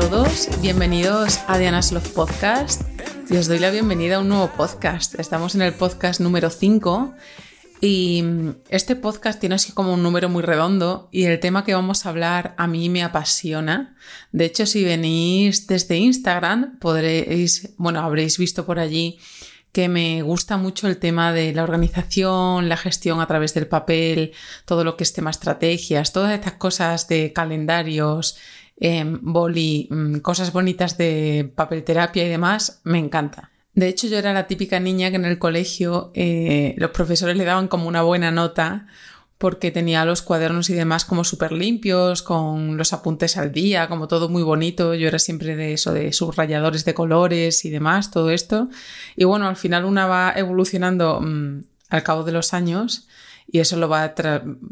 todos, 0.00 0.48
bienvenidos 0.62 1.40
a 1.46 1.58
Diana's 1.58 1.92
Love 1.92 2.08
Podcast 2.14 2.80
y 3.28 3.36
os 3.36 3.48
doy 3.48 3.58
la 3.58 3.70
bienvenida 3.70 4.16
a 4.16 4.20
un 4.20 4.28
nuevo 4.28 4.50
podcast. 4.56 5.20
Estamos 5.20 5.54
en 5.54 5.60
el 5.60 5.74
podcast 5.74 6.20
número 6.20 6.48
5 6.48 7.12
y 7.82 8.24
este 8.70 8.96
podcast 8.96 9.38
tiene 9.38 9.56
así 9.56 9.72
como 9.72 9.92
un 9.92 10.02
número 10.02 10.30
muy 10.30 10.42
redondo 10.42 11.10
y 11.12 11.24
el 11.24 11.38
tema 11.38 11.66
que 11.66 11.74
vamos 11.74 12.06
a 12.06 12.08
hablar 12.08 12.54
a 12.56 12.66
mí 12.66 12.88
me 12.88 13.02
apasiona. 13.02 13.94
De 14.32 14.46
hecho, 14.46 14.64
si 14.64 14.84
venís 14.84 15.66
desde 15.66 15.98
Instagram, 15.98 16.78
podréis, 16.78 17.74
bueno, 17.76 18.00
habréis 18.00 18.38
visto 18.38 18.64
por 18.64 18.78
allí 18.78 19.18
que 19.72 19.88
me 19.88 20.22
gusta 20.22 20.56
mucho 20.56 20.88
el 20.88 20.96
tema 20.96 21.32
de 21.32 21.52
la 21.52 21.62
organización, 21.62 22.68
la 22.68 22.76
gestión 22.76 23.20
a 23.20 23.26
través 23.26 23.54
del 23.54 23.68
papel, 23.68 24.32
todo 24.64 24.82
lo 24.82 24.96
que 24.96 25.04
es 25.04 25.12
tema 25.12 25.30
estrategias, 25.30 26.12
todas 26.12 26.32
estas 26.32 26.54
cosas 26.54 27.06
de 27.06 27.32
calendarios, 27.32 28.36
em, 28.80 29.18
boli, 29.22 29.86
mm, 29.90 30.16
cosas 30.18 30.52
bonitas 30.52 30.98
de 30.98 31.52
papel 31.54 31.84
terapia 31.84 32.24
y 32.24 32.28
demás, 32.28 32.80
me 32.84 32.98
encanta. 32.98 33.50
De 33.74 33.88
hecho, 33.88 34.08
yo 34.08 34.18
era 34.18 34.32
la 34.32 34.46
típica 34.46 34.80
niña 34.80 35.10
que 35.10 35.16
en 35.16 35.24
el 35.24 35.38
colegio 35.38 36.10
eh, 36.14 36.74
los 36.76 36.90
profesores 36.90 37.36
le 37.36 37.44
daban 37.44 37.68
como 37.68 37.86
una 37.86 38.02
buena 38.02 38.30
nota 38.30 38.86
porque 39.38 39.70
tenía 39.70 40.04
los 40.04 40.20
cuadernos 40.20 40.68
y 40.68 40.74
demás 40.74 41.06
como 41.06 41.24
súper 41.24 41.52
limpios, 41.52 42.22
con 42.22 42.76
los 42.76 42.92
apuntes 42.92 43.38
al 43.38 43.52
día, 43.52 43.88
como 43.88 44.06
todo 44.06 44.28
muy 44.28 44.42
bonito. 44.42 44.92
Yo 44.94 45.08
era 45.08 45.18
siempre 45.18 45.56
de 45.56 45.72
eso, 45.72 45.94
de 45.94 46.12
subrayadores 46.12 46.84
de 46.84 46.92
colores 46.92 47.64
y 47.64 47.70
demás, 47.70 48.10
todo 48.10 48.30
esto. 48.30 48.68
Y 49.16 49.24
bueno, 49.24 49.48
al 49.48 49.56
final 49.56 49.86
una 49.86 50.06
va 50.06 50.34
evolucionando 50.36 51.22
mm, 51.22 51.62
al 51.88 52.02
cabo 52.02 52.22
de 52.24 52.32
los 52.32 52.52
años 52.52 53.08
y 53.52 53.58
eso 53.58 53.76
lo 53.76 53.88
va 53.88 54.14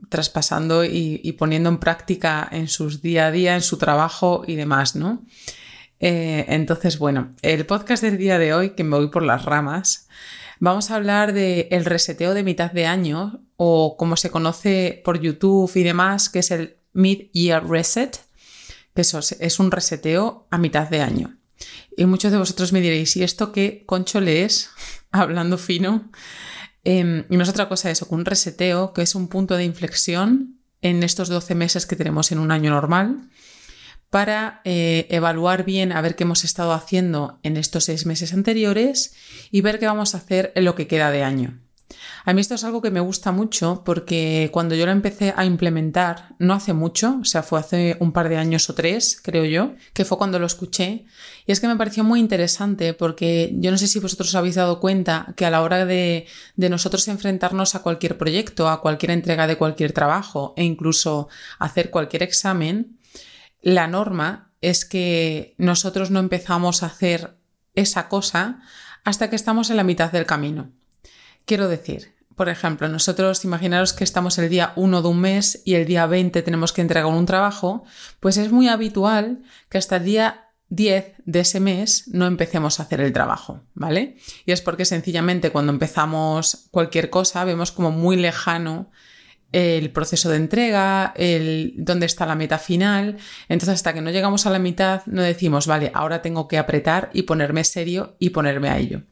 traspasando 0.08 0.84
y, 0.84 1.32
poniendo 1.38 1.68
en 1.68 1.78
práctica 1.78 2.48
en 2.50 2.68
sus 2.68 3.02
día 3.02 3.26
a 3.26 3.30
día, 3.30 3.54
en 3.54 3.62
su 3.62 3.76
trabajo 3.76 4.44
y 4.46 4.54
demás, 4.54 4.94
¿no? 4.94 5.24
Eh, 6.00 6.44
entonces, 6.48 6.98
bueno, 6.98 7.32
el 7.42 7.66
podcast 7.66 8.02
del 8.04 8.18
día 8.18 8.38
de 8.38 8.54
hoy, 8.54 8.70
que 8.70 8.84
me 8.84 8.96
voy 8.96 9.08
por 9.08 9.24
las 9.24 9.44
ramas, 9.44 10.06
vamos 10.60 10.90
a 10.90 10.94
hablar 10.94 11.32
del 11.32 11.66
el 11.70 11.84
reseteo 11.84 12.34
de 12.34 12.44
mitad 12.44 12.70
de 12.70 12.86
año 12.86 13.40
o 13.56 13.96
como 13.96 14.16
se 14.16 14.30
conoce 14.30 15.02
por 15.04 15.20
YouTube 15.20 15.72
y 15.74 15.82
demás, 15.82 16.28
que 16.28 16.38
es 16.38 16.52
el 16.52 16.76
Mid-Year 16.92 17.68
Reset, 17.68 18.20
que 18.94 19.02
eso 19.02 19.18
es 19.18 19.58
un 19.58 19.72
reseteo 19.72 20.46
a 20.50 20.58
mitad 20.58 20.88
de 20.88 21.00
año. 21.00 21.36
Y 21.96 22.04
muchos 22.04 22.30
de 22.30 22.38
vosotros 22.38 22.72
me 22.72 22.80
diréis, 22.80 23.16
¿y 23.16 23.24
esto 23.24 23.50
qué 23.50 23.82
concho 23.86 24.20
lees? 24.20 24.70
Hablando 25.10 25.58
fino. 25.58 26.12
Em, 26.90 27.26
y 27.28 27.36
no 27.36 27.42
es 27.42 27.50
otra 27.50 27.68
cosa 27.68 27.90
eso, 27.90 28.08
que 28.08 28.14
un 28.14 28.24
reseteo, 28.24 28.94
que 28.94 29.02
es 29.02 29.14
un 29.14 29.28
punto 29.28 29.58
de 29.58 29.64
inflexión 29.64 30.58
en 30.80 31.02
estos 31.02 31.28
12 31.28 31.54
meses 31.54 31.84
que 31.84 31.96
tenemos 31.96 32.32
en 32.32 32.38
un 32.38 32.50
año 32.50 32.70
normal, 32.70 33.28
para 34.08 34.62
eh, 34.64 35.06
evaluar 35.10 35.66
bien 35.66 35.92
a 35.92 36.00
ver 36.00 36.16
qué 36.16 36.24
hemos 36.24 36.44
estado 36.44 36.72
haciendo 36.72 37.40
en 37.42 37.58
estos 37.58 37.84
seis 37.84 38.06
meses 38.06 38.32
anteriores 38.32 39.14
y 39.50 39.60
ver 39.60 39.78
qué 39.78 39.84
vamos 39.84 40.14
a 40.14 40.16
hacer 40.16 40.50
en 40.54 40.64
lo 40.64 40.76
que 40.76 40.86
queda 40.86 41.10
de 41.10 41.24
año. 41.24 41.60
A 42.24 42.34
mí 42.34 42.40
esto 42.40 42.54
es 42.54 42.64
algo 42.64 42.82
que 42.82 42.90
me 42.90 43.00
gusta 43.00 43.32
mucho 43.32 43.82
porque 43.84 44.50
cuando 44.52 44.74
yo 44.74 44.84
lo 44.84 44.92
empecé 44.92 45.32
a 45.36 45.44
implementar, 45.46 46.34
no 46.38 46.52
hace 46.52 46.74
mucho, 46.74 47.18
o 47.22 47.24
sea, 47.24 47.42
fue 47.42 47.58
hace 47.58 47.96
un 48.00 48.12
par 48.12 48.28
de 48.28 48.36
años 48.36 48.68
o 48.68 48.74
tres, 48.74 49.18
creo 49.22 49.44
yo, 49.44 49.74
que 49.94 50.04
fue 50.04 50.18
cuando 50.18 50.38
lo 50.38 50.46
escuché, 50.46 51.06
y 51.46 51.52
es 51.52 51.60
que 51.60 51.68
me 51.68 51.76
pareció 51.76 52.04
muy 52.04 52.20
interesante 52.20 52.92
porque 52.92 53.54
yo 53.54 53.70
no 53.70 53.78
sé 53.78 53.88
si 53.88 54.00
vosotros 54.00 54.28
os 54.28 54.34
habéis 54.34 54.56
dado 54.56 54.80
cuenta 54.80 55.32
que 55.36 55.46
a 55.46 55.50
la 55.50 55.62
hora 55.62 55.86
de, 55.86 56.26
de 56.56 56.68
nosotros 56.68 57.08
enfrentarnos 57.08 57.74
a 57.74 57.82
cualquier 57.82 58.18
proyecto, 58.18 58.68
a 58.68 58.82
cualquier 58.82 59.12
entrega 59.12 59.46
de 59.46 59.56
cualquier 59.56 59.92
trabajo 59.92 60.52
e 60.56 60.64
incluso 60.64 61.28
hacer 61.58 61.90
cualquier 61.90 62.22
examen, 62.22 62.98
la 63.62 63.86
norma 63.86 64.52
es 64.60 64.84
que 64.84 65.54
nosotros 65.56 66.10
no 66.10 66.20
empezamos 66.20 66.82
a 66.82 66.86
hacer 66.86 67.38
esa 67.74 68.08
cosa 68.08 68.60
hasta 69.04 69.30
que 69.30 69.36
estamos 69.36 69.70
en 69.70 69.76
la 69.76 69.84
mitad 69.84 70.12
del 70.12 70.26
camino. 70.26 70.72
Quiero 71.48 71.66
decir, 71.66 72.12
por 72.36 72.50
ejemplo, 72.50 72.90
nosotros 72.90 73.42
imaginaros 73.42 73.94
que 73.94 74.04
estamos 74.04 74.36
el 74.36 74.50
día 74.50 74.74
1 74.76 75.00
de 75.00 75.08
un 75.08 75.18
mes 75.18 75.62
y 75.64 75.76
el 75.76 75.86
día 75.86 76.04
20 76.04 76.42
tenemos 76.42 76.74
que 76.74 76.82
entregar 76.82 77.06
un 77.06 77.24
trabajo, 77.24 77.84
pues 78.20 78.36
es 78.36 78.52
muy 78.52 78.68
habitual 78.68 79.40
que 79.70 79.78
hasta 79.78 79.96
el 79.96 80.04
día 80.04 80.50
10 80.68 81.14
de 81.24 81.40
ese 81.40 81.58
mes 81.58 82.06
no 82.08 82.26
empecemos 82.26 82.78
a 82.78 82.82
hacer 82.82 83.00
el 83.00 83.14
trabajo, 83.14 83.62
¿vale? 83.72 84.18
Y 84.44 84.52
es 84.52 84.60
porque 84.60 84.84
sencillamente 84.84 85.50
cuando 85.50 85.72
empezamos 85.72 86.68
cualquier 86.70 87.08
cosa 87.08 87.44
vemos 87.44 87.72
como 87.72 87.92
muy 87.92 88.16
lejano 88.16 88.90
el 89.50 89.90
proceso 89.92 90.28
de 90.28 90.36
entrega, 90.36 91.14
el 91.16 91.72
dónde 91.78 92.04
está 92.04 92.26
la 92.26 92.34
meta 92.34 92.58
final. 92.58 93.16
Entonces, 93.48 93.76
hasta 93.76 93.94
que 93.94 94.02
no 94.02 94.10
llegamos 94.10 94.44
a 94.44 94.50
la 94.50 94.58
mitad, 94.58 95.00
no 95.06 95.22
decimos, 95.22 95.66
vale, 95.66 95.90
ahora 95.94 96.20
tengo 96.20 96.46
que 96.46 96.58
apretar 96.58 97.08
y 97.14 97.22
ponerme 97.22 97.64
serio 97.64 98.16
y 98.18 98.30
ponerme 98.30 98.68
a 98.68 98.76
ello. 98.76 99.04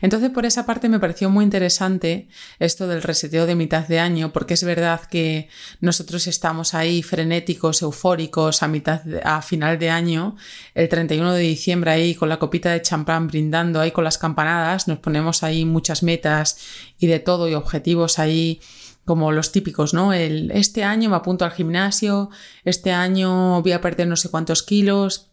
Entonces, 0.00 0.30
por 0.30 0.46
esa 0.46 0.66
parte 0.66 0.88
me 0.88 1.00
pareció 1.00 1.30
muy 1.30 1.44
interesante 1.44 2.28
esto 2.58 2.86
del 2.86 3.02
reseteo 3.02 3.46
de 3.46 3.54
mitad 3.54 3.86
de 3.86 4.00
año, 4.00 4.32
porque 4.32 4.54
es 4.54 4.64
verdad 4.64 5.00
que 5.02 5.48
nosotros 5.80 6.26
estamos 6.26 6.74
ahí 6.74 7.02
frenéticos, 7.02 7.82
eufóricos 7.82 8.62
a 8.62 8.68
mitad, 8.68 9.02
a 9.24 9.42
final 9.42 9.78
de 9.78 9.90
año, 9.90 10.36
el 10.74 10.88
31 10.88 11.32
de 11.32 11.42
diciembre 11.42 11.90
ahí 11.90 12.14
con 12.14 12.28
la 12.28 12.38
copita 12.38 12.72
de 12.72 12.82
champán 12.82 13.26
brindando 13.28 13.80
ahí 13.80 13.90
con 13.90 14.04
las 14.04 14.18
campanadas, 14.18 14.88
nos 14.88 14.98
ponemos 14.98 15.42
ahí 15.42 15.64
muchas 15.64 16.02
metas 16.02 16.58
y 16.98 17.06
de 17.06 17.18
todo 17.18 17.48
y 17.48 17.54
objetivos 17.54 18.18
ahí 18.18 18.60
como 19.08 19.32
los 19.32 19.52
típicos, 19.52 19.94
¿no? 19.94 20.12
El, 20.12 20.50
este 20.50 20.84
año 20.84 21.08
me 21.08 21.16
apunto 21.16 21.46
al 21.46 21.52
gimnasio, 21.52 22.28
este 22.62 22.92
año 22.92 23.62
voy 23.62 23.72
a 23.72 23.80
perder 23.80 24.06
no 24.06 24.16
sé 24.16 24.30
cuántos 24.30 24.62
kilos, 24.62 25.27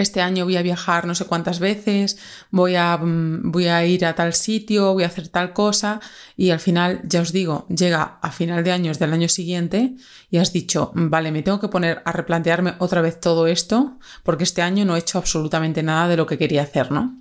este 0.00 0.20
año 0.20 0.44
voy 0.44 0.56
a 0.56 0.62
viajar 0.62 1.06
no 1.06 1.14
sé 1.14 1.24
cuántas 1.24 1.58
veces, 1.58 2.18
voy 2.50 2.76
a, 2.76 2.96
mm, 2.96 3.50
voy 3.50 3.66
a 3.66 3.84
ir 3.84 4.06
a 4.06 4.14
tal 4.14 4.32
sitio, 4.32 4.92
voy 4.92 5.04
a 5.04 5.08
hacer 5.08 5.28
tal 5.28 5.52
cosa 5.52 6.00
y 6.36 6.50
al 6.50 6.60
final, 6.60 7.00
ya 7.04 7.20
os 7.20 7.32
digo, 7.32 7.66
llega 7.68 8.18
a 8.22 8.30
final 8.30 8.62
de 8.64 8.72
años 8.72 8.98
del 8.98 9.12
año 9.12 9.28
siguiente 9.28 9.94
y 10.30 10.38
has 10.38 10.52
dicho, 10.52 10.92
vale, 10.94 11.32
me 11.32 11.42
tengo 11.42 11.60
que 11.60 11.68
poner 11.68 12.02
a 12.04 12.12
replantearme 12.12 12.74
otra 12.78 13.00
vez 13.00 13.20
todo 13.20 13.46
esto 13.46 13.98
porque 14.22 14.44
este 14.44 14.62
año 14.62 14.84
no 14.84 14.96
he 14.96 15.00
hecho 15.00 15.18
absolutamente 15.18 15.82
nada 15.82 16.08
de 16.08 16.16
lo 16.16 16.26
que 16.26 16.38
quería 16.38 16.62
hacer, 16.62 16.92
¿no? 16.92 17.18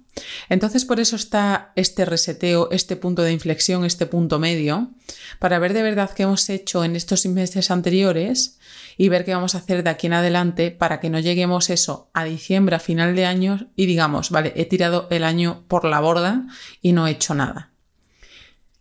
Entonces 0.49 0.85
por 0.85 0.99
eso 0.99 1.15
está 1.15 1.71
este 1.75 2.05
reseteo, 2.05 2.69
este 2.71 2.95
punto 2.95 3.21
de 3.21 3.33
inflexión, 3.33 3.85
este 3.85 4.05
punto 4.05 4.39
medio, 4.39 4.91
para 5.39 5.59
ver 5.59 5.73
de 5.73 5.83
verdad 5.83 6.11
qué 6.15 6.23
hemos 6.23 6.49
hecho 6.49 6.83
en 6.83 6.95
estos 6.95 7.25
meses 7.25 7.71
anteriores 7.71 8.57
y 8.97 9.09
ver 9.09 9.25
qué 9.25 9.33
vamos 9.33 9.55
a 9.55 9.59
hacer 9.59 9.83
de 9.83 9.89
aquí 9.89 10.07
en 10.07 10.13
adelante 10.13 10.71
para 10.71 10.99
que 10.99 11.09
no 11.09 11.19
lleguemos 11.19 11.69
eso 11.69 12.09
a 12.13 12.23
diciembre, 12.23 12.75
a 12.75 12.79
final 12.79 13.15
de 13.15 13.25
año 13.25 13.69
y 13.75 13.85
digamos, 13.85 14.31
vale, 14.31 14.53
he 14.55 14.65
tirado 14.65 15.07
el 15.11 15.23
año 15.23 15.65
por 15.67 15.85
la 15.85 15.99
borda 15.99 16.47
y 16.81 16.93
no 16.93 17.07
he 17.07 17.11
hecho 17.11 17.35
nada. 17.35 17.71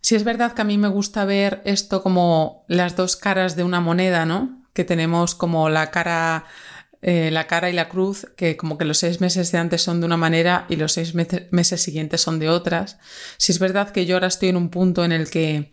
Si 0.01 0.15
es 0.15 0.23
verdad 0.23 0.53
que 0.53 0.63
a 0.63 0.65
mí 0.65 0.79
me 0.79 0.87
gusta 0.87 1.25
ver 1.25 1.63
esto 1.65 2.03
como 2.03 2.65
las 2.69 2.95
dos 2.95 3.17
caras 3.17 3.57
de 3.57 3.65
una 3.65 3.81
moneda, 3.81 4.25
¿no? 4.25 4.63
Que 4.73 4.85
tenemos 4.85 5.35
como 5.35 5.69
la 5.69 5.91
cara 5.91 6.45
eh, 7.03 7.31
la 7.31 7.47
cara 7.47 7.71
y 7.71 7.73
la 7.73 7.89
cruz, 7.89 8.27
que 8.37 8.57
como 8.57 8.79
que 8.79 8.85
los 8.85 8.99
seis 8.99 9.21
meses 9.21 9.53
de 9.53 9.59
antes 9.59 9.83
son 9.83 10.01
de 10.01 10.07
una 10.07 10.17
manera 10.17 10.67
y 10.69 10.77
los 10.77 10.93
seis 10.93 11.15
meses 11.15 11.83
siguientes 11.83 12.21
son 12.21 12.39
de 12.39 12.49
otras. 12.49 12.99
Si 13.37 13.53
es 13.53 13.59
verdad 13.59 13.91
que 13.91 14.07
yo 14.07 14.17
ahora 14.17 14.29
estoy 14.29 14.49
en 14.49 14.57
un 14.57 14.71
punto 14.71 15.05
en 15.05 15.13
el 15.13 15.31
que 15.31 15.73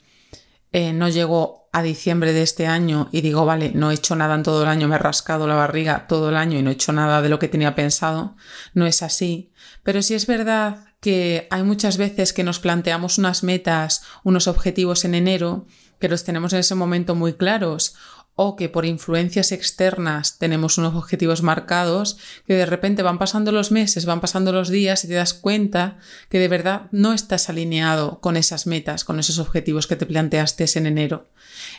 eh, 0.72 0.92
no 0.92 1.08
llego 1.08 1.70
a 1.72 1.82
diciembre 1.82 2.34
de 2.34 2.44
este 2.44 2.68
año 2.68 3.10
y 3.12 3.22
digo, 3.22 3.46
vale, 3.46 3.72
no 3.74 3.90
he 3.90 3.96
hecho 3.96 4.16
nada 4.16 4.36
en 4.36 4.44
todo 4.44 4.64
el 4.64 4.70
año, 4.70 4.88
me 4.88 4.96
he 4.96 5.00
rascado 5.00 5.48
la 5.48 5.56
barriga 5.56 6.06
todo 6.08 6.30
el 6.30 6.36
año 6.36 6.60
y 6.60 6.62
no 6.62 6.70
he 6.70 6.74
hecho 6.74 6.94
nada 6.94 7.22
de 7.22 7.30
lo 7.30 7.40
que 7.40 7.48
tenía 7.48 7.74
pensado, 7.74 8.36
no 8.74 8.86
es 8.86 9.02
así. 9.02 9.52
Pero 9.82 10.02
sí 10.02 10.14
es 10.14 10.28
verdad 10.28 10.86
que 11.00 11.48
hay 11.52 11.64
muchas 11.64 11.98
veces 11.98 12.32
que 12.32 12.44
nos 12.44 12.60
planteamos 12.60 13.18
unas 13.18 13.44
metas, 13.44 14.04
unos 14.24 14.48
objetivos 14.48 15.04
en 15.04 15.16
enero, 15.16 15.68
que 16.00 16.10
los 16.10 16.24
tenemos 16.24 16.54
en 16.54 16.60
ese 16.60 16.76
momento 16.76 17.16
muy 17.16 17.34
claros, 17.34 17.96
o 18.36 18.56
que 18.56 18.68
por 18.68 18.86
influencias 18.86 19.52
externas 19.52 20.40
tenemos 20.40 20.78
unos 20.78 20.96
objetivos 20.96 21.44
marcados, 21.44 22.18
que 22.48 22.56
de 22.56 22.66
repente 22.66 23.04
van 23.04 23.20
pasando 23.20 23.52
los 23.52 23.72
meses, 23.72 24.06
van 24.06 24.22
pasando 24.22 24.52
los 24.52 24.70
días 24.70 25.04
y 25.04 25.08
te 25.08 25.14
das 25.14 25.34
cuenta 25.34 26.00
que 26.30 26.40
de 26.40 26.48
verdad 26.48 26.88
no 26.92 27.14
estás 27.14 27.50
alineado 27.50 28.20
con 28.22 28.36
esas 28.36 28.66
metas, 28.66 29.04
con 29.04 29.20
esos 29.20 29.38
objetivos 29.38 29.86
que 29.86 29.96
te 29.96 30.08
planteaste 30.08 30.66
en 30.76 30.88
enero. 30.88 31.28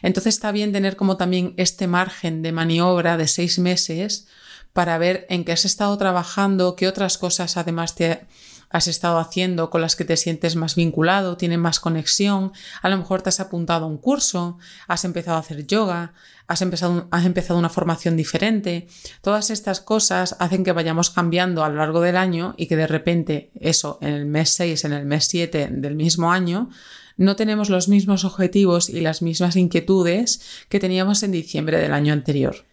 Entonces 0.02 0.34
está 0.34 0.52
bien 0.52 0.72
tener 0.72 0.96
como 0.96 1.16
también 1.16 1.54
este 1.56 1.86
margen 1.86 2.42
de 2.42 2.52
maniobra 2.52 3.16
de 3.16 3.26
seis 3.26 3.58
meses 3.58 4.28
para 4.72 4.98
ver 4.98 5.26
en 5.30 5.44
qué 5.44 5.52
has 5.52 5.64
estado 5.64 5.96
trabajando, 5.96 6.76
qué 6.76 6.86
otras 6.86 7.18
cosas 7.18 7.56
además 7.56 7.94
te 7.94 8.26
has 8.74 8.88
estado 8.88 9.20
haciendo 9.20 9.70
con 9.70 9.82
las 9.82 9.94
que 9.94 10.04
te 10.04 10.16
sientes 10.16 10.56
más 10.56 10.74
vinculado, 10.74 11.36
tienen 11.36 11.60
más 11.60 11.78
conexión, 11.78 12.50
a 12.82 12.88
lo 12.88 12.96
mejor 12.96 13.22
te 13.22 13.28
has 13.28 13.38
apuntado 13.38 13.84
a 13.84 13.88
un 13.88 13.98
curso, 13.98 14.58
has 14.88 15.04
empezado 15.04 15.36
a 15.36 15.40
hacer 15.40 15.64
yoga, 15.64 16.12
has 16.48 16.60
empezado, 16.60 17.06
has 17.12 17.24
empezado 17.24 17.56
una 17.56 17.68
formación 17.68 18.16
diferente. 18.16 18.88
Todas 19.20 19.50
estas 19.50 19.78
cosas 19.78 20.34
hacen 20.40 20.64
que 20.64 20.72
vayamos 20.72 21.10
cambiando 21.10 21.62
a 21.62 21.68
lo 21.68 21.76
largo 21.76 22.00
del 22.00 22.16
año 22.16 22.56
y 22.56 22.66
que 22.66 22.74
de 22.74 22.88
repente 22.88 23.52
eso, 23.54 23.96
en 24.00 24.12
el 24.12 24.26
mes 24.26 24.50
6, 24.50 24.86
en 24.86 24.92
el 24.92 25.06
mes 25.06 25.26
7 25.26 25.68
del 25.70 25.94
mismo 25.94 26.32
año, 26.32 26.68
no 27.16 27.36
tenemos 27.36 27.70
los 27.70 27.86
mismos 27.86 28.24
objetivos 28.24 28.88
y 28.90 29.02
las 29.02 29.22
mismas 29.22 29.54
inquietudes 29.54 30.40
que 30.68 30.80
teníamos 30.80 31.22
en 31.22 31.30
diciembre 31.30 31.78
del 31.78 31.92
año 31.92 32.12
anterior. 32.12 32.66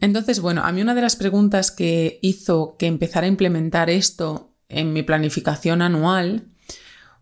Entonces, 0.00 0.40
bueno, 0.40 0.64
a 0.64 0.72
mí 0.72 0.82
una 0.82 0.96
de 0.96 1.02
las 1.02 1.14
preguntas 1.14 1.70
que 1.70 2.18
hizo 2.22 2.74
que 2.76 2.88
empezara 2.88 3.26
a 3.26 3.28
implementar 3.28 3.88
esto 3.88 4.50
en 4.68 4.92
mi 4.92 5.02
planificación 5.02 5.82
anual 5.82 6.48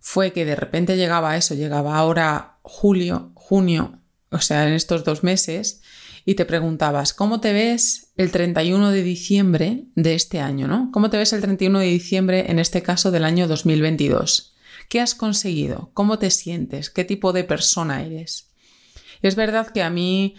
fue 0.00 0.32
que 0.32 0.44
de 0.44 0.56
repente 0.56 0.96
llegaba 0.96 1.36
eso, 1.36 1.54
llegaba 1.54 1.96
ahora 1.96 2.58
julio, 2.62 3.32
junio, 3.34 4.00
o 4.30 4.40
sea, 4.40 4.66
en 4.66 4.74
estos 4.74 5.04
dos 5.04 5.22
meses, 5.22 5.80
y 6.24 6.34
te 6.34 6.44
preguntabas, 6.44 7.12
¿cómo 7.12 7.40
te 7.40 7.52
ves 7.52 8.12
el 8.16 8.30
31 8.30 8.90
de 8.90 9.02
diciembre 9.02 9.84
de 9.94 10.14
este 10.14 10.40
año, 10.40 10.68
¿no? 10.68 10.90
¿Cómo 10.92 11.10
te 11.10 11.18
ves 11.18 11.32
el 11.32 11.40
31 11.40 11.80
de 11.80 11.86
diciembre, 11.86 12.50
en 12.50 12.58
este 12.58 12.82
caso 12.82 13.10
del 13.10 13.24
año 13.24 13.48
2022? 13.48 14.54
¿Qué 14.88 15.00
has 15.00 15.14
conseguido? 15.14 15.90
¿Cómo 15.94 16.18
te 16.18 16.30
sientes? 16.30 16.90
¿Qué 16.90 17.04
tipo 17.04 17.32
de 17.32 17.44
persona 17.44 18.02
eres? 18.02 18.50
Es 19.22 19.36
verdad 19.36 19.68
que 19.68 19.82
a 19.82 19.90
mí 19.90 20.34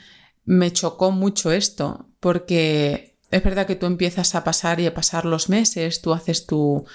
me 0.46 0.72
chocó 0.72 1.12
mucho 1.12 1.52
esto, 1.52 2.10
porque 2.20 3.13
es 3.34 3.44
verdad 3.44 3.66
que 3.66 3.76
tú 3.76 3.88
empiezas 3.88 4.36
a 4.36 4.44
pasar 4.44 4.80
y 4.80 4.86
a 4.86 4.94
pasar 4.94 5.26
los 5.26 5.50
meses, 5.50 6.02
tú 6.02 6.14
haces 6.14 6.46
tu, 6.46 6.86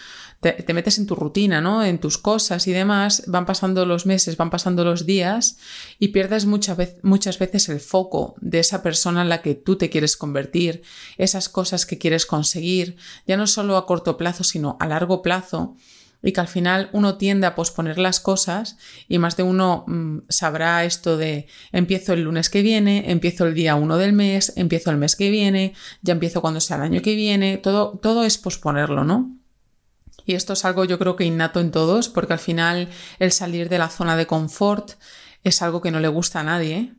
te, 0.40 0.73
metes 0.73 0.99
en 0.99 1.06
tu 1.06 1.17
rutina, 1.17 1.61
¿no? 1.61 1.85
En 1.85 1.99
tus 1.99 2.17
cosas 2.17 2.69
y 2.69 2.73
demás, 2.73 3.25
van 3.26 3.44
pasando 3.44 3.85
los 3.85 4.06
meses, 4.06 4.37
van 4.37 4.50
pasando 4.50 4.85
los 4.85 5.05
días 5.05 5.58
y 5.99 6.08
pierdes 6.08 6.46
muchas 6.46 7.38
veces 7.38 7.69
el 7.69 7.81
foco 7.81 8.37
de 8.40 8.61
esa 8.61 8.82
persona 8.82 9.23
en 9.23 9.29
la 9.29 9.43
que 9.43 9.55
tú 9.55 9.76
te 9.76 9.90
quieres 9.90 10.17
convertir, 10.17 10.82
esas 11.17 11.49
cosas 11.49 11.87
que 11.87 11.99
quieres 11.99 12.25
conseguir, 12.25 12.96
ya 13.26 13.37
no 13.37 13.49
solo 13.49 13.76
a 13.76 13.87
corto 13.87 14.17
plazo, 14.17 14.44
sino 14.44 14.76
a 14.79 14.87
largo 14.87 15.23
plazo 15.23 15.76
y 16.23 16.32
que 16.32 16.41
al 16.41 16.49
final 16.49 16.91
uno 16.93 17.17
tiende 17.17 17.47
a 17.47 17.55
posponer 17.55 17.99
las 17.99 18.20
cosas 18.20 18.76
y 19.09 19.19
más 19.19 19.37
de 19.37 19.44
uno 19.44 19.85
mm, 19.87 20.19
sabrá 20.29 20.85
esto 20.85 21.17
de 21.17 21.47
empiezo 21.73 22.12
el 22.12 22.23
lunes 22.23 22.50
que 22.50 22.62
viene, 22.62 23.11
empiezo 23.11 23.47
el 23.47 23.55
día 23.55 23.76
1 23.76 23.97
del 23.99 24.12
mes, 24.12 24.53
empiezo 24.56 24.91
el 24.91 24.97
mes 24.97 25.17
que 25.17 25.31
viene, 25.31 25.75
ya 26.03 26.12
empiezo 26.12 26.41
cuando 26.41 26.61
sea 26.61 26.76
el 26.76 26.82
año 26.82 27.03
que 27.03 27.15
viene, 27.15 27.59
todo, 27.59 27.99
todo 28.03 28.25
es 28.25 28.38
posponerlo, 28.38 29.05
¿no? 29.05 29.37
Y 30.26 30.35
esto 30.35 30.53
es 30.53 30.65
algo 30.65 30.85
yo 30.85 30.99
creo 30.99 31.17
que 31.17 31.25
innato 31.25 31.61
en 31.61 31.70
todos, 31.70 32.09
porque 32.09 32.35
al 32.35 32.38
final 32.38 32.91
el 33.19 33.32
salir 33.32 33.69
de 33.69 33.79
la 33.79 33.88
zona 33.88 34.17
de 34.17 34.26
confort 34.26 34.93
es 35.43 35.62
algo 35.62 35.81
que 35.81 35.91
no 35.91 36.00
le 36.00 36.09
gusta 36.09 36.41
a 36.41 36.44
nadie. 36.44 36.93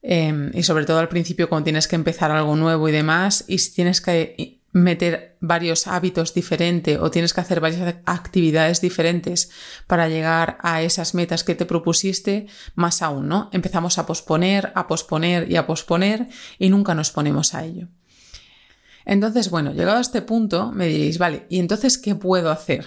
Em, 0.00 0.52
y 0.54 0.62
sobre 0.62 0.84
todo 0.84 1.00
al 1.00 1.08
principio 1.08 1.48
cuando 1.48 1.64
tienes 1.64 1.88
que 1.88 1.96
empezar 1.96 2.30
algo 2.30 2.54
nuevo 2.54 2.88
y 2.88 2.92
demás, 2.92 3.44
y 3.48 3.58
si 3.58 3.74
tienes 3.74 4.00
que 4.00 4.57
meter 4.72 5.36
varios 5.40 5.86
hábitos 5.86 6.34
diferentes 6.34 6.98
o 6.98 7.10
tienes 7.10 7.32
que 7.32 7.40
hacer 7.40 7.60
varias 7.60 7.96
actividades 8.04 8.80
diferentes 8.80 9.50
para 9.86 10.08
llegar 10.08 10.58
a 10.62 10.82
esas 10.82 11.14
metas 11.14 11.42
que 11.44 11.54
te 11.54 11.64
propusiste, 11.64 12.46
más 12.74 13.02
aún, 13.02 13.28
¿no? 13.28 13.48
Empezamos 13.52 13.98
a 13.98 14.06
posponer, 14.06 14.72
a 14.74 14.86
posponer 14.86 15.50
y 15.50 15.56
a 15.56 15.66
posponer 15.66 16.28
y 16.58 16.68
nunca 16.68 16.94
nos 16.94 17.10
ponemos 17.10 17.54
a 17.54 17.64
ello. 17.64 17.88
Entonces, 19.06 19.48
bueno, 19.48 19.72
llegado 19.72 19.96
a 19.96 20.02
este 20.02 20.20
punto, 20.20 20.70
me 20.70 20.86
diréis, 20.86 21.16
vale, 21.16 21.46
¿y 21.48 21.60
entonces 21.60 21.96
qué 21.96 22.14
puedo 22.14 22.50
hacer? 22.50 22.86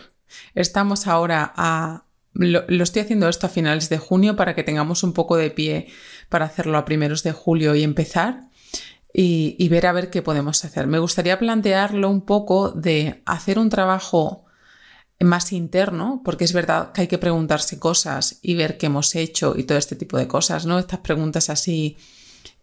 Estamos 0.54 1.08
ahora 1.08 1.52
a... 1.56 2.06
Lo, 2.34 2.64
estoy 2.84 3.02
haciendo 3.02 3.28
esto 3.28 3.48
a 3.48 3.50
finales 3.50 3.90
de 3.90 3.98
junio 3.98 4.38
para 4.38 4.56
que 4.56 4.64
tengamos 4.64 5.04
un 5.04 5.12
poco 5.14 5.36
de 5.36 5.50
pie 5.50 5.88
para 6.30 6.46
hacerlo 6.46 6.78
a 6.78 6.86
primeros 6.86 7.24
de 7.24 7.34
julio 7.34 7.76
y 7.76 7.84
empezar 7.84 8.51
y, 9.14 9.68
ver 9.70 9.88
a 9.88 9.92
ver 9.92 10.10
qué 10.10 10.22
podemos 10.22 10.64
hacer. 10.64 10.88
Me 10.88 11.00
gustaría 11.00 11.40
plantearlo 11.40 12.10
un 12.10 12.22
poco 12.22 12.72
de 12.72 13.22
hacer 13.26 13.60
un 13.60 13.70
trabajo 13.70 14.46
más 15.20 15.52
interno, 15.52 16.22
porque 16.24 16.46
es 16.46 16.54
verdad 16.54 16.92
que 16.94 17.02
hay 17.02 17.08
que 17.08 17.18
preguntarse 17.18 17.78
cosas 17.78 18.40
y 18.42 18.56
ver 18.56 18.78
qué 18.78 18.88
hemos 18.88 19.16
hecho 19.16 19.56
y 19.56 19.64
todo 19.64 19.78
este 19.78 19.96
tipo 19.96 20.18
de 20.18 20.28
cosas, 20.28 20.66
¿no? 20.66 20.80
Estas 20.80 21.00
preguntas 21.00 21.50
así 21.50 21.98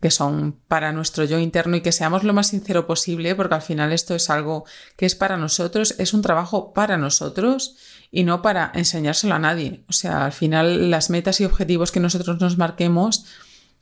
que 0.01 0.11
son 0.11 0.61
para 0.69 0.93
nuestro 0.93 1.25
yo 1.25 1.39
interno 1.39 1.77
y 1.77 1.81
que 1.81 1.93
seamos 1.93 2.23
lo 2.23 2.33
más 2.33 2.49
sincero 2.49 2.87
posible, 2.87 3.35
porque 3.35 3.57
al 3.57 3.63
final 3.63 3.93
esto 3.93 4.15
es 4.15 4.31
algo 4.31 4.65
que 4.97 5.07
es 5.07 5.15
para 5.15 5.37
nosotros, 5.37 5.97
es 5.99 6.15
un 6.15 6.23
trabajo 6.23 6.73
para 6.73 6.97
nosotros 6.97 7.77
y 8.11 8.25
no 8.25 8.41
para 8.41 8.71
enseñárselo 8.75 9.35
a 9.35 9.41
nadie. 9.41 9.83
O 9.89 9.93
sea, 9.93 10.25
al 10.25 10.33
final 10.33 10.91
las 10.91 11.11
metas 11.11 11.41
y 11.41 11.45
objetivos 11.45 11.91
que 11.91 12.01
nosotros 12.01 12.41
nos 12.41 12.59
marquemos 12.59 13.27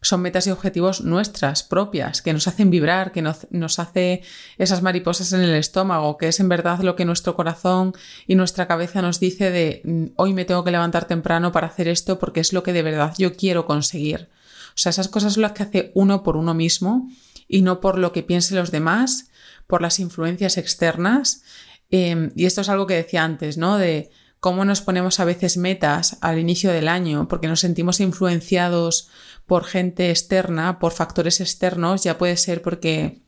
son 0.02 0.20
metas 0.20 0.46
y 0.46 0.50
objetivos 0.50 1.00
nuestras, 1.00 1.62
propias, 1.62 2.22
que 2.22 2.32
nos 2.32 2.46
hacen 2.46 2.70
vibrar, 2.70 3.12
que 3.12 3.22
nos, 3.22 3.46
nos, 3.50 3.78
hace 3.78 4.22
esas 4.58 4.82
mariposas 4.82 5.32
en 5.32 5.40
el 5.40 5.54
estómago, 5.54 6.16
que 6.16 6.28
es 6.28 6.38
en 6.38 6.48
verdad 6.48 6.80
lo 6.80 6.96
que 6.96 7.04
nuestro 7.04 7.34
corazón 7.34 7.94
y 8.26 8.34
nuestra 8.34 8.68
cabeza 8.68 9.02
nos 9.02 9.20
dice 9.20 9.50
de 9.50 9.82
mm, 9.84 10.04
hoy 10.16 10.32
me 10.32 10.44
tengo 10.44 10.64
que 10.64 10.70
levantar 10.70 11.06
temprano 11.06 11.50
para 11.50 11.66
hacer 11.66 11.88
esto 11.88 12.18
porque 12.18 12.40
es 12.40 12.52
lo 12.52 12.62
que 12.62 12.72
de 12.72 12.82
verdad 12.82 13.14
yo 13.18 13.34
quiero 13.34 13.66
conseguir. 13.66 14.28
O 14.68 14.78
sea, 14.78 14.90
esas 14.90 15.08
cosas 15.08 15.34
son 15.34 15.42
las 15.42 15.52
que 15.52 15.62
hace 15.62 15.92
uno 15.94 16.22
por 16.22 16.36
uno 16.36 16.52
mismo 16.52 17.08
y 17.48 17.62
no 17.62 17.80
por 17.80 17.98
lo 17.98 18.12
que 18.12 18.22
piensen 18.22 18.58
los 18.58 18.70
demás, 18.70 19.30
por 19.66 19.80
las 19.80 19.98
influencias 19.98 20.58
externas. 20.58 21.42
Em, 21.90 22.30
y 22.36 22.44
esto 22.44 22.60
es 22.60 22.68
algo 22.68 22.86
que 22.86 22.94
decía 22.94 23.24
antes, 23.24 23.56
¿no? 23.56 23.78
De 23.78 24.10
cómo 24.40 24.64
nos 24.64 24.82
ponemos 24.82 25.18
a 25.18 25.24
veces 25.24 25.56
metas 25.56 26.18
al 26.20 26.38
inicio 26.38 26.70
del 26.70 26.88
año 26.88 27.26
porque 27.28 27.48
nos 27.48 27.60
sentimos 27.60 28.00
influenciados 28.00 29.08
por 29.46 29.64
gente 29.64 30.10
externa, 30.10 30.78
por 30.78 30.92
factores 30.92 31.40
externos, 31.40 32.02
ya 32.02 32.18
puede 32.18 32.36
ser 32.36 32.62
porque 32.62 33.22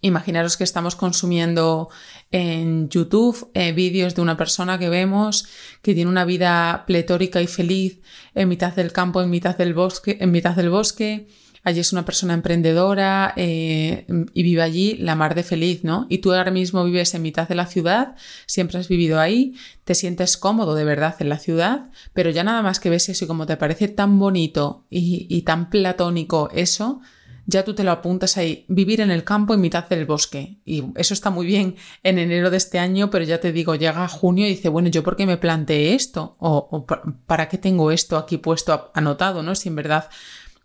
Imaginaros 0.00 0.56
que 0.56 0.62
estamos 0.62 0.94
consumiendo 0.94 1.88
en 2.30 2.88
YouTube 2.88 3.50
eh, 3.54 3.72
vídeos 3.72 4.14
de 4.14 4.22
una 4.22 4.36
persona 4.36 4.78
que 4.78 4.88
vemos 4.88 5.48
que 5.82 5.92
tiene 5.92 6.08
una 6.08 6.24
vida 6.24 6.84
pletórica 6.86 7.42
y 7.42 7.48
feliz 7.48 8.00
en 8.36 8.48
mitad 8.48 8.72
del 8.74 8.92
campo, 8.92 9.20
en 9.20 9.28
mitad 9.28 9.58
del 9.58 9.74
bosque, 9.74 10.16
en 10.20 10.30
mitad 10.30 10.54
del 10.54 10.70
bosque. 10.70 11.26
Allí 11.68 11.80
es 11.80 11.92
una 11.92 12.06
persona 12.06 12.32
emprendedora 12.32 13.34
eh, 13.36 14.06
y 14.32 14.42
vive 14.42 14.62
allí 14.62 14.96
la 14.96 15.14
mar 15.14 15.34
de 15.34 15.42
feliz, 15.42 15.84
¿no? 15.84 16.06
Y 16.08 16.18
tú 16.18 16.32
ahora 16.32 16.50
mismo 16.50 16.82
vives 16.82 17.12
en 17.12 17.20
mitad 17.20 17.46
de 17.46 17.54
la 17.54 17.66
ciudad, 17.66 18.16
siempre 18.46 18.78
has 18.78 18.88
vivido 18.88 19.20
ahí, 19.20 19.54
te 19.84 19.94
sientes 19.94 20.38
cómodo 20.38 20.74
de 20.74 20.84
verdad 20.84 21.16
en 21.18 21.28
la 21.28 21.38
ciudad, 21.38 21.90
pero 22.14 22.30
ya 22.30 22.42
nada 22.42 22.62
más 22.62 22.80
que 22.80 22.88
ves 22.88 23.10
eso 23.10 23.26
y 23.26 23.28
como 23.28 23.44
te 23.44 23.58
parece 23.58 23.88
tan 23.88 24.18
bonito 24.18 24.86
y 24.88 25.42
tan 25.42 25.68
platónico 25.68 26.48
eso, 26.54 27.02
ya 27.50 27.64
tú 27.64 27.74
te 27.74 27.82
lo 27.82 27.92
apuntas 27.92 28.36
ahí, 28.36 28.66
vivir 28.68 29.00
en 29.00 29.10
el 29.10 29.24
campo 29.24 29.54
en 29.54 29.62
mitad 29.62 29.88
del 29.88 30.04
bosque. 30.04 30.58
Y 30.66 30.84
eso 30.96 31.14
está 31.14 31.30
muy 31.30 31.46
bien 31.46 31.76
en 32.02 32.18
enero 32.18 32.50
de 32.50 32.58
este 32.58 32.78
año, 32.78 33.08
pero 33.08 33.24
ya 33.24 33.40
te 33.40 33.52
digo, 33.52 33.74
llega 33.74 34.06
junio 34.06 34.46
y 34.46 34.50
dice, 34.50 34.68
bueno, 34.68 34.90
¿yo 34.90 35.02
por 35.02 35.16
qué 35.16 35.24
me 35.24 35.38
planteé 35.38 35.94
esto? 35.94 36.36
¿O, 36.40 36.86
para 37.26 37.48
qué 37.48 37.56
tengo 37.56 37.90
esto 37.90 38.18
aquí 38.18 38.36
puesto 38.36 38.90
anotado? 38.92 39.42
¿no? 39.42 39.54
Si 39.54 39.70
en 39.70 39.76
verdad 39.76 40.10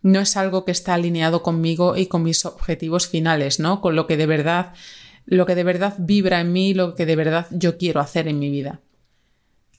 no 0.03 0.19
es 0.19 0.37
algo 0.37 0.65
que 0.65 0.71
está 0.71 0.93
alineado 0.93 1.41
conmigo 1.41 1.97
y 1.97 2.05
con 2.05 2.23
mis 2.23 2.45
objetivos 2.45 3.07
finales, 3.07 3.59
¿no? 3.59 3.81
Con 3.81 3.95
lo 3.95 4.05
que 4.05 4.17
de 4.17 4.27
verdad, 4.27 4.73
lo 5.25 5.45
que 5.45 5.55
de 5.55 5.63
verdad 5.63 5.95
vibra 5.97 6.41
en 6.41 6.51
mí, 6.51 6.73
lo 6.73 6.93
que 6.93 7.05
de 7.05 7.15
verdad 7.15 7.47
yo 7.51 7.77
quiero 7.77 8.01
hacer 8.01 8.27
en 8.27 8.37
mi 8.37 8.51
vida. 8.51 8.81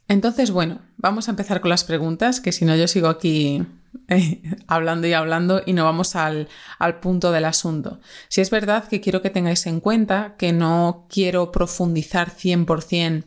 Entonces, 0.09 0.51
bueno, 0.51 0.81
vamos 0.97 1.29
a 1.29 1.31
empezar 1.31 1.61
con 1.61 1.71
las 1.71 1.85
preguntas, 1.85 2.41
que 2.41 2.53
si 2.53 2.65
no 2.65 2.75
yo 2.75 2.89
sigo 2.89 3.09
aquí 3.09 3.63
eh, 4.09 4.43
hablando 4.67 5.07
y 5.07 5.13
hablando 5.13 5.63
y 5.65 5.75
no 5.75 5.85
vamos 5.85 6.17
al, 6.17 6.49
al, 6.79 7.01
punto 7.01 7.31
del 7.31 7.45
asunto. 7.45 8.01
Si 8.29 8.41
es 8.41 8.51
verdad 8.51 8.89
que 8.89 9.01
quiero 9.01 9.23
que 9.23 9.31
tengáis 9.31 9.67
en 9.67 9.81
cuenta 9.81 10.37
que 10.39 10.53
no 10.53 11.07
quiero 11.09 11.53
profundizar 11.53 12.31
100% 12.31 13.25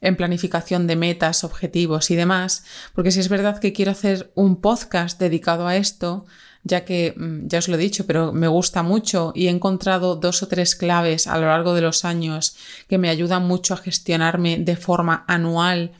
en 0.00 0.16
planificación 0.16 0.86
de 0.86 0.96
metas, 0.96 1.44
objetivos 1.44 2.10
y 2.10 2.16
demás, 2.16 2.64
porque 2.94 3.10
si 3.10 3.20
es 3.20 3.28
verdad 3.28 3.58
que 3.58 3.72
quiero 3.72 3.90
hacer 3.90 4.30
un 4.34 4.60
podcast 4.60 5.18
dedicado 5.18 5.66
a 5.66 5.76
esto, 5.76 6.26
ya 6.64 6.84
que 6.84 7.14
mm, 7.16 7.48
ya 7.48 7.58
os 7.58 7.68
lo 7.68 7.74
he 7.76 7.78
dicho, 7.78 8.06
pero 8.06 8.32
me 8.32 8.48
gusta 8.48 8.82
mucho 8.82 9.32
y 9.34 9.46
he 9.46 9.50
encontrado 9.50 10.16
dos 10.16 10.42
o 10.42 10.48
tres 10.48 10.76
claves 10.76 11.26
a 11.26 11.38
lo 11.38 11.46
largo 11.46 11.74
de 11.74 11.80
los 11.80 12.04
años 12.04 12.56
que 12.88 12.98
me 12.98 13.08
ayudan 13.08 13.46
mucho 13.46 13.74
a 13.74 13.78
gestionarme 13.78 14.58
de 14.58 14.76
forma 14.76 15.24
anual 15.26 15.92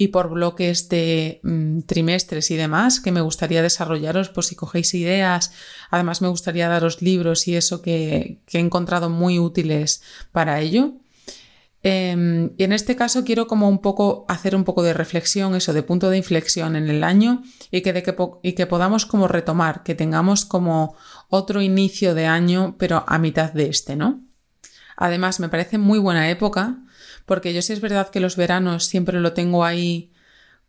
y 0.00 0.08
por 0.08 0.30
bloques 0.30 0.88
de 0.88 1.40
mm, 1.42 1.80
trimestres 1.80 2.50
y 2.50 2.56
demás 2.56 3.00
que 3.00 3.12
me 3.12 3.20
gustaría 3.20 3.60
desarrollaros 3.60 4.30
por 4.30 4.46
si 4.46 4.56
cogéis 4.56 4.94
ideas. 4.94 5.52
Además 5.90 6.22
me 6.22 6.28
gustaría 6.28 6.70
daros 6.70 7.02
libros 7.02 7.46
y 7.48 7.54
eso 7.54 7.82
que, 7.82 8.38
he 8.50 8.58
encontrado 8.58 9.10
muy 9.10 9.38
útiles 9.38 10.02
para 10.32 10.60
ello. 10.60 10.94
Em, 11.82 12.50
y 12.58 12.64
en 12.64 12.72
este 12.72 12.94
caso 12.94 13.24
quiero 13.24 13.46
como 13.46 13.68
un 13.68 13.80
poco 13.80 14.26
hacer 14.28 14.54
un 14.54 14.64
poco 14.64 14.82
de 14.82 14.92
reflexión, 14.92 15.54
eso 15.54 15.72
de 15.72 15.82
punto 15.82 16.10
de 16.10 16.18
inflexión 16.18 16.76
en 16.76 16.90
el 16.90 17.02
año 17.02 17.42
y 17.70 17.80
que, 17.80 17.94
de 17.94 18.16
y 18.42 18.52
que 18.52 18.66
podamos 18.66 19.06
como 19.06 19.28
retomar, 19.28 19.82
que 19.82 19.94
tengamos 19.94 20.44
como 20.44 20.94
otro 21.28 21.62
inicio 21.62 22.14
de 22.14 22.26
año 22.26 22.76
pero 22.78 23.04
a 23.06 23.18
mitad 23.18 23.52
de 23.52 23.68
este, 23.68 23.96
¿no? 23.96 24.22
Además 24.96 25.40
me 25.40 25.48
parece 25.48 25.78
muy 25.78 25.98
buena 25.98 26.28
época 26.28 26.76
porque 27.24 27.54
yo 27.54 27.62
sí 27.62 27.72
es 27.72 27.80
verdad 27.80 28.10
que 28.10 28.20
los 28.20 28.36
veranos 28.36 28.84
siempre 28.84 29.18
lo 29.18 29.32
tengo 29.32 29.64
ahí 29.64 30.12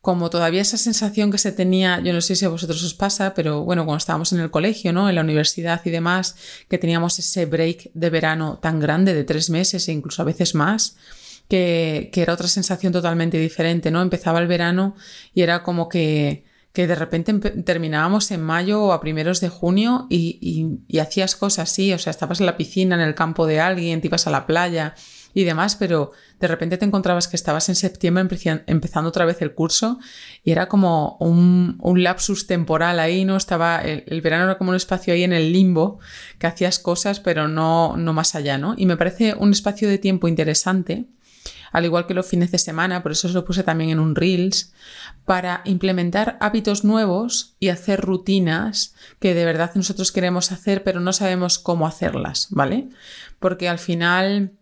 como 0.02 0.32
todavía 0.32 0.62
esa 0.62 0.78
sensación 0.78 1.32
que 1.32 1.38
se 1.38 1.52
tenía, 1.52 2.00
yo 2.02 2.12
no 2.12 2.22
sé 2.22 2.36
si 2.36 2.44
a 2.44 2.50
vosotros 2.50 2.84
os 2.84 2.96
pasa, 2.96 3.36
pero 3.36 3.64
bueno, 3.64 3.86
cuando 3.86 4.00
estábamos 4.00 4.34
en 4.34 4.40
el 4.40 4.50
colegio, 4.50 4.92
¿no? 4.92 5.08
En 5.08 5.16
la 5.16 5.22
universidad 5.22 5.80
y 5.86 5.92
demás, 5.92 6.36
que 6.68 6.80
teníamos 6.80 7.20
ese 7.20 7.46
break 7.46 7.92
de 7.94 8.10
verano 8.10 8.58
tan 8.60 8.80
grande 8.80 9.14
de 9.14 9.24
tres 9.24 9.52
meses 9.52 9.88
e 9.88 9.92
incluso 9.92 10.24
a 10.24 10.26
veces 10.26 10.56
más, 10.56 10.98
que, 11.48 12.10
que 12.12 12.24
era 12.24 12.34
otra 12.34 12.48
sensación 12.48 12.92
totalmente 12.92 13.38
diferente, 13.38 13.92
¿no? 13.92 14.02
Empezaba 14.02 14.40
el 14.40 14.48
verano 14.48 14.96
y 15.36 15.44
era 15.44 15.62
como 15.62 15.88
que 15.88 16.46
que 16.74 16.88
de 16.88 16.96
repente 16.96 17.34
terminábamos 17.34 18.32
en 18.32 18.42
mayo 18.42 18.82
o 18.82 18.94
a 18.94 19.02
primeros 19.02 19.42
de 19.42 19.50
junio 19.50 20.08
y, 20.10 20.80
y, 20.88 21.00
hacías 21.00 21.36
cosas 21.36 21.70
así, 21.70 21.92
o 21.92 22.00
sea, 22.00 22.12
estabas 22.12 22.40
en 22.40 22.46
la 22.46 22.56
piscina, 22.56 22.96
en 22.96 23.02
el 23.02 23.14
campo 23.14 23.46
de 23.46 23.60
alguien, 23.60 24.00
te 24.00 24.08
ibas 24.08 24.26
a 24.26 24.32
la 24.32 24.48
playa 24.48 24.96
y 25.34 25.44
demás, 25.44 25.76
pero 25.76 26.12
de 26.40 26.48
repente 26.48 26.78
te 26.78 26.86
encontrabas 26.86 27.28
que 27.28 27.36
estabas 27.36 27.70
en 27.70 27.76
septiembre 27.76 28.26
empezando 28.68 29.10
otra 29.10 29.26
vez 29.26 29.42
el 29.42 29.54
curso 29.54 30.00
y 30.44 30.52
era 30.52 30.68
como 30.68 31.18
un, 31.20 31.78
lapsus 32.02 32.48
temporal 32.48 33.00
ahí, 33.00 33.26
¿no? 33.26 33.38
Estaba, 33.38 33.80
el, 33.80 34.22
verano 34.22 34.46
era 34.46 34.58
como 34.58 34.72
un 34.72 34.76
espacio 34.76 35.14
ahí 35.14 35.24
en 35.24 35.34
el 35.34 35.52
limbo, 35.54 36.00
que 36.40 36.48
hacías 36.48 36.80
cosas, 36.80 37.20
pero 37.20 37.48
no, 37.48 37.96
no 37.98 38.14
más 38.14 38.36
allá, 38.36 38.58
¿no? 38.58 38.74
Y 38.78 38.86
me 38.86 38.98
parece 38.98 39.36
un 39.36 39.52
espacio 39.52 39.88
de 39.88 39.98
tiempo 39.98 40.28
interesante 40.28 41.08
al 41.72 41.86
igual 41.86 42.06
que 42.06 42.14
los 42.14 42.28
fines 42.28 42.52
de 42.52 42.58
semana, 42.58 43.02
por 43.02 43.14
eso 43.14 43.28
os 43.28 43.34
lo 43.34 43.46
puse 43.46 43.64
también 43.64 43.92
en 43.92 44.00
un 44.00 44.16
Reels, 44.16 44.74
para 45.26 45.62
implementar 45.66 46.38
hábitos 46.42 46.84
nuevos 46.84 47.56
y 47.60 47.70
hacer 47.70 48.02
rutinas 48.02 48.94
que 49.20 49.34
de 49.34 49.46
verdad 49.46 49.72
nosotros 49.76 50.12
queremos 50.12 50.52
hacer, 50.52 50.84
pero 50.84 51.00
no 51.00 51.14
sabemos 51.14 51.60
cómo 51.60 51.88
hacerlas, 51.88 52.48
¿vale? 52.50 52.90
Porque 53.40 53.70
al 53.70 53.80
final 53.80 54.54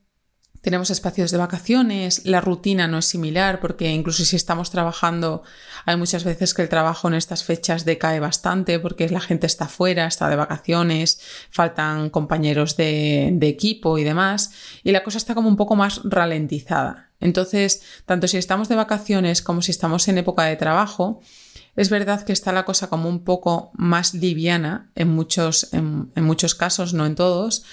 tenemos 0.61 0.89
espacios 0.89 1.31
de 1.31 1.37
vacaciones, 1.37 2.25
la 2.25 2.41
rutina 2.41 2.87
no 2.87 2.97
es 2.97 3.05
similar 3.05 3.59
porque 3.61 3.89
incluso 3.89 4.25
si 4.25 4.35
estamos 4.35 4.71
trabajando 4.71 5.43
hay 5.85 5.95
muchas 5.95 6.25
veces 6.25 6.53
que 6.53 6.61
el 6.61 6.69
trabajo 6.69 7.07
en 7.07 7.13
estas 7.13 7.43
fechas 7.43 7.85
decae 7.85 8.19
bastante 8.19 8.77
porque 8.79 9.07
la 9.09 9.21
gente 9.21 9.47
está 9.47 9.67
fuera, 9.69 10.05
está 10.05 10.27
de 10.29 10.35
vacaciones, 10.35 11.21
faltan 11.49 12.09
compañeros 12.09 12.75
de, 12.75 13.37
equipo 13.41 13.97
y 13.97 14.03
demás 14.03 14.51
y 14.83 14.91
la 14.91 15.03
cosa 15.03 15.17
está 15.17 15.33
como 15.33 15.47
un 15.47 15.55
poco 15.55 15.75
más 15.75 16.01
ralentizada. 16.03 17.09
Entonces, 17.21 17.81
tanto 18.05 18.27
si 18.27 18.37
estamos 18.37 18.69
de 18.69 18.75
vacaciones 18.75 19.41
como 19.41 19.61
si 19.61 19.71
estamos 19.71 20.07
en 20.07 20.17
época 20.17 20.43
de 20.43 20.55
trabajo, 20.55 21.21
es 21.75 21.89
verdad 21.89 22.23
que 22.23 22.33
está 22.33 22.51
la 22.51 22.65
cosa 22.65 22.87
como 22.87 23.07
un 23.07 23.23
poco 23.23 23.71
más 23.73 24.13
liviana 24.13 24.89
en 24.95 25.09
muchos, 25.09 25.69
en 25.71 26.09
muchos 26.15 26.55
casos, 26.55 26.93
no 26.93 27.05
en 27.05 27.15
todos, 27.15 27.63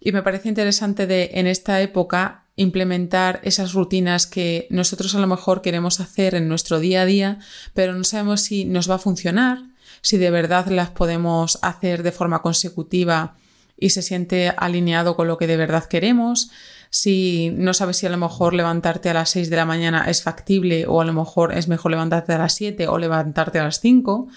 y 0.00 0.12
me 0.12 0.22
parece 0.22 0.48
interesante 0.48 1.06
de 1.06 1.30
en 1.34 1.46
esta 1.46 1.80
época 1.80 2.46
implementar 2.56 3.40
esas 3.42 3.74
rutinas 3.74 4.26
que 4.26 4.66
nosotros 4.70 5.14
a 5.14 5.20
lo 5.20 5.26
mejor 5.26 5.62
queremos 5.62 6.00
hacer 6.00 6.34
en 6.34 6.48
nuestro 6.48 6.80
día 6.80 7.02
a 7.02 7.06
día, 7.06 7.38
pero 7.74 7.94
no 7.94 8.04
sabemos 8.04 8.40
si 8.42 8.64
nos 8.64 8.90
va 8.90 8.96
a 8.96 8.98
funcionar, 8.98 9.62
si 10.02 10.16
de 10.16 10.30
verdad 10.30 10.66
las 10.66 10.90
podemos 10.90 11.58
hacer 11.62 12.02
de 12.02 12.12
forma 12.12 12.42
consecutiva 12.42 13.36
y 13.78 13.90
se 13.90 14.02
siente 14.02 14.52
alineado 14.56 15.16
con 15.16 15.26
lo 15.26 15.38
que 15.38 15.46
de 15.46 15.56
verdad 15.56 15.84
queremos, 15.84 16.50
si 16.90 17.50
no 17.54 17.72
sabes 17.72 17.98
si 17.98 18.06
a 18.06 18.10
lo 18.10 18.18
mejor 18.18 18.52
levantarte 18.52 19.08
a 19.08 19.14
las 19.14 19.30
6 19.30 19.48
de 19.48 19.56
la 19.56 19.64
mañana 19.64 20.04
es 20.08 20.22
factible 20.22 20.86
o 20.86 21.00
a 21.00 21.04
lo 21.04 21.12
mejor 21.12 21.56
es 21.56 21.68
mejor 21.68 21.92
levantarte 21.92 22.32
a 22.32 22.38
las 22.38 22.54
7 22.54 22.88
o 22.88 22.98
levantarte 22.98 23.58
a 23.58 23.64
las 23.64 23.80
5, 23.80 24.28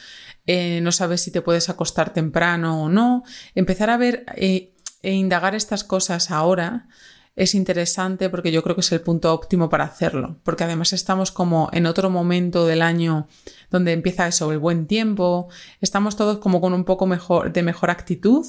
eh, 0.45 0.81
no 0.81 0.91
sabes 0.91 1.21
si 1.21 1.31
te 1.31 1.41
puedes 1.41 1.69
acostar 1.69 2.13
temprano 2.13 2.83
o 2.83 2.89
no, 2.89 3.23
empezar 3.55 3.89
a 3.89 3.97
ver 3.97 4.25
eh, 4.35 4.72
e 5.03 5.11
indagar 5.11 5.53
estas 5.53 5.83
cosas 5.83 6.31
ahora 6.31 6.87
es 7.35 7.55
interesante 7.55 8.29
porque 8.29 8.51
yo 8.51 8.61
creo 8.63 8.75
que 8.75 8.81
es 8.81 8.91
el 8.91 9.01
punto 9.01 9.33
óptimo 9.33 9.69
para 9.69 9.85
hacerlo, 9.85 10.37
porque 10.43 10.63
además 10.63 10.93
estamos 10.93 11.31
como 11.31 11.69
en 11.73 11.85
otro 11.87 12.09
momento 12.09 12.65
del 12.65 12.81
año 12.81 13.27
donde 13.71 13.91
empieza 13.91 14.27
eso, 14.27 14.51
el 14.51 14.59
buen 14.59 14.85
tiempo, 14.85 15.49
estamos 15.81 16.15
todos 16.15 16.37
como 16.37 16.61
con 16.61 16.73
un 16.73 16.83
poco 16.83 17.07
mejor, 17.07 17.51
de 17.51 17.63
mejor 17.63 17.89
actitud, 17.89 18.45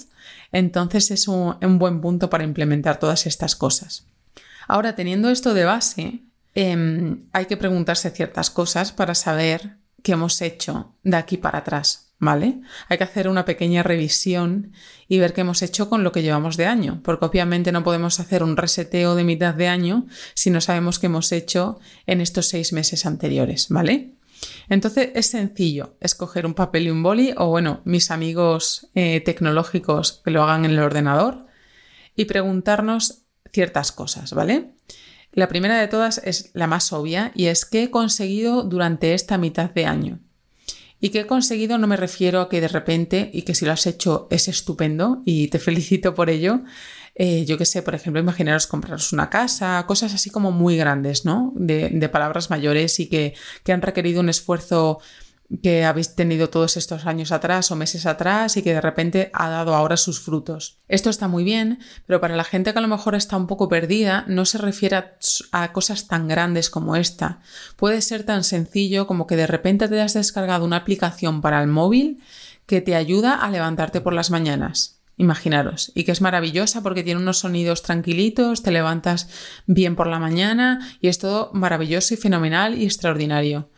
entonces 0.52 1.10
es 1.10 1.28
un, 1.28 1.78
buen 1.78 2.00
punto 2.00 2.28
para 2.28 2.44
implementar 2.44 2.98
todas 2.98 3.26
estas 3.26 3.56
cosas. 3.56 4.06
Ahora, 4.68 4.94
teniendo 4.94 5.30
esto 5.30 5.54
de 5.54 5.64
base, 5.64 6.20
em, 6.54 7.24
hay 7.32 7.46
que 7.46 7.56
preguntarse 7.56 8.10
ciertas 8.10 8.50
cosas 8.50 8.92
para 8.92 9.14
saber 9.14 9.76
qué 10.02 10.12
hemos 10.12 10.40
hecho 10.42 10.94
de 11.02 11.16
aquí 11.16 11.38
para 11.38 11.58
atrás. 11.58 12.03
¿Vale? 12.24 12.60
Hay 12.88 12.98
que 12.98 13.04
hacer 13.04 13.28
una 13.28 13.44
pequeña 13.44 13.82
revisión 13.82 14.72
y 15.08 15.18
ver 15.18 15.32
qué 15.32 15.42
hemos 15.42 15.62
hecho 15.62 15.88
con 15.88 16.02
lo 16.02 16.12
que 16.12 16.22
llevamos 16.22 16.56
de 16.56 16.66
año, 16.66 17.00
porque 17.04 17.26
obviamente 17.26 17.72
no 17.72 17.84
podemos 17.84 18.20
hacer 18.20 18.42
un 18.42 18.56
reseteo 18.56 19.14
de 19.14 19.24
mitad 19.24 19.54
de 19.54 19.68
año 19.68 20.06
si 20.34 20.50
no 20.50 20.60
sabemos 20.60 20.98
qué 20.98 21.06
hemos 21.06 21.30
hecho 21.32 21.78
en 22.06 22.20
estos 22.20 22.48
seis 22.48 22.72
meses 22.72 23.06
anteriores, 23.06 23.68
¿vale? 23.68 24.14
Entonces 24.68 25.10
es 25.14 25.26
sencillo 25.26 25.96
escoger 26.00 26.46
un 26.46 26.54
papel 26.54 26.86
y 26.86 26.90
un 26.90 27.02
boli 27.02 27.34
o 27.36 27.48
bueno, 27.48 27.80
mis 27.84 28.10
amigos 28.10 28.88
eh, 28.94 29.20
tecnológicos 29.20 30.22
que 30.24 30.30
lo 30.30 30.42
hagan 30.42 30.64
en 30.64 30.72
el 30.72 30.80
ordenador 30.80 31.46
y 32.16 32.24
preguntarnos 32.24 33.24
ciertas 33.52 33.92
cosas, 33.92 34.32
¿vale? 34.32 34.74
La 35.32 35.48
primera 35.48 35.78
de 35.78 35.88
todas 35.88 36.18
es 36.24 36.50
la 36.54 36.66
más 36.66 36.92
obvia 36.92 37.32
y 37.34 37.46
es 37.46 37.64
qué 37.64 37.84
he 37.84 37.90
conseguido 37.90 38.62
durante 38.62 39.14
esta 39.14 39.36
mitad 39.36 39.70
de 39.70 39.86
año. 39.86 40.20
Y 41.04 41.10
que 41.10 41.20
he 41.20 41.26
conseguido 41.26 41.76
no 41.76 41.86
me 41.86 41.98
refiero 41.98 42.40
a 42.40 42.48
que 42.48 42.62
de 42.62 42.68
repente, 42.68 43.28
y 43.30 43.42
que 43.42 43.54
si 43.54 43.66
lo 43.66 43.72
has 43.72 43.86
hecho 43.86 44.26
es 44.30 44.48
estupendo 44.48 45.20
y 45.26 45.48
te 45.48 45.58
felicito 45.68 46.14
por 46.14 46.30
ello, 46.30 46.62
eh, 47.14 47.44
yo 47.44 47.58
qué 47.58 47.66
sé, 47.66 47.82
por 47.82 47.94
ejemplo, 47.94 48.22
imaginaros 48.22 48.66
compraros 48.66 49.12
una 49.12 49.28
casa, 49.28 49.84
cosas 49.86 50.14
así 50.14 50.30
como 50.30 50.50
muy 50.50 50.78
grandes, 50.78 51.26
¿no? 51.26 51.52
De, 51.56 51.90
de 51.90 52.08
palabras 52.08 52.48
mayores 52.48 52.98
y 53.00 53.10
que, 53.10 53.34
que 53.64 53.72
han 53.74 53.82
requerido 53.82 54.20
un 54.20 54.30
esfuerzo 54.30 54.98
que 55.62 55.84
habéis 55.84 56.14
tenido 56.14 56.48
todos 56.48 56.76
estos 56.76 57.06
años 57.06 57.32
atrás 57.32 57.70
o 57.70 57.76
meses 57.76 58.06
atrás 58.06 58.56
y 58.56 58.62
que 58.62 58.74
de 58.74 58.80
repente 58.80 59.30
ha 59.32 59.48
dado 59.48 59.74
ahora 59.74 59.96
sus 59.96 60.20
frutos. 60.20 60.78
Esto 60.88 61.10
está 61.10 61.28
muy 61.28 61.44
bien, 61.44 61.80
pero 62.06 62.20
para 62.20 62.36
la 62.36 62.44
gente 62.44 62.72
que 62.72 62.78
a 62.78 62.82
lo 62.82 62.88
mejor 62.88 63.14
está 63.14 63.36
un 63.36 63.46
poco 63.46 63.68
perdida, 63.68 64.24
no 64.26 64.46
se 64.46 64.58
refiere 64.58 65.04
a, 65.52 65.72
cosas 65.72 66.08
tan 66.08 66.28
grandes 66.28 66.70
como 66.70 66.96
esta. 66.96 67.40
Puede 67.76 68.00
ser 68.00 68.24
tan 68.24 68.44
sencillo 68.44 69.06
como 69.06 69.26
que 69.26 69.36
de 69.36 69.46
repente 69.46 69.88
te 69.88 69.94
hayas 69.94 70.14
descargado 70.14 70.64
una 70.64 70.76
aplicación 70.76 71.40
para 71.40 71.60
el 71.62 71.68
móvil 71.68 72.20
que 72.66 72.80
te 72.80 72.96
ayuda 72.96 73.34
a 73.34 73.50
levantarte 73.50 74.00
por 74.00 74.14
las 74.14 74.30
mañanas. 74.30 75.00
Imaginaros, 75.16 75.92
y 75.94 76.02
que 76.02 76.10
es 76.10 76.20
maravillosa 76.20 76.82
porque 76.82 77.04
tiene 77.04 77.20
unos 77.20 77.38
sonidos 77.38 77.82
tranquilitos, 77.82 78.64
te 78.64 78.72
levantas 78.72 79.28
bien 79.66 79.94
por 79.94 80.08
la 80.08 80.18
mañana 80.18 80.80
y 81.00 81.06
es 81.06 81.20
todo 81.20 81.50
maravilloso 81.52 82.14
y 82.14 82.16
fenomenal 82.16 82.76
y 82.76 82.84
extraordinario. 82.84 83.68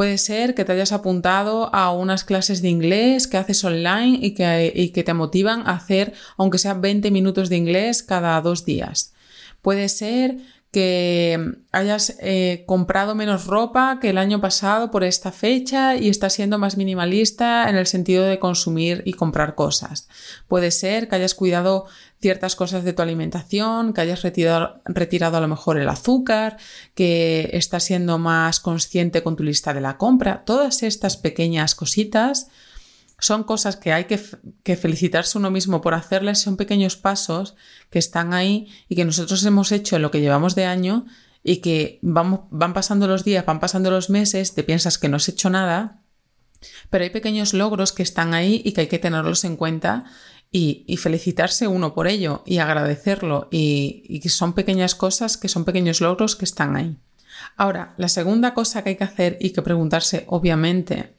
Puede 0.00 0.16
ser 0.16 0.54
que 0.54 0.64
te 0.64 0.72
hayas 0.72 0.92
apuntado 0.92 1.68
a 1.74 1.92
unas 1.92 2.24
clases 2.24 2.62
de 2.62 2.70
inglés 2.70 3.26
que 3.26 3.36
haces 3.36 3.62
online 3.64 4.18
y 4.22 4.32
que, 4.32 5.02
te 5.04 5.12
motivan 5.12 5.60
a 5.68 5.72
hacer, 5.72 6.14
aunque 6.38 6.56
sea 6.56 6.72
20 6.72 7.10
minutos 7.10 7.50
de 7.50 7.58
inglés 7.58 8.02
cada 8.02 8.40
dos 8.40 8.64
días. 8.64 9.12
Puede 9.60 9.90
ser 9.90 10.38
que 10.72 11.52
hayas 11.70 12.16
eh, 12.20 12.64
comprado 12.66 13.14
menos 13.14 13.46
ropa 13.46 13.98
que 14.00 14.08
el 14.08 14.16
año 14.16 14.40
pasado 14.40 14.90
por 14.90 15.04
esta 15.04 15.32
fecha 15.32 15.96
y 15.96 16.08
estás 16.08 16.32
siendo 16.32 16.56
más 16.56 16.78
minimalista 16.78 17.68
en 17.68 17.76
el 17.76 17.86
sentido 17.86 18.24
de 18.24 18.38
consumir 18.38 19.02
y 19.04 19.12
comprar 19.12 19.54
cosas. 19.54 20.08
Puede 20.48 20.70
ser 20.70 21.08
que 21.08 21.16
hayas 21.16 21.34
cuidado 21.34 21.84
ciertas 22.20 22.54
cosas 22.56 22.84
de 22.84 22.92
tu 22.92 23.02
alimentación, 23.02 23.92
que 23.92 24.02
hayas 24.02 24.22
retirado, 24.22 24.80
retirado 24.84 25.36
a 25.36 25.40
lo 25.40 25.48
mejor 25.48 25.78
el 25.78 25.88
azúcar, 25.88 26.58
que 26.94 27.50
estás 27.54 27.84
siendo 27.84 28.18
más 28.18 28.60
consciente 28.60 29.22
con 29.22 29.36
tu 29.36 29.42
lista 29.42 29.72
de 29.72 29.80
la 29.80 29.96
compra. 29.96 30.44
Todas 30.44 30.82
estas 30.82 31.16
pequeñas 31.16 31.74
cositas 31.74 32.48
son 33.20 33.44
cosas 33.44 33.76
que 33.76 33.92
hay 33.92 34.04
que, 34.04 34.76
felicitarse 34.76 35.38
uno 35.38 35.50
mismo 35.50 35.80
por 35.80 35.94
hacerles, 35.94 36.40
son 36.40 36.56
pequeños 36.56 36.96
pasos 36.96 37.54
que 37.90 37.98
están 37.98 38.32
ahí 38.32 38.68
y 38.88 38.96
que 38.96 39.04
nosotros 39.04 39.44
hemos 39.44 39.72
hecho 39.72 39.96
en 39.96 40.02
lo 40.02 40.10
que 40.10 40.20
llevamos 40.20 40.54
de 40.54 40.64
año 40.64 41.06
y 41.42 41.58
que 41.58 41.98
van 42.02 42.72
pasando 42.74 43.06
los 43.06 43.24
días, 43.24 43.44
van 43.46 43.60
pasando 43.60 43.90
los 43.90 44.10
meses, 44.10 44.54
te 44.54 44.62
piensas 44.62 44.98
que 44.98 45.08
no 45.08 45.16
has 45.16 45.28
hecho 45.28 45.50
nada, 45.50 46.02
pero 46.90 47.04
hay 47.04 47.10
pequeños 47.10 47.54
logros 47.54 47.92
que 47.92 48.02
están 48.02 48.34
ahí 48.34 48.60
y 48.64 48.72
que 48.72 48.82
hay 48.82 48.86
que 48.88 48.98
tenerlos 48.98 49.44
en 49.44 49.56
cuenta 49.56 50.04
y, 50.52 50.96
felicitarse 50.96 51.68
uno 51.68 51.94
por 51.94 52.08
ello 52.08 52.42
y 52.44 52.58
agradecerlo 52.58 53.48
y, 53.50 54.02
y 54.08 54.20
que 54.20 54.28
son 54.28 54.52
pequeñas 54.52 54.94
cosas, 54.94 55.36
que 55.36 55.48
son 55.48 55.64
pequeños 55.64 56.00
logros 56.00 56.36
que 56.36 56.44
están 56.44 56.76
ahí. 56.76 56.96
Ahora, 57.56 57.94
la 57.96 58.08
segunda 58.08 58.54
cosa 58.54 58.82
que 58.82 58.90
hay 58.90 58.96
que 58.96 59.04
hacer 59.04 59.38
y 59.40 59.50
que 59.50 59.62
preguntarse, 59.62 60.24
obviamente, 60.26 61.14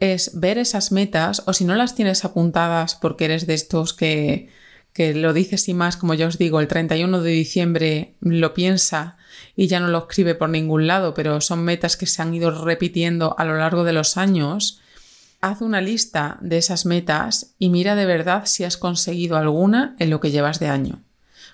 es 0.00 0.38
ver 0.38 0.58
esas 0.58 0.92
metas 0.92 1.42
o 1.46 1.52
si 1.52 1.64
no 1.64 1.74
las 1.74 1.94
tienes 1.94 2.24
apuntadas 2.24 2.94
porque 2.94 3.24
eres 3.24 3.46
de 3.46 3.54
estos 3.54 3.94
que, 3.94 4.48
que 4.92 5.14
lo 5.14 5.32
dices 5.32 5.68
y 5.68 5.74
más, 5.74 5.96
como 5.96 6.14
ya 6.14 6.26
os 6.26 6.38
digo, 6.38 6.60
el 6.60 6.68
31 6.68 7.22
de 7.22 7.30
diciembre 7.30 8.14
lo 8.20 8.54
piensa 8.54 9.16
y 9.56 9.66
ya 9.66 9.80
no 9.80 9.88
lo 9.88 9.98
escribe 9.98 10.34
por 10.34 10.48
ningún 10.48 10.86
lado, 10.86 11.14
pero 11.14 11.40
son 11.40 11.64
metas 11.64 11.96
que 11.96 12.06
se 12.06 12.22
han 12.22 12.34
ido 12.34 12.64
repitiendo 12.64 13.34
a 13.38 13.44
lo 13.44 13.56
largo 13.56 13.84
de 13.84 13.92
los 13.92 14.16
años, 14.16 14.80
haz 15.40 15.60
una 15.60 15.80
lista 15.80 16.38
de 16.40 16.58
esas 16.58 16.86
metas 16.86 17.54
y 17.58 17.68
mira 17.68 17.94
de 17.94 18.06
verdad 18.06 18.44
si 18.46 18.64
has 18.64 18.76
conseguido 18.76 19.36
alguna 19.36 19.94
en 19.98 20.10
lo 20.10 20.20
que 20.20 20.30
llevas 20.30 20.58
de 20.58 20.68
año. 20.68 21.02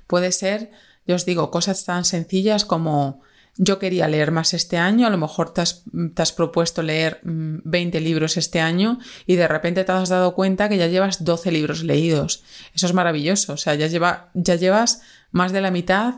Puede 0.06 0.32
ser, 0.32 0.70
yo 1.06 1.16
os 1.16 1.26
digo, 1.26 1.50
cosas 1.50 1.84
tan 1.84 2.04
sencillas 2.04 2.64
como 2.64 3.22
yo 3.56 3.78
quería 3.78 4.08
leer 4.08 4.32
más 4.32 4.52
este 4.52 4.78
año, 4.78 5.06
a 5.06 5.10
lo 5.10 5.18
mejor 5.18 5.54
te 5.54 5.60
has, 5.60 6.32
propuesto 6.32 6.82
leer 6.82 7.20
20 7.22 8.00
mm, 8.00 8.02
libros 8.02 8.36
este 8.36 8.60
año 8.60 8.98
y 9.26 9.36
de 9.36 9.46
repente 9.46 9.84
te 9.84 9.92
has 9.92 10.08
dado 10.08 10.34
cuenta 10.34 10.68
que 10.68 10.76
ya 10.76 10.88
llevas 10.88 11.24
12 11.24 11.52
libros 11.52 11.84
leídos. 11.84 12.42
Eso 12.74 12.86
es 12.86 12.94
maravilloso, 12.94 13.52
o 13.52 13.56
sea, 13.56 13.74
ya, 13.76 13.86
lleva, 13.86 14.30
ya 14.34 14.56
llevas 14.56 15.02
más 15.30 15.52
de 15.52 15.60
la 15.60 15.70
mitad 15.70 16.14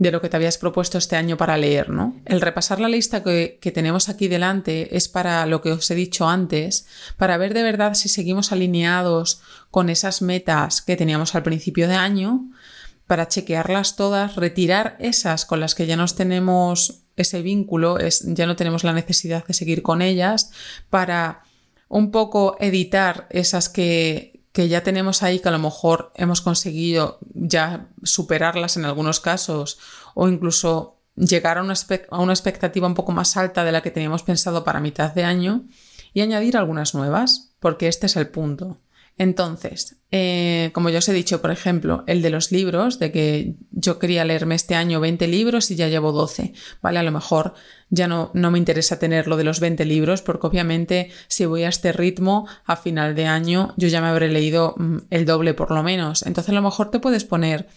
de 0.00 0.10
lo 0.10 0.22
que 0.22 0.30
te 0.30 0.36
habías 0.36 0.56
propuesto 0.56 0.96
este 0.96 1.16
año 1.16 1.36
para 1.36 1.58
leer, 1.58 1.90
¿no? 1.90 2.16
El 2.24 2.40
repasar 2.40 2.80
la 2.80 2.88
lista 2.88 3.22
que, 3.22 3.58
que, 3.60 3.70
tenemos 3.70 4.08
aquí 4.08 4.28
delante 4.28 4.96
es 4.96 5.08
para 5.08 5.44
lo 5.44 5.60
que 5.60 5.72
os 5.72 5.90
he 5.90 5.94
dicho 5.94 6.26
antes, 6.26 6.86
para 7.18 7.36
ver 7.36 7.52
de 7.52 7.62
verdad 7.62 7.92
si 7.92 8.08
seguimos 8.08 8.50
alineados 8.50 9.42
con 9.70 9.90
esas 9.90 10.22
metas 10.22 10.80
que 10.80 10.96
teníamos 10.96 11.34
al 11.34 11.42
principio 11.42 11.86
de 11.86 11.96
año, 11.96 12.50
para 13.06 13.28
chequearlas 13.28 13.94
todas, 13.94 14.36
retirar 14.36 14.96
esas 15.00 15.44
con 15.44 15.60
las 15.60 15.74
que 15.74 15.86
ya 15.86 15.96
nos 15.96 16.16
tenemos 16.16 17.02
ese 17.16 17.42
vínculo, 17.42 17.98
es, 17.98 18.24
ya 18.24 18.46
no 18.46 18.56
tenemos 18.56 18.84
la 18.84 18.94
necesidad 18.94 19.46
de 19.46 19.52
seguir 19.52 19.82
con 19.82 20.00
ellas, 20.00 20.50
para 20.88 21.42
un 21.88 22.10
poco 22.10 22.56
editar 22.58 23.26
esas 23.28 23.68
que, 23.68 24.29
que 24.52 24.68
ya 24.68 24.82
tenemos 24.82 25.22
ahí 25.22 25.38
que 25.38 25.48
a 25.48 25.52
lo 25.52 25.58
mejor 25.58 26.12
hemos 26.16 26.40
conseguido 26.40 27.18
ya 27.34 27.88
superarlas 28.02 28.76
en 28.76 28.84
algunos 28.84 29.20
casos 29.20 29.78
o 30.14 30.28
incluso 30.28 30.96
llegar 31.16 31.58
a 31.58 31.62
una, 31.62 31.74
a 32.10 32.18
una, 32.18 32.32
expectativa 32.32 32.86
un 32.86 32.94
poco 32.94 33.12
más 33.12 33.36
alta 33.36 33.64
de 33.64 33.72
la 33.72 33.82
que 33.82 33.90
teníamos 33.90 34.22
pensado 34.22 34.64
para 34.64 34.80
mitad 34.80 35.14
de 35.14 35.24
año 35.24 35.64
y 36.12 36.22
añadir 36.22 36.56
algunas 36.56 36.94
nuevas, 36.94 37.54
porque 37.60 37.88
este 37.88 38.06
es 38.06 38.16
el 38.16 38.28
punto. 38.28 38.78
Entonces, 39.20 39.98
eh, 40.10 40.70
como 40.72 40.88
ya 40.88 41.00
os 41.00 41.08
he 41.10 41.12
dicho, 41.12 41.42
por 41.42 41.50
ejemplo, 41.50 42.04
el 42.06 42.22
de 42.22 42.30
los 42.30 42.52
libros, 42.52 42.98
de 42.98 43.12
que 43.12 43.54
yo 43.70 43.98
quería 43.98 44.24
leerme 44.24 44.54
este 44.54 44.74
año 44.74 44.98
20 44.98 45.28
libros 45.28 45.70
y 45.70 45.76
ya 45.76 45.88
llevo 45.88 46.12
12, 46.12 46.54
¿vale? 46.80 47.00
A 47.00 47.02
lo 47.02 47.12
mejor 47.12 47.52
ya 47.90 48.08
no, 48.08 48.30
no 48.32 48.50
me 48.50 48.56
interesa 48.56 48.98
tener 48.98 49.28
lo 49.28 49.36
de 49.36 49.44
los 49.44 49.60
20 49.60 49.84
libros, 49.84 50.22
porque 50.22 50.46
obviamente 50.46 51.10
si 51.28 51.44
voy 51.44 51.64
a 51.64 51.68
este 51.68 51.92
ritmo, 51.92 52.48
a 52.64 52.76
final 52.76 53.14
de 53.14 53.26
año 53.26 53.74
yo 53.76 53.88
ya 53.88 54.00
me 54.00 54.06
habré 54.06 54.30
leído 54.30 54.74
mm, 54.78 54.96
el 55.10 55.26
doble 55.26 55.52
por 55.52 55.70
lo 55.70 55.82
menos. 55.82 56.22
Entonces 56.22 56.48
a 56.48 56.54
lo 56.54 56.62
mejor 56.62 56.90
te 56.90 56.98
puedes 56.98 57.26
poner, 57.26 57.68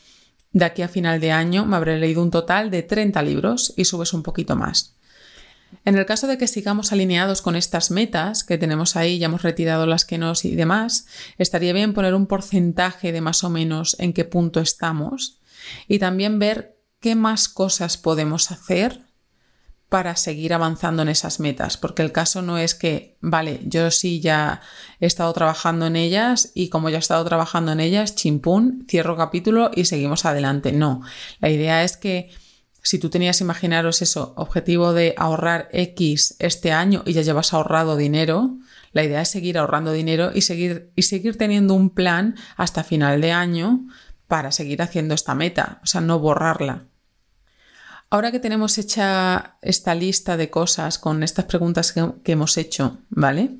de 0.53 0.63
aquí 0.63 0.81
a 0.81 0.87
final 0.87 1.19
de 1.19 1.33
año 1.33 1.65
me 1.65 1.75
habré 1.75 1.99
leído 1.99 2.23
un 2.23 2.31
total 2.31 2.71
de 2.71 2.83
30 2.83 3.21
libros 3.21 3.73
y 3.75 3.83
subes 3.83 4.13
un 4.13 4.23
poquito 4.23 4.55
más. 4.55 4.95
En 5.85 5.97
el 5.97 6.05
caso 6.05 6.27
de 6.27 6.37
que 6.37 6.47
sigamos 6.47 6.91
alineados 6.91 7.41
con 7.41 7.55
estas 7.55 7.91
metas 7.91 8.43
que 8.43 8.57
tenemos 8.57 8.95
ahí, 8.95 9.19
ya 9.19 9.25
hemos 9.25 9.41
retirado 9.41 9.85
las 9.85 10.05
que 10.05 10.17
nos 10.17 10.45
y 10.45 10.55
demás, 10.55 11.05
estaría 11.37 11.73
bien 11.73 11.93
poner 11.93 12.13
un 12.15 12.27
porcentaje 12.27 13.11
de 13.11 13.21
más 13.21 13.43
o 13.43 13.49
menos 13.49 13.95
en 13.99 14.13
qué 14.13 14.25
punto 14.25 14.59
estamos 14.59 15.39
y 15.87 15.99
también 15.99 16.39
ver 16.39 16.77
qué 16.99 17.15
más 17.15 17.49
cosas 17.49 17.97
podemos 17.97 18.51
hacer 18.51 19.01
para 19.93 20.15
seguir 20.15 20.55
avanzando 20.55 21.03
en 21.03 21.09
esas 21.09 21.39
metas, 21.39 21.77
porque 21.77 22.01
el 22.01 22.11
caso 22.11 22.41
no 22.41 22.57
es 22.57 22.73
que, 22.73 23.15
vale, 23.21 23.59
yo 23.63 23.91
sí 23.91 24.21
ya 24.21 24.59
he 24.99 25.05
estado 25.05 25.31
trabajando 25.33 25.85
en 25.85 25.95
ellas 25.95 26.51
y 26.55 26.69
como 26.69 26.89
ya 26.89 26.95
he 26.95 26.99
estado 26.99 27.23
trabajando 27.25 27.73
en 27.73 27.79
ellas, 27.79 28.15
chimpún, 28.15 28.87
cierro 28.89 29.15
capítulo 29.15 29.69
y 29.75 29.85
seguimos 29.85 30.25
adelante. 30.25 30.71
No, 30.71 31.01
la 31.41 31.51
idea 31.51 31.83
es 31.83 31.95
que 31.95 32.31
si 32.83 32.99
tú 32.99 33.09
tenías, 33.09 33.39
imaginaros 33.39 34.01
eso, 34.01 34.33
objetivo 34.35 34.91
de 34.91 35.15
ahorrar 35.17 35.69
X 35.71 36.35
este 36.39 36.73
año 36.73 37.01
y 37.05 37.13
ya 37.13 37.21
llevas 37.21 37.53
ahorrado 37.53 37.95
dinero, 37.95 38.57
la 38.91 39.03
idea 39.03 39.21
es 39.21 39.29
seguir 39.29 39.57
ahorrando 39.57 39.93
dinero 39.93 40.31
y 40.35 40.41
seguir, 40.41 40.91
y 40.95 41.03
seguir 41.03 41.37
teniendo 41.37 41.73
un 41.75 41.89
plan 41.89 42.35
hasta 42.57 42.83
final 42.83 43.21
de 43.21 43.31
año 43.31 43.87
para 44.27 44.51
seguir 44.51 44.81
haciendo 44.81 45.15
esta 45.15 45.33
meta, 45.33 45.79
o 45.81 45.87
sea, 45.87 46.01
no 46.01 46.19
borrarla. 46.19 46.87
Ahora 48.09 48.31
que 48.31 48.39
tenemos 48.39 48.77
hecha 48.77 49.57
esta 49.61 49.95
lista 49.95 50.35
de 50.35 50.49
cosas 50.49 50.99
con 50.99 51.23
estas 51.23 51.45
preguntas 51.45 51.93
que, 51.93 52.11
que 52.21 52.33
hemos 52.33 52.57
hecho, 52.57 52.99
¿vale? 53.09 53.59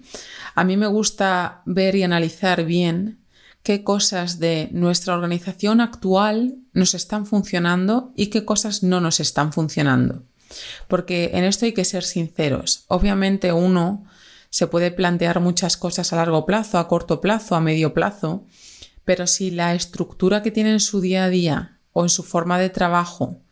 A 0.53 0.65
mí 0.65 0.75
me 0.75 0.87
gusta 0.87 1.63
ver 1.65 1.95
y 1.95 2.03
analizar 2.03 2.65
bien 2.65 3.22
qué 3.63 3.83
cosas 3.83 4.39
de 4.39 4.69
nuestra 4.71 5.15
organización 5.15 5.81
actual 5.81 6.57
nos 6.73 6.93
están 6.93 7.25
funcionando 7.25 8.11
y 8.15 8.27
qué 8.27 8.45
cosas 8.45 8.83
no 8.83 8.99
nos 8.99 9.19
están 9.19 9.53
funcionando. 9.53 10.23
Porque 10.87 11.31
en 11.33 11.45
esto 11.45 11.65
hay 11.65 11.73
que 11.73 11.85
ser 11.85 12.03
sinceros. 12.03 12.83
Obviamente 12.87 13.53
uno 13.53 14.05
se 14.49 14.67
puede 14.67 14.91
plantear 14.91 15.39
muchas 15.39 15.77
cosas 15.77 16.13
a 16.13 16.17
largo 16.17 16.45
plazo, 16.45 16.77
a 16.77 16.87
corto 16.87 17.21
plazo, 17.21 17.55
a 17.55 17.61
medio 17.61 17.93
plazo, 17.93 18.45
pero 19.05 19.25
si 19.25 19.49
la 19.49 19.73
estructura 19.73 20.43
que 20.43 20.51
tiene 20.51 20.71
en 20.71 20.79
su 20.79 21.01
día 21.01 21.23
a 21.23 21.29
día 21.29 21.79
o 21.91 22.03
en 22.03 22.09
su 22.09 22.21
forma 22.21 22.59
de 22.59 22.69
trabajo 22.69 23.42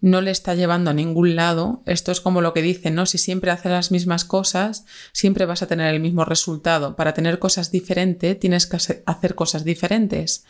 no 0.00 0.20
le 0.20 0.30
está 0.30 0.54
llevando 0.54 0.90
a 0.90 0.94
ningún 0.94 1.34
lado. 1.34 1.82
Esto 1.86 2.12
es 2.12 2.20
como 2.20 2.40
lo 2.40 2.52
que 2.52 2.62
dicen, 2.62 2.94
¿no? 2.94 3.06
Si 3.06 3.18
siempre 3.18 3.50
haces 3.50 3.72
las 3.72 3.90
mismas 3.90 4.24
cosas, 4.24 4.84
siempre 5.12 5.44
vas 5.44 5.62
a 5.62 5.66
tener 5.66 5.92
el 5.92 6.00
mismo 6.00 6.24
resultado. 6.24 6.94
Para 6.94 7.14
tener 7.14 7.38
cosas 7.38 7.72
diferentes, 7.72 8.38
tienes 8.38 8.66
que 8.66 8.76
hacer 9.06 9.34
cosas 9.34 9.64
diferentes. 9.64 10.44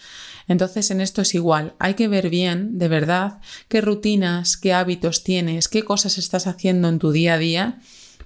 Entonces, 0.48 0.90
en 0.90 1.00
esto 1.00 1.22
es 1.22 1.34
igual. 1.34 1.74
Hay 1.78 1.94
que 1.94 2.08
ver 2.08 2.30
bien, 2.30 2.78
de 2.78 2.88
verdad, 2.88 3.40
qué 3.68 3.80
rutinas, 3.80 4.56
qué 4.56 4.72
hábitos 4.72 5.24
tienes, 5.24 5.68
qué 5.68 5.84
cosas 5.84 6.18
estás 6.18 6.46
haciendo 6.46 6.88
en 6.88 6.98
tu 6.98 7.11
día 7.11 7.34
a 7.34 7.38
día 7.38 7.78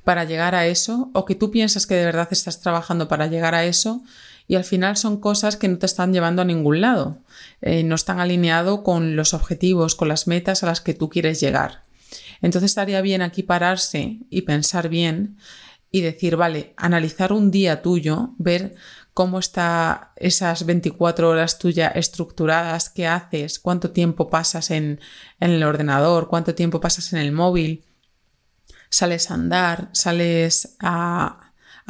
para 0.04 0.24
llegar 0.24 0.54
a 0.54 0.66
eso, 0.66 1.11
o 1.14 1.24
que 1.24 1.35
tú 1.35 1.50
piensas 1.50 1.87
que 1.87 1.94
de 1.94 2.04
verdad 2.04 2.28
estás 2.30 2.61
trabajando 2.61 3.06
para 3.06 3.28
llegar 3.28 3.54
a 3.54 3.64
eso, 3.64 4.02
y 4.48 4.56
al 4.56 4.64
final 4.64 4.96
son 4.96 5.20
cosas 5.20 5.56
que 5.56 5.68
no 5.68 5.78
te 5.78 5.87
están 5.87 6.12
llevando 6.12 6.42
a 6.42 6.44
ningún 6.44 6.80
lado, 6.80 7.18
eh, 7.62 7.83
no 7.83 7.94
están 7.94 8.20
alineados 8.20 8.81
con 8.83 9.16
los 9.16 9.35
objetivos, 9.35 9.94
con 9.94 10.09
las 10.09 10.27
metas 10.27 10.62
a 10.62 10.66
las 10.66 10.81
que 10.81 10.94
tú 10.94 11.09
quieres 11.09 11.40
llegar. 11.40 11.85
Entonces 12.42 12.70
estaría 12.70 13.01
bien 13.01 13.22
aquí 13.22 13.42
pararse 13.42 14.18
y 14.29 14.42
pensar 14.42 14.88
bien 14.88 15.38
y 15.90 16.01
decir, 16.01 16.37
vale, 16.37 16.75
analizar 16.77 17.33
un 17.33 17.51
día 17.51 17.83
tuyo, 17.83 18.35
ver 18.38 18.75
cómo 19.14 19.38
está 19.38 20.12
esas 20.16 20.66
24 20.66 21.29
horas 21.29 21.59
tuyas 21.59 21.92
estructuradas, 21.94 22.90
qué 22.90 23.07
haces, 23.07 23.59
cuánto 23.59 23.90
tiempo 23.90 24.29
pasas 24.29 24.70
en 24.70 25.01
el 25.38 25.62
ordenador, 25.62 26.29
cuánto 26.29 26.55
tiempo 26.55 26.81
pasas 26.81 27.12
en 27.12 27.20
el 27.20 27.33
móvil, 27.33 27.85
sales 28.92 29.31
a 29.31 29.35
andar, 29.35 29.88
sales 29.92 30.77
a, 30.79 31.41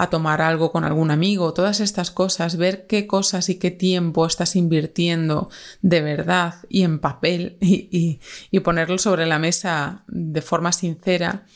a 0.02 0.10
tomar 0.10 0.42
algo 0.42 0.72
con 0.72 0.82
algún 0.82 1.12
amigo, 1.12 1.54
todas 1.54 1.78
estas 1.78 2.10
cosas, 2.10 2.56
ver 2.56 2.88
qué 2.88 3.06
cosas 3.06 3.48
y 3.48 3.60
qué 3.60 3.70
tiempo 3.70 4.26
estás 4.26 4.56
invirtiendo 4.56 5.48
de 5.80 6.00
verdad 6.00 6.56
y 6.68 6.82
en 6.82 6.98
papel 6.98 7.56
y, 7.60 8.18
y, 8.50 8.60
ponerlo 8.60 8.98
sobre 8.98 9.26
la 9.26 9.38
mesa 9.38 10.02
de 10.08 10.42
forma 10.42 10.72
sincera 10.72 11.46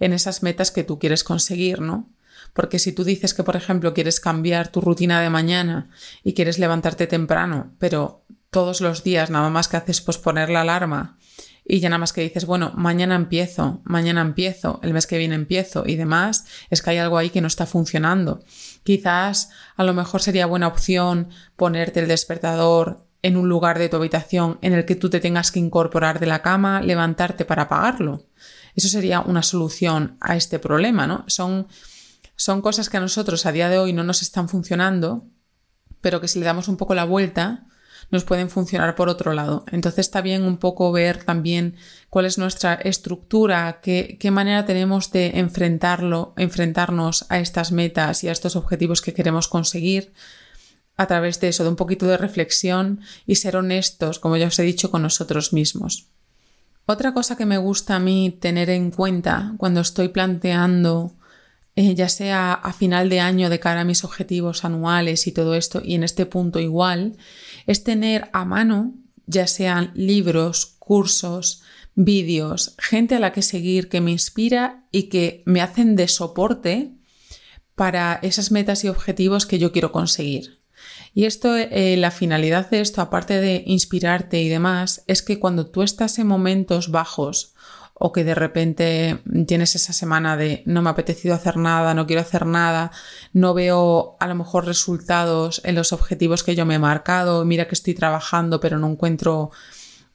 en 0.00 0.12
esas 0.12 0.42
metas 0.42 0.70
que 0.70 0.84
tú 0.84 0.98
quieres 0.98 1.24
conseguir, 1.24 1.80
¿no? 1.80 2.10
Porque 2.52 2.78
si 2.78 2.92
tú 2.92 3.04
dices 3.04 3.32
que, 3.32 3.42
por 3.42 3.56
ejemplo, 3.56 3.94
quieres 3.94 4.20
cambiar 4.20 4.68
tu 4.68 4.82
rutina 4.82 5.22
de 5.22 5.30
mañana 5.30 5.88
y 6.22 6.34
quieres 6.34 6.58
levantarte 6.58 7.06
temprano, 7.06 7.72
pero 7.78 8.26
todos 8.50 8.82
los 8.82 9.02
días 9.02 9.30
nada 9.30 9.48
más 9.48 9.66
que 9.68 9.78
haces 9.78 10.02
posponer 10.02 10.50
la 10.50 10.60
alarma 10.60 11.16
y 11.64 11.80
ya 11.80 11.88
nada 11.88 11.98
más 11.98 12.12
que 12.12 12.20
dices, 12.20 12.44
bueno, 12.44 12.72
mañana 12.76 13.14
empiezo, 13.14 13.80
mañana 13.84 14.20
empiezo, 14.20 14.80
el 14.82 14.92
mes 14.92 15.06
que 15.06 15.16
viene 15.16 15.34
empiezo 15.34 15.84
y 15.86 15.96
demás, 15.96 16.46
es 16.68 16.82
que 16.82 16.90
hay 16.90 16.98
algo 16.98 17.16
ahí 17.16 17.30
que 17.30 17.40
no 17.40 17.46
está 17.46 17.64
funcionando. 17.64 18.44
Quizás 18.82 19.48
a 19.76 19.84
lo 19.84 19.94
mejor 19.94 20.20
sería 20.20 20.46
buena 20.46 20.68
opción 20.68 21.30
ponerte 21.56 22.00
el 22.00 22.08
despertador 22.08 23.06
en 23.22 23.38
un 23.38 23.48
lugar 23.48 23.78
de 23.78 23.88
tu 23.88 23.96
habitación 23.96 24.58
en 24.60 24.74
el 24.74 24.84
que 24.84 24.96
tú 24.96 25.08
te 25.08 25.20
tengas 25.20 25.50
que 25.50 25.58
incorporar 25.58 26.20
de 26.20 26.26
la 26.26 26.42
cama, 26.42 26.82
levantarte 26.82 27.46
para 27.46 27.62
apagarlo. 27.62 28.26
Eso 28.74 28.88
sería 28.88 29.20
una 29.20 29.42
solución 29.42 30.18
a 30.20 30.36
este 30.36 30.58
problema, 30.58 31.06
¿no? 31.06 31.24
Son, 31.28 31.66
son 32.36 32.60
cosas 32.60 32.90
que 32.90 32.98
a 32.98 33.00
nosotros 33.00 33.46
a 33.46 33.52
día 33.52 33.70
de 33.70 33.78
hoy 33.78 33.94
no 33.94 34.04
nos 34.04 34.20
están 34.20 34.50
funcionando, 34.50 35.24
pero 36.02 36.20
que 36.20 36.28
si 36.28 36.38
le 36.38 36.44
damos 36.44 36.68
un 36.68 36.76
poco 36.76 36.94
la 36.94 37.04
vuelta, 37.04 37.66
nos 38.10 38.24
pueden 38.24 38.50
funcionar 38.50 38.94
por 38.94 39.08
otro 39.08 39.32
lado. 39.32 39.64
Entonces 39.70 40.06
está 40.06 40.20
bien 40.20 40.42
un 40.44 40.58
poco 40.58 40.92
ver 40.92 41.24
también 41.24 41.76
cuál 42.10 42.26
es 42.26 42.38
nuestra 42.38 42.74
estructura, 42.74 43.80
qué, 43.82 44.30
manera 44.30 44.64
tenemos 44.64 45.10
de 45.10 45.38
enfrentarlo, 45.38 46.32
enfrentarnos 46.36 47.26
a 47.28 47.38
estas 47.38 47.72
metas 47.72 48.24
y 48.24 48.28
a 48.28 48.32
estos 48.32 48.56
objetivos 48.56 49.02
que 49.02 49.14
queremos 49.14 49.48
conseguir 49.48 50.12
a 50.96 51.06
través 51.06 51.40
de 51.40 51.48
eso, 51.48 51.64
de 51.64 51.70
un 51.70 51.76
poquito 51.76 52.06
de 52.06 52.16
reflexión 52.16 53.00
y 53.26 53.36
ser 53.36 53.56
honestos, 53.56 54.18
como 54.18 54.36
ya 54.36 54.46
os 54.46 54.58
he 54.58 54.62
dicho, 54.62 54.90
con 54.90 55.02
nosotros 55.02 55.52
mismos. 55.52 56.08
Otra 56.86 57.14
cosa 57.14 57.36
que 57.36 57.46
me 57.46 57.58
gusta 57.58 57.96
a 57.96 57.98
mí 57.98 58.36
tener 58.40 58.70
en 58.70 58.90
cuenta 58.90 59.54
cuando 59.56 59.80
estoy 59.80 60.08
planteando 60.08 61.14
eh, 61.76 61.94
ya 61.94 62.08
sea 62.08 62.52
a 62.52 62.72
final 62.72 63.08
de 63.08 63.20
año 63.20 63.50
de 63.50 63.58
cara 63.60 63.80
a 63.80 63.84
mis 63.84 64.04
objetivos 64.04 64.64
anuales 64.64 65.26
y 65.26 65.32
todo 65.32 65.54
esto, 65.54 65.82
y 65.84 65.94
en 65.94 66.04
este 66.04 66.26
punto 66.26 66.60
igual, 66.60 67.16
es 67.66 67.82
tener 67.84 68.28
a 68.32 68.44
mano, 68.44 68.94
ya 69.26 69.46
sean 69.46 69.90
libros, 69.94 70.76
cursos, 70.78 71.62
vídeos, 71.94 72.74
gente 72.78 73.16
a 73.16 73.20
la 73.20 73.32
que 73.32 73.42
seguir 73.42 73.88
que 73.88 74.00
me 74.00 74.10
inspira 74.10 74.84
y 74.90 75.04
que 75.04 75.42
me 75.46 75.60
hacen 75.60 75.96
de 75.96 76.08
soporte 76.08 76.92
para 77.74 78.18
esas 78.22 78.50
metas 78.50 78.84
y 78.84 78.88
objetivos 78.88 79.46
que 79.46 79.58
yo 79.58 79.72
quiero 79.72 79.92
conseguir. 79.92 80.60
Y 81.12 81.24
esto, 81.24 81.56
eh, 81.56 81.96
la 81.96 82.10
finalidad 82.10 82.68
de 82.70 82.80
esto, 82.80 83.00
aparte 83.00 83.40
de 83.40 83.62
inspirarte 83.66 84.42
y 84.42 84.48
demás, 84.48 85.04
es 85.06 85.22
que 85.22 85.38
cuando 85.38 85.66
tú 85.66 85.82
estás 85.82 86.18
en 86.18 86.26
momentos 86.26 86.90
bajos 86.90 87.53
o 88.06 88.12
que 88.12 88.22
de 88.22 88.34
repente 88.34 89.22
tienes 89.46 89.76
esa 89.76 89.94
semana 89.94 90.36
de 90.36 90.62
no 90.66 90.82
me 90.82 90.90
ha 90.90 90.92
apetecido 90.92 91.34
hacer 91.34 91.56
nada, 91.56 91.94
no 91.94 92.06
quiero 92.06 92.20
hacer 92.20 92.44
nada, 92.44 92.90
no 93.32 93.54
veo 93.54 94.18
a 94.20 94.26
lo 94.26 94.34
mejor 94.34 94.66
resultados 94.66 95.62
en 95.64 95.74
los 95.74 95.94
objetivos 95.94 96.42
que 96.42 96.54
yo 96.54 96.66
me 96.66 96.74
he 96.74 96.78
marcado, 96.78 97.46
mira 97.46 97.66
que 97.66 97.74
estoy 97.74 97.94
trabajando 97.94 98.60
pero 98.60 98.78
no 98.78 98.90
encuentro 98.90 99.52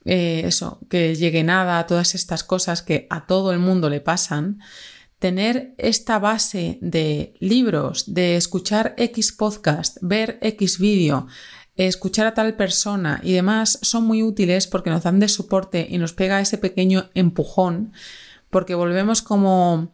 eh, 0.06 0.44
eso, 0.46 0.78
que 0.88 1.16
llegue 1.16 1.44
nada, 1.44 1.84
todas 1.88 2.14
estas 2.14 2.44
cosas 2.44 2.84
que 2.84 3.08
a 3.10 3.26
todo 3.26 3.52
el 3.52 3.58
mundo 3.58 3.90
le 3.90 4.02
pasan, 4.02 4.60
tener 5.18 5.74
esta 5.80 6.20
base 6.20 6.78
de 6.82 7.34
libros, 7.40 8.14
de 8.14 8.36
escuchar 8.36 8.94
X 8.98 9.32
podcast, 9.32 9.98
ver 10.02 10.38
X 10.44 10.78
vídeo, 10.78 11.26
escuchar 11.88 12.28
a 12.28 12.34
tal 12.34 12.56
persona 12.56 13.22
y 13.24 13.34
demás 13.34 13.80
son 13.82 14.06
muy 14.06 14.24
útiles 14.24 14.68
porque 14.68 14.90
nos 14.90 15.04
dan 15.04 15.20
de 15.20 15.30
soporte 15.30 15.88
y 15.90 15.98
nos 15.98 16.14
pega 16.14 16.42
ese 16.42 16.58
pequeño 16.58 17.10
empujón 17.14 17.94
porque 18.50 18.76
volvemos 18.76 19.22
como... 19.22 19.94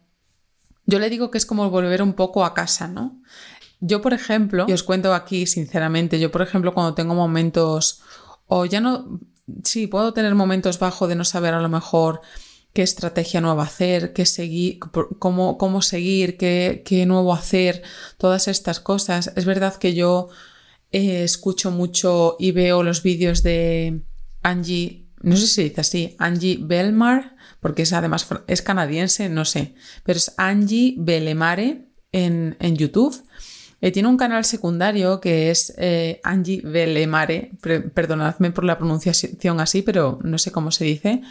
Yo 0.86 0.98
le 0.98 1.10
digo 1.10 1.30
que 1.30 1.38
es 1.38 1.46
como 1.46 1.68
volver 1.70 2.02
un 2.02 2.12
poco 2.12 2.44
a 2.44 2.54
casa, 2.54 2.86
¿no? 2.86 3.20
Yo, 3.80 4.00
por 4.00 4.14
ejemplo, 4.14 4.66
y 4.68 4.72
os 4.72 4.82
cuento 4.82 5.12
aquí 5.14 5.46
sinceramente, 5.46 6.18
yo, 6.18 6.30
por 6.30 6.42
ejemplo, 6.42 6.72
cuando 6.74 6.94
tengo 6.94 7.14
momentos, 7.14 8.02
o 8.46 8.64
ya 8.64 8.80
no, 8.80 9.20
sí, 9.64 9.86
puedo 9.86 10.12
tener 10.12 10.34
momentos 10.34 10.78
bajo 10.78 11.08
de 11.08 11.16
no 11.16 11.24
saber 11.24 11.54
a 11.54 11.60
lo 11.60 11.68
mejor 11.68 12.20
qué 12.72 12.82
estrategia 12.82 13.40
nueva 13.40 13.64
hacer, 13.64 14.12
qué 14.12 14.26
seguir, 14.26 14.78
cómo, 15.18 15.58
cómo 15.58 15.82
seguir, 15.82 16.36
qué, 16.36 16.82
qué 16.84 17.04
nuevo 17.04 17.34
hacer, 17.34 17.82
todas 18.16 18.48
estas 18.48 18.80
cosas. 18.80 19.32
Es 19.34 19.44
verdad 19.44 19.76
que 19.76 19.94
yo 19.94 20.28
eh, 20.92 21.24
escucho 21.24 21.70
mucho 21.70 22.36
y 22.38 22.52
veo 22.52 22.82
los 22.82 23.02
vídeos 23.02 23.42
de 23.42 24.02
Angie, 24.42 25.08
no 25.22 25.36
sé 25.36 25.46
si 25.46 25.54
se 25.54 25.62
dice 25.64 25.80
así, 25.80 26.16
Angie 26.18 26.58
Belmar, 26.60 27.36
porque 27.60 27.82
es 27.82 27.92
además 27.92 28.26
es 28.46 28.62
canadiense, 28.62 29.28
no 29.28 29.44
sé, 29.44 29.74
pero 30.04 30.18
es 30.18 30.32
Angie 30.36 30.94
Belemare 30.98 31.88
en, 32.12 32.56
en 32.60 32.76
YouTube. 32.76 33.20
Eh, 33.80 33.90
tiene 33.90 34.08
un 34.08 34.16
canal 34.16 34.44
secundario 34.44 35.20
que 35.20 35.50
es 35.50 35.74
eh, 35.76 36.20
Angie 36.22 36.62
Belemare, 36.62 37.52
perdonadme 37.92 38.52
por 38.52 38.64
la 38.64 38.78
pronunciación 38.78 39.60
así, 39.60 39.82
pero 39.82 40.18
no 40.22 40.38
sé 40.38 40.52
cómo 40.52 40.70
se 40.70 40.84
dice. 40.84 41.22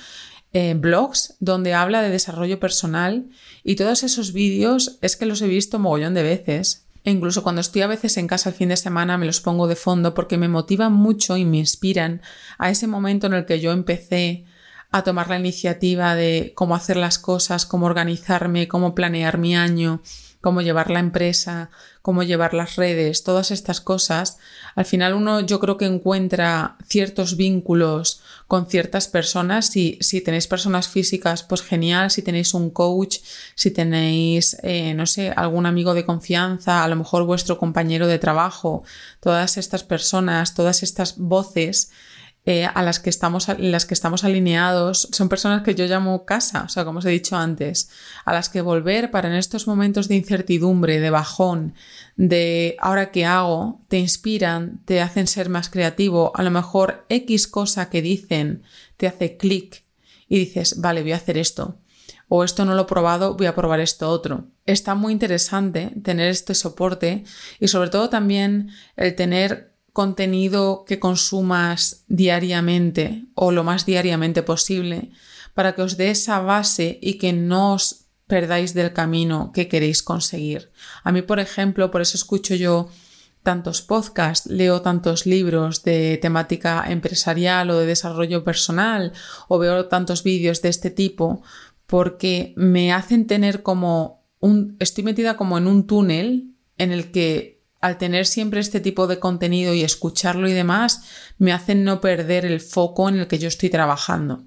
blogs 0.76 1.36
donde 1.40 1.74
habla 1.74 2.02
de 2.02 2.10
desarrollo 2.10 2.60
personal 2.60 3.30
y 3.64 3.76
todos 3.76 4.04
esos 4.04 4.32
vídeos 4.32 5.00
es 5.02 5.16
que 5.16 5.26
los 5.26 5.42
he 5.42 5.48
visto 5.48 5.80
mogollón 5.80 6.14
de 6.14 6.24
veces 6.24 6.85
e 7.06 7.12
incluso 7.12 7.44
cuando 7.44 7.62
estoy 7.62 7.84
a 7.84 7.88
veces 7.88 8.18
en 8.18 8.28
casa 8.28 8.50
el 8.50 8.56
fin 8.56 8.70
de 8.70 8.78
semana 8.78 9.18
me 9.18 9.28
los 9.28 9.40
pongo 9.40 9.68
de 9.68 9.76
fondo 9.76 10.14
porque 10.16 10.38
me 10.38 10.50
motivan 10.50 10.92
mucho 10.92 11.38
y 11.38 11.46
me 11.46 11.58
inspiran 11.58 12.22
a 12.58 12.72
ese 12.72 12.88
momento 12.88 13.28
en 13.28 13.34
el 13.34 13.46
que 13.46 13.60
yo 13.62 13.72
empecé 13.72 14.46
a 14.92 15.04
tomar 15.04 15.30
la 15.30 15.38
iniciativa 15.38 16.16
de 16.16 16.54
cómo 16.56 16.76
hacer 16.76 16.98
las 16.98 17.20
cosas, 17.20 17.66
cómo 17.66 17.86
organizarme, 17.86 18.68
cómo 18.68 18.96
planear 18.96 19.38
mi 19.38 19.56
año, 19.56 20.02
cómo 20.46 20.62
llevar 20.62 20.92
la 20.92 21.00
empresa, 21.00 21.72
cómo 22.04 22.22
llevar 22.22 22.54
las 22.54 22.76
redes, 22.76 23.24
todas 23.24 23.50
estas 23.50 23.82
cosas, 23.82 24.38
al 24.76 24.86
final 24.86 25.16
uno 25.16 25.40
yo 25.40 25.60
creo 25.60 25.76
que 25.76 25.86
encuentra 25.86 26.76
ciertos 26.86 27.36
vínculos 27.36 28.22
con 28.48 28.68
ciertas 28.68 29.08
personas. 29.08 29.76
y 29.76 29.98
si 30.02 30.22
tenéis 30.22 30.46
personas 30.46 30.88
físicas, 30.88 31.42
pues 31.42 31.64
genial. 31.64 32.12
Si 32.12 32.22
tenéis 32.22 32.54
un 32.54 32.70
coach, 32.70 33.18
si 33.56 33.72
tenéis, 33.72 34.56
eh, 34.62 34.94
no 34.94 35.08
sé, 35.08 35.32
algún 35.36 35.66
amigo 35.66 35.96
de 35.96 36.06
confianza, 36.06 36.84
a 36.84 36.88
lo 36.88 36.96
mejor 36.96 37.24
vuestro 37.24 37.58
compañero 37.58 38.06
de 38.06 38.20
trabajo, 38.20 38.84
todas 39.20 39.58
estas 39.58 39.84
personas, 39.84 40.54
todas 40.54 40.84
estas 40.84 41.18
voces 41.18 41.90
eh, 42.48 42.66
a 42.66 42.84
las 42.84 43.00
que, 43.00 43.10
estamos, 43.10 43.48
las 43.58 43.88
que 43.88 43.96
estamos 43.96 44.24
alineados 44.24 45.08
son 45.12 45.30
personas 45.30 45.64
que 45.64 45.74
yo 45.74 45.86
llamo 45.86 46.26
casa, 46.26 46.64
o 46.64 46.70
sea, 46.70 46.86
como 46.86 47.00
os 47.00 47.06
he 47.06 47.10
dicho 47.10 47.36
antes, 47.36 47.90
a 48.24 48.34
las 48.34 48.50
que 48.50 48.62
volver 48.62 49.10
para 49.10 49.30
en 49.30 49.36
estos 49.36 49.68
momentos 49.68 50.08
de 50.08 50.16
incertidumbre, 50.16 51.00
de 51.00 51.10
bajón, 51.10 51.74
de 52.18 52.78
ahora 52.80 53.10
qué 53.10 53.26
hago, 53.26 53.82
te 53.88 53.98
inspiran, 53.98 54.82
te 54.86 55.02
hacen 55.02 55.26
ser 55.26 55.50
más 55.50 55.70
creativo, 55.70 56.32
a 56.36 56.44
lo 56.44 56.52
mejor 56.52 57.08
X 57.10 57.48
cosa 57.48 57.90
que 57.90 58.04
dicen 58.04 58.62
te 58.98 59.08
hace 59.08 59.38
clic 59.38 59.84
y 60.28 60.38
dices, 60.38 60.80
vale, 60.80 61.02
voy 61.02 61.14
a 61.14 61.18
hacer 61.18 61.40
esto. 61.40 61.80
O 62.28 62.44
esto 62.44 62.66
no 62.66 62.74
lo 62.74 62.84
he 62.84 62.86
probado, 62.86 63.36
voy 63.36 63.46
a 63.48 63.56
probar 63.56 63.80
esto 63.80 64.10
otro. 64.10 64.46
Está 64.66 64.96
muy 64.96 65.14
interesante 65.14 65.92
tener 66.04 66.30
este 66.30 66.56
soporte 66.56 67.24
y 67.60 67.68
sobre 67.68 67.90
todo 67.90 68.10
también 68.10 68.70
el 68.96 69.16
tener 69.16 69.75
contenido 69.96 70.84
que 70.86 71.00
consumas 71.00 72.04
diariamente 72.10 73.24
o 73.34 73.54
lo 73.54 73.64
más 73.64 73.86
diariamente 73.86 74.44
posible 74.44 75.12
para 75.54 75.74
que 75.74 75.84
os 75.84 75.96
dé 75.96 76.12
esa 76.12 76.42
base 76.42 77.00
y 77.02 77.14
que 77.14 77.32
no 77.32 77.76
os 77.76 78.12
perdáis 78.28 78.74
del 78.74 78.92
camino 78.92 79.54
que 79.54 79.70
queréis 79.70 80.04
conseguir. 80.04 80.70
A 81.06 81.14
mí, 81.14 81.22
por 81.22 81.40
ejemplo, 81.40 81.92
por 81.92 82.02
eso 82.02 82.18
escucho 82.18 82.56
yo 82.56 82.90
tantos 83.42 83.82
podcasts, 83.82 84.52
leo 84.52 84.82
tantos 84.82 85.26
libros 85.26 85.84
de 85.84 86.20
temática 86.22 86.84
empresarial 86.90 87.70
o 87.70 87.80
de 87.80 87.86
desarrollo 87.86 88.44
personal 88.44 89.14
o 89.48 89.60
veo 89.60 89.86
tantos 89.86 90.24
vídeos 90.24 90.62
de 90.62 90.70
este 90.76 90.92
tipo 90.92 91.42
porque 91.86 92.54
me 92.58 92.92
hacen 92.92 93.28
tener 93.28 93.64
como 93.64 94.26
un 94.42 94.76
estoy 94.80 95.06
metida 95.06 95.38
como 95.38 95.58
en 95.58 95.68
un 95.68 95.88
túnel 95.88 96.52
en 96.78 96.92
el 96.92 97.12
que 97.12 97.55
al 97.82 97.98
tener 97.98 98.26
siempre 98.26 98.62
este 98.62 98.80
tipo 98.80 99.06
de 99.06 99.20
contenido 99.20 99.74
y 99.74 99.84
escucharlo 99.84 100.48
y 100.48 100.54
demás, 100.54 101.04
me 101.38 101.54
hacen 101.54 101.84
no 101.84 102.02
perder 102.02 102.46
el 102.46 102.60
foco 102.60 103.10
en 103.10 103.20
el 103.20 103.28
que 103.28 103.38
yo 103.38 103.48
estoy 103.48 103.70
trabajando. 103.70 104.44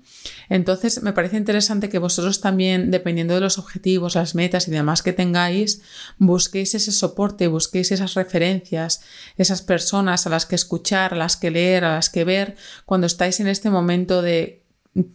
Entonces, 0.49 1.03
me 1.03 1.13
parece 1.13 1.37
interesante 1.37 1.89
que 1.89 1.99
vosotros 1.99 2.41
también, 2.41 2.91
dependiendo 2.91 3.35
de 3.35 3.41
los 3.41 3.59
objetivos, 3.59 4.17
las 4.17 4.35
metas 4.35 4.67
y 4.67 4.73
demás 4.73 5.03
que 5.03 5.13
tengáis, 5.13 5.83
busquéis 6.19 6.75
ese 6.75 6.91
soporte, 6.91 7.47
busquéis 7.47 7.93
esas 7.93 8.15
referencias, 8.15 9.03
esas 9.37 9.63
personas 9.63 10.27
a 10.27 10.31
las 10.31 10.47
que 10.47 10.57
escuchar, 10.57 11.15
a 11.15 11.17
las 11.17 11.37
que 11.37 11.51
leer, 11.51 11.85
a 11.85 11.95
las 11.95 12.11
que 12.11 12.25
ver, 12.25 12.57
cuando 12.87 13.07
estáis 13.07 13.39
en 13.41 13.47
este 13.47 13.71
momento 13.71 14.21
de 14.21 14.65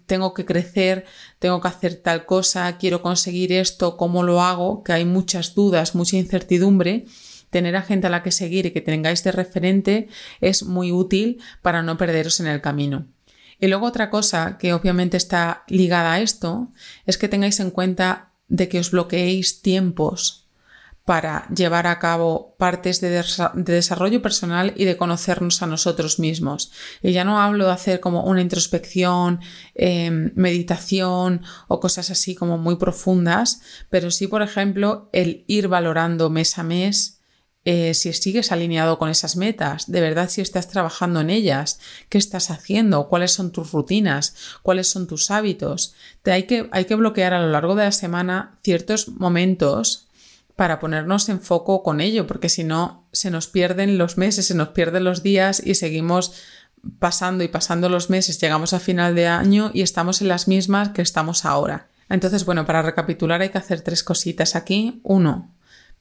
tengo 0.05 0.33
que 0.33 0.45
crecer, 0.45 1.05
tengo 1.39 1.59
que 1.59 1.67
hacer 1.67 1.95
tal 1.95 2.25
cosa, 2.25 2.77
quiero 2.77 3.01
conseguir 3.01 3.51
esto, 3.51 3.97
cómo 3.97 4.23
lo 4.23 4.41
hago, 4.41 4.81
que 4.81 4.93
hay 4.93 5.03
muchas 5.03 5.55
dudas, 5.55 5.93
mucha 5.93 6.15
incertidumbre 6.15 7.05
tener 7.53 7.77
a 7.77 7.81
gente 7.81 8.07
a 8.07 8.09
la 8.09 8.23
que 8.23 8.31
seguir 8.31 8.65
y 8.65 8.71
que 8.71 8.81
tengáis 8.81 9.23
de 9.23 9.31
referente 9.31 10.09
es 10.41 10.63
muy 10.63 10.91
útil 10.91 11.41
para 11.61 11.81
no 11.81 11.97
perderos 11.97 12.41
en 12.41 12.47
el 12.47 12.59
camino. 12.59 13.07
Y 13.59 13.67
luego 13.67 13.85
otra 13.85 14.09
cosa 14.09 14.57
que 14.57 14.73
obviamente 14.73 15.15
está 15.15 15.63
ligada 15.69 16.13
a 16.13 16.19
esto 16.19 16.73
es 17.05 17.17
que 17.17 17.29
tengáis 17.29 17.61
en 17.61 17.71
cuenta 17.71 18.33
de 18.49 18.67
que 18.67 18.79
os 18.79 18.91
bloqueéis 18.91 19.61
tiempos 19.61 20.43
para 21.05 21.47
llevar 21.49 21.85
a 21.87 21.99
cabo 21.99 22.55
partes 22.57 23.01
de, 23.01 23.23
desarrollo 23.55 24.21
personal 24.21 24.73
y 24.77 24.85
de 24.85 24.95
conocernos 24.95 25.61
a 25.61 25.67
nosotros 25.67 26.17
mismos. 26.17 26.71
Y 27.01 27.11
ya 27.11 27.25
no 27.25 27.41
hablo 27.41 27.65
de 27.65 27.73
hacer 27.73 27.99
como 27.99 28.23
una 28.23 28.41
introspección, 28.41 29.41
em, 29.75 30.31
meditación 30.35 31.41
o 31.67 31.79
cosas 31.81 32.09
así 32.09 32.35
como 32.35 32.57
muy 32.57 32.77
profundas, 32.77 33.61
pero 33.89 34.11
sí, 34.11 34.27
por 34.27 34.41
ejemplo, 34.41 35.09
el 35.11 35.43
ir 35.47 35.67
valorando 35.67 36.29
mes 36.29 36.57
a 36.57 36.63
mes 36.63 37.19
eh, 37.65 37.93
si 37.93 38.11
sigues 38.11 38.51
alineado 38.51 38.99
con 38.99 39.09
esas 39.09 39.37
metas, 39.37 39.89
de 39.89 40.01
verdad 40.01 40.29
si 40.29 40.41
estás 40.41 40.67
trabajando 40.67 41.21
en 41.21 41.29
ellas, 41.29 41.79
qué 42.09 42.17
estás 42.17 42.51
haciendo, 42.51 43.07
cuáles 43.07 43.31
son 43.31 43.51
tus 43.51 43.71
rutinas, 43.71 44.35
cuáles 44.61 44.89
son 44.89 45.07
tus 45.07 45.31
hábitos. 45.31 45.95
Te 46.23 46.31
hay, 46.31 46.43
que, 46.43 46.67
hay 46.71 46.85
que 46.85 46.95
bloquear 46.95 47.33
a 47.33 47.41
lo 47.41 47.49
largo 47.49 47.75
de 47.75 47.85
la 47.85 47.91
semana 47.91 48.57
ciertos 48.63 49.07
momentos 49.07 50.07
para 50.55 50.79
ponernos 50.79 51.29
en 51.29 51.41
foco 51.41 51.83
con 51.83 52.01
ello, 52.01 52.27
porque 52.27 52.49
si 52.49 52.63
no 52.63 53.07
se 53.11 53.31
nos 53.31 53.47
pierden 53.47 53.97
los 53.97 54.17
meses, 54.17 54.47
se 54.47 54.55
nos 54.55 54.69
pierden 54.69 55.03
los 55.05 55.23
días 55.23 55.61
y 55.65 55.75
seguimos 55.75 56.33
pasando 56.99 57.43
y 57.43 57.47
pasando 57.47 57.87
los 57.87 58.09
meses, 58.09 58.39
llegamos 58.41 58.73
a 58.73 58.79
final 58.79 59.15
de 59.15 59.27
año 59.27 59.71
y 59.73 59.81
estamos 59.81 60.21
en 60.21 60.27
las 60.27 60.47
mismas 60.47 60.89
que 60.89 61.01
estamos 61.01 61.45
ahora. 61.45 61.87
Entonces, 62.09 62.45
bueno, 62.45 62.65
para 62.65 62.81
recapitular 62.81 63.41
hay 63.41 63.49
que 63.49 63.57
hacer 63.57 63.81
tres 63.81 64.03
cositas 64.03 64.55
aquí. 64.55 64.99
Uno, 65.03 65.52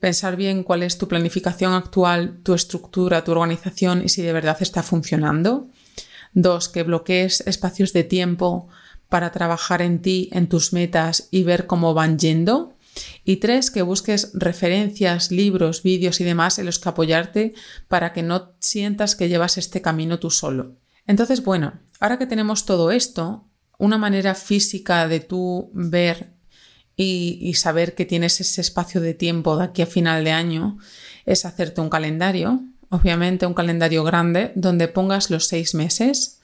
pensar 0.02 0.34
bien 0.34 0.64
cuál 0.64 0.82
es 0.82 0.98
tu 0.98 1.06
planificación 1.06 1.74
actual, 1.74 2.40
tu 2.42 2.54
estructura, 2.54 3.22
tu 3.22 3.30
organización 3.30 4.02
y 4.04 4.08
si 4.08 4.20
de 4.20 4.32
verdad 4.32 4.56
está 4.58 4.82
funcionando. 4.82 5.68
Dos, 6.34 6.68
que 6.68 6.82
bloquees 6.82 7.40
espacios 7.46 7.92
de 7.92 8.02
tiempo 8.02 8.66
para 9.08 9.30
trabajar 9.30 9.80
en 9.80 10.02
ti, 10.02 10.28
en 10.32 10.48
tus 10.48 10.72
metas 10.72 11.28
y 11.30 11.44
ver 11.44 11.68
cómo 11.68 11.94
van 11.94 12.18
yendo. 12.18 12.74
Y 13.24 13.36
tres, 13.36 13.70
que 13.70 13.82
busques 13.82 14.32
referencias, 14.34 15.30
libros, 15.30 15.84
vídeos 15.84 16.20
y 16.20 16.24
demás 16.24 16.58
en 16.58 16.66
los 16.66 16.80
que 16.80 16.88
apoyarte 16.88 17.54
para 17.86 18.12
que 18.12 18.24
no 18.24 18.56
sientas 18.58 19.14
que 19.14 19.28
llevas 19.28 19.56
este 19.56 19.82
camino 19.82 20.18
tú 20.18 20.30
solo. 20.30 20.74
Entonces, 21.06 21.44
bueno, 21.44 21.74
ahora 22.00 22.18
que 22.18 22.26
tenemos 22.26 22.66
todo 22.66 22.90
esto, 22.90 23.46
una 23.78 23.98
manera 23.98 24.34
física 24.34 25.06
de 25.06 25.20
tú 25.20 25.70
ver 25.74 26.32
y, 26.96 27.54
saber 27.54 27.94
que 27.94 28.04
tienes 28.04 28.40
ese 28.40 28.60
espacio 28.60 29.00
de 29.00 29.14
tiempo 29.14 29.56
de 29.56 29.64
aquí 29.64 29.82
a 29.82 29.86
final 29.86 30.24
de 30.24 30.32
año 30.32 30.78
es 31.24 31.44
hacerte 31.44 31.80
un 31.80 31.88
calendario, 31.88 32.62
obviamente 32.90 33.46
un 33.46 33.54
calendario 33.54 34.04
grande, 34.04 34.52
donde 34.54 34.88
pongas 34.88 35.30
los 35.30 35.46
seis 35.46 35.74
meses 35.74 36.40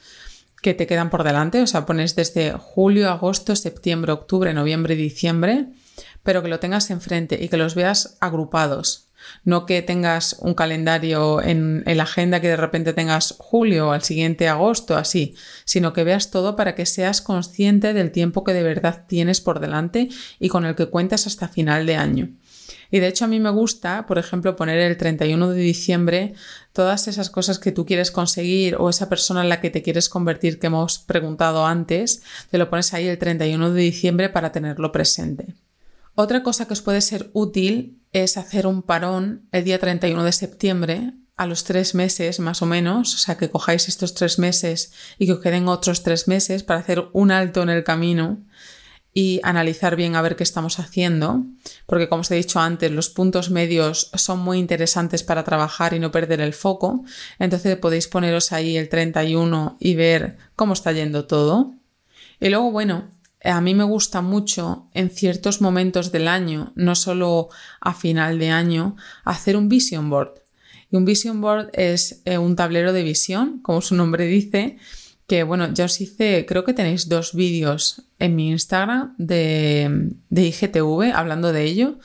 que 0.63 0.75
te 0.75 0.87
quedan 0.87 1.11
por 1.11 1.23
delante, 1.23 1.63
o 1.63 1.67
sea, 1.67 1.87
pones 1.87 2.17
desde 2.17 2.53
julio, 2.53 3.11
agosto, 3.11 3.55
septiembre, 3.55 4.13
octubre, 4.13 4.53
noviembre 4.55 4.95
y 4.95 4.99
diciembre, 4.99 5.69
pero 6.23 6.43
que 6.43 6.49
lo 6.49 6.59
tengas 6.59 6.91
enfrente 6.91 7.43
y 7.43 7.49
que 7.49 7.57
los 7.57 7.75
veas 7.75 8.17
agrupados. 8.21 9.08
No 9.45 9.67
que 9.67 9.83
tengas 9.83 10.37
un 10.41 10.55
calendario 10.55 11.43
en, 11.43 11.83
la 11.87 12.03
agenda 12.03 12.41
que 12.41 12.49
de 12.49 12.57
repente 12.57 12.93
tengas 12.93 13.35
julio, 13.39 13.93
al 13.93 14.03
siguiente 14.03 14.49
agosto, 14.49 14.97
así, 14.97 15.35
sino 15.65 15.93
que 15.93 16.05
veas 16.05 16.31
todo 16.31 16.57
para 16.57 16.75
que 16.75 16.87
seas 16.87 17.21
consciente 17.21 17.93
del 17.93 18.11
tiempo 18.11 18.45
que 18.45 18.53
de 18.53 18.63
verdad 18.63 19.05
tienes 19.07 19.41
por 19.41 19.61
delante 19.61 20.09
y 20.39 20.49
con 20.49 20.65
el 20.65 20.75
que 20.75 20.87
cuentas 20.87 21.27
hasta 21.27 21.49
final 21.49 21.87
de 21.87 21.97
año. 21.97 22.29
Y 22.91 23.01
de 23.01 23.09
hecho 23.09 23.27
a 23.27 23.29
mí 23.29 23.39
me 23.39 23.51
gusta, 23.51 24.07
por 24.07 24.19
ejemplo, 24.19 24.57
poner 24.57 24.79
el 24.79 24.97
31 24.97 25.51
de 25.51 25.61
diciembre 25.61 26.35
todas 26.73 27.09
esas 27.09 27.29
cosas 27.29 27.59
que 27.59 27.73
tú 27.73 27.85
quieres 27.85 28.11
conseguir 28.11 28.77
o 28.77 28.89
esa 28.89 29.09
persona 29.09 29.43
en 29.43 29.49
la 29.49 29.61
que 29.61 29.71
te 29.71 29.83
quieres 29.83 30.09
convertir 30.09 30.59
que 30.59 30.69
hemos 30.69 30.99
preguntado 30.99 31.67
antes, 31.67 32.23
te 32.51 32.59
lo 32.59 32.71
pones 32.71 32.95
ahí 32.95 33.07
el 33.07 33.19
31 33.19 33.73
de 33.73 33.83
diciembre 33.83 34.29
para 34.29 34.53
tenerlo 34.53 34.91
presente. 34.93 35.55
Otra 36.21 36.43
cosa 36.43 36.67
que 36.67 36.73
os 36.73 36.83
puede 36.83 37.01
ser 37.01 37.31
útil 37.33 38.03
es 38.11 38.39
hacer 38.39 38.67
un 38.67 38.83
parón 38.83 39.47
el 39.53 39.63
día 39.63 39.79
31 39.79 40.25
de 40.25 40.33
septiembre 40.33 41.13
a 41.37 41.47
los 41.47 41.63
tres 41.63 41.95
meses 41.95 42.41
más 42.41 42.61
o 42.61 42.67
menos, 42.67 43.15
o 43.15 43.19
sea 43.19 43.39
que 43.39 43.49
cojáis 43.49 43.87
estos 43.87 44.15
tres 44.15 44.41
meses 44.41 44.93
y 45.17 45.27
que 45.27 45.35
os 45.35 45.41
queden 45.41 45.69
otros 45.69 46.03
tres 46.03 46.27
meses 46.27 46.65
para 46.65 46.81
hacer 46.81 47.07
un 47.13 47.31
alto 47.31 47.63
en 47.63 47.69
el 47.69 47.85
camino 47.85 48.45
y 49.15 49.39
analizar 49.45 49.95
bien 49.95 50.17
a 50.17 50.23
ver 50.23 50.35
qué 50.35 50.43
estamos 50.43 50.81
haciendo, 50.81 51.45
porque 51.87 52.09
como 52.09 52.23
os 52.23 52.31
he 52.33 52.35
dicho 52.35 52.59
antes, 52.59 52.91
los 52.91 53.11
puntos 53.11 53.51
medios 53.51 54.11
son 54.15 54.41
muy 54.41 54.59
interesantes 54.59 55.23
para 55.23 55.45
trabajar 55.45 55.95
y 55.95 56.01
no 56.01 56.11
perder 56.11 56.41
el 56.41 56.53
foco, 56.53 57.05
entonces 57.39 57.77
podéis 57.77 58.09
poneros 58.09 58.51
ahí 58.51 58.77
el 58.77 58.89
31 58.89 59.77
y 59.79 59.95
ver 59.95 60.37
cómo 60.57 60.73
está 60.73 60.91
yendo 60.91 61.27
todo. 61.27 61.75
Y 62.41 62.49
luego, 62.49 62.73
bueno, 62.73 63.09
a 63.45 63.61
mí 63.61 63.75
me 63.75 63.85
gusta 63.85 64.21
mucho 64.21 64.89
en 64.95 65.11
ciertos 65.11 65.61
momentos 65.61 66.11
del 66.13 66.29
año, 66.29 66.73
no 66.75 66.95
solo 66.95 67.49
a 67.81 67.95
final 67.95 68.39
de 68.39 68.51
año, 68.51 68.97
hacer 69.25 69.57
un 69.57 69.69
vision 69.69 70.11
board. 70.11 70.35
Y 70.91 70.97
un 70.97 71.05
vision 71.05 71.41
board 71.41 71.71
es 71.73 72.23
eh, 72.25 72.39
un 72.39 72.57
tablero 72.57 72.93
de 72.93 73.03
visión, 73.03 73.61
como 73.61 73.81
su 73.81 73.95
nombre 73.95 74.27
dice, 74.27 74.79
que 75.27 75.43
bueno, 75.43 75.73
ya 75.73 75.85
os 75.85 76.01
hice, 76.01 76.47
creo 76.47 76.65
que 76.65 76.73
tenéis 76.73 77.09
dos 77.09 77.35
vídeos 77.35 78.03
en 78.19 78.35
mi 78.35 78.51
Instagram 78.51 79.15
de, 79.19 80.11
de 80.31 80.43
IGTV 80.47 81.13
hablando 81.15 81.53
de 81.53 81.65
ello, 81.65 81.99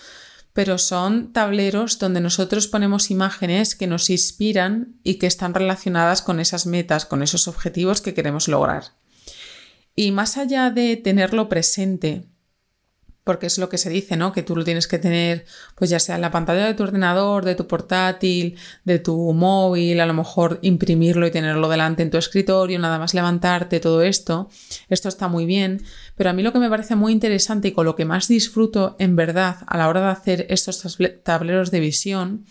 pero 0.52 0.78
son 0.78 1.32
tableros 1.34 1.98
donde 1.98 2.22
nosotros 2.22 2.67
ponemos 2.67 3.10
imágenes 3.10 3.76
que 3.76 3.88
nos 3.88 4.10
inspiran 4.10 4.96
y 5.04 5.15
que 5.15 5.28
están 5.28 5.54
relacionadas 5.54 6.22
con 6.22 6.39
esas 6.39 6.67
metas, 6.67 7.06
con 7.06 7.24
esos 7.24 7.48
objetivos 7.48 8.02
que 8.02 8.13
queremos 8.13 8.48
lograr. 8.48 8.91
Y 9.95 10.12
más 10.12 10.38
allá 10.38 10.71
de 10.71 10.97
tenerlo 10.97 11.49
presente 11.49 12.23
porque 13.23 13.47
es 13.47 13.58
lo 13.58 13.69
que 13.69 13.77
se 13.77 13.89
dice, 13.89 14.17
¿no? 14.17 14.34
Que 14.34 14.43
tú 14.43 14.56
lo 14.56 14.63
tienes 14.63 14.88
que 14.88 14.99
tener, 14.99 15.45
pues 15.75 15.89
ya 15.89 15.99
sea 15.99 16.15
en 16.15 16.21
la 16.21 16.32
pantalla 16.32 16.65
de 16.65 16.73
tu 16.73 16.84
ordenador, 16.84 17.45
de 17.45 17.56
tu 17.56 17.67
portátil, 17.67 18.58
de 18.84 18.99
tu 18.99 19.34
móvil, 19.34 20.01
a 20.01 20.06
lo 20.06 20.13
mejor 20.13 20.60
imprimirlo 20.62 21.25
y 21.25 21.32
tenerlo 21.32 21.69
delante 21.69 22.03
en 22.03 22.12
tu 22.12 22.17
escritorio, 22.17 22.79
nada 22.79 22.99
más 22.99 23.13
levantarte, 23.13 23.79
todo 23.79 24.01
esto. 24.01 24.49
Esto 24.89 25.08
está 25.08 25.29
muy 25.29 25.45
bien, 25.45 25.82
pero 26.15 26.29
a 26.29 26.34
mí 26.34 26.43
lo 26.43 26.51
que 26.51 26.60
me 26.60 26.69
parece 26.69 26.95
muy 26.95 27.13
interesante 27.13 27.69
y 27.69 27.71
con 27.71 27.86
lo 27.86 27.95
que 27.95 28.06
más 28.06 28.27
disfruto 28.27 28.97
en 28.99 29.15
verdad 29.15 29.58
a 29.67 29.77
la 29.77 29.88
hora 29.88 30.01
de 30.01 30.08
hacer 30.08 30.45
estos 30.49 30.97
tableros 31.23 31.71
de 31.71 31.79
visión 31.79 32.45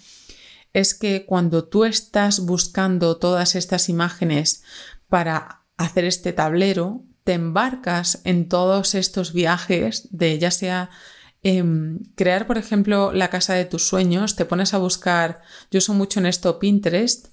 es 0.72 0.94
que 0.94 1.26
cuando 1.26 1.64
tú 1.64 1.84
estás 1.84 2.40
buscando 2.40 3.18
todas 3.18 3.56
estas 3.56 3.90
imágenes 3.90 4.62
para 5.08 5.64
hacer 5.76 6.06
este 6.06 6.32
tablero, 6.32 7.04
te 7.24 7.34
embarcas 7.34 8.20
en 8.24 8.48
todos 8.48 8.94
estos 8.94 9.32
viajes 9.32 10.08
de 10.10 10.38
ya 10.38 10.50
sea 10.50 10.90
em, 11.42 12.00
crear, 12.14 12.46
por 12.46 12.58
ejemplo, 12.58 13.12
la 13.12 13.30
casa 13.30 13.54
de 13.54 13.64
tus 13.64 13.86
sueños, 13.86 14.36
te 14.36 14.44
pones 14.44 14.74
a 14.74 14.78
buscar, 14.78 15.42
yo 15.70 15.78
uso 15.78 15.94
mucho 15.94 16.20
en 16.20 16.26
esto 16.26 16.58
Pinterest, 16.58 17.28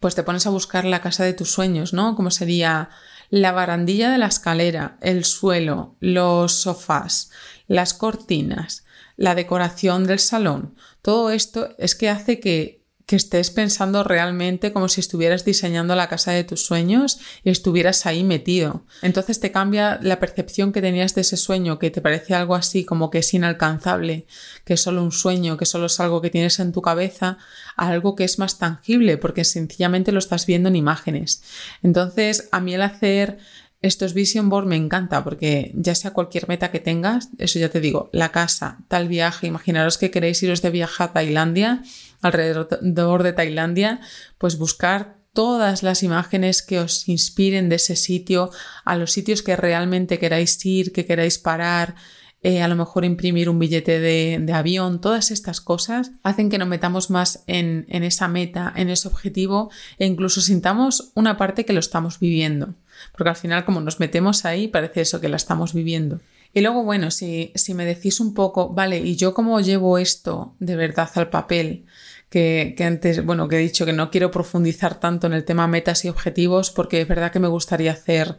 pues 0.00 0.14
te 0.14 0.22
pones 0.22 0.46
a 0.46 0.50
buscar 0.50 0.84
la 0.84 1.00
casa 1.00 1.24
de 1.24 1.32
tus 1.32 1.50
sueños, 1.50 1.92
¿no? 1.92 2.14
Como 2.14 2.30
sería 2.30 2.90
la 3.30 3.52
barandilla 3.52 4.10
de 4.10 4.18
la 4.18 4.26
escalera, 4.26 4.96
el 5.00 5.24
suelo, 5.24 5.96
los 6.00 6.62
sofás, 6.62 7.30
las 7.66 7.94
cortinas, 7.94 8.84
la 9.16 9.34
decoración 9.34 10.06
del 10.06 10.20
salón. 10.20 10.76
Todo 11.02 11.30
esto 11.30 11.74
es 11.78 11.94
que 11.94 12.08
hace 12.08 12.40
que 12.40 12.77
que 13.08 13.16
estés 13.16 13.50
pensando 13.50 14.04
realmente 14.04 14.70
como 14.70 14.86
si 14.90 15.00
estuvieras 15.00 15.46
diseñando 15.46 15.94
la 15.94 16.10
casa 16.10 16.32
de 16.32 16.44
tus 16.44 16.66
sueños 16.66 17.18
y 17.42 17.48
estuvieras 17.48 18.04
ahí 18.04 18.22
metido. 18.22 18.84
Entonces 19.00 19.40
te 19.40 19.50
cambia 19.50 19.98
la 20.02 20.20
percepción 20.20 20.72
que 20.72 20.82
tenías 20.82 21.14
de 21.14 21.22
ese 21.22 21.38
sueño, 21.38 21.78
que 21.78 21.90
te 21.90 22.02
parece 22.02 22.34
algo 22.34 22.54
así 22.54 22.84
como 22.84 23.08
que 23.08 23.20
es 23.20 23.32
inalcanzable, 23.32 24.26
que 24.66 24.74
es 24.74 24.82
solo 24.82 25.02
un 25.02 25.12
sueño, 25.12 25.56
que 25.56 25.64
solo 25.64 25.86
es 25.86 25.98
algo 26.00 26.20
que 26.20 26.28
tienes 26.28 26.60
en 26.60 26.70
tu 26.70 26.82
cabeza, 26.82 27.38
a 27.78 27.88
algo 27.88 28.14
que 28.14 28.24
es 28.24 28.38
más 28.38 28.58
tangible, 28.58 29.16
porque 29.16 29.46
sencillamente 29.46 30.12
lo 30.12 30.18
estás 30.18 30.44
viendo 30.44 30.68
en 30.68 30.76
imágenes. 30.76 31.42
Entonces, 31.82 32.50
a 32.52 32.60
mí 32.60 32.74
el 32.74 32.82
hacer 32.82 33.38
estos 33.80 34.12
vision 34.12 34.48
board 34.48 34.66
me 34.66 34.76
encanta 34.76 35.22
porque 35.22 35.72
ya 35.74 35.94
sea 35.94 36.12
cualquier 36.12 36.48
meta 36.48 36.70
que 36.70 36.80
tengas, 36.80 37.28
eso 37.38 37.58
ya 37.58 37.68
te 37.68 37.80
digo, 37.80 38.10
la 38.12 38.30
casa, 38.30 38.78
tal 38.88 39.08
viaje, 39.08 39.46
imaginaros 39.46 39.98
que 39.98 40.10
queréis 40.10 40.42
iros 40.42 40.62
de 40.62 40.70
viaje 40.70 41.04
a 41.04 41.12
Tailandia, 41.12 41.82
alrededor 42.20 43.22
de 43.22 43.32
Tailandia, 43.32 44.00
pues 44.38 44.58
buscar 44.58 45.18
todas 45.32 45.84
las 45.84 46.02
imágenes 46.02 46.62
que 46.62 46.80
os 46.80 47.08
inspiren 47.08 47.68
de 47.68 47.76
ese 47.76 47.94
sitio, 47.94 48.50
a 48.84 48.96
los 48.96 49.12
sitios 49.12 49.42
que 49.42 49.54
realmente 49.54 50.18
queráis 50.18 50.64
ir, 50.66 50.90
que 50.90 51.06
queráis 51.06 51.38
parar, 51.38 51.94
eh, 52.42 52.62
a 52.62 52.68
lo 52.68 52.76
mejor 52.76 53.04
imprimir 53.04 53.48
un 53.48 53.58
billete 53.58 54.00
de, 54.00 54.52
avión, 54.52 55.00
todas 55.00 55.30
estas 55.30 55.60
cosas 55.60 56.12
hacen 56.22 56.50
que 56.50 56.58
nos 56.58 56.68
metamos 56.68 57.10
más 57.10 57.42
en, 57.46 57.84
en 57.88 58.04
esa 58.04 58.28
meta, 58.28 58.72
en 58.76 58.90
ese 58.90 59.08
objetivo 59.08 59.70
e 59.98 60.06
incluso 60.06 60.40
sintamos 60.40 61.10
una 61.14 61.36
parte 61.36 61.64
que 61.64 61.72
lo 61.72 61.80
estamos 61.80 62.20
viviendo. 62.20 62.74
Porque 63.12 63.30
al 63.30 63.36
final 63.36 63.64
como 63.64 63.80
nos 63.80 64.00
metemos 64.00 64.44
ahí 64.44 64.68
parece 64.68 65.02
eso 65.02 65.20
que 65.20 65.28
la 65.28 65.36
estamos 65.36 65.74
viviendo. 65.74 66.20
Y 66.54 66.60
luego, 66.60 66.82
bueno, 66.82 67.10
si, 67.10 67.52
si 67.54 67.74
me 67.74 67.84
decís 67.84 68.20
un 68.20 68.34
poco, 68.34 68.70
vale, 68.70 68.98
¿y 68.98 69.16
yo 69.16 69.34
cómo 69.34 69.60
llevo 69.60 69.98
esto 69.98 70.54
de 70.58 70.76
verdad 70.76 71.10
al 71.14 71.28
papel? 71.28 71.84
Que, 72.30 72.74
que, 72.76 72.84
antes, 72.84 73.24
bueno, 73.24 73.48
que 73.48 73.56
he 73.56 73.60
dicho 73.60 73.86
que 73.86 73.92
no 73.92 74.10
quiero 74.10 74.30
profundizar 74.30 75.00
tanto 75.00 75.26
en 75.26 75.32
el 75.32 75.44
tema 75.44 75.66
metas 75.66 76.04
y 76.04 76.08
objetivos 76.08 76.70
porque 76.70 77.00
es 77.00 77.08
verdad 77.08 77.32
que 77.32 77.40
me 77.40 77.48
gustaría 77.48 77.92
hacer 77.92 78.36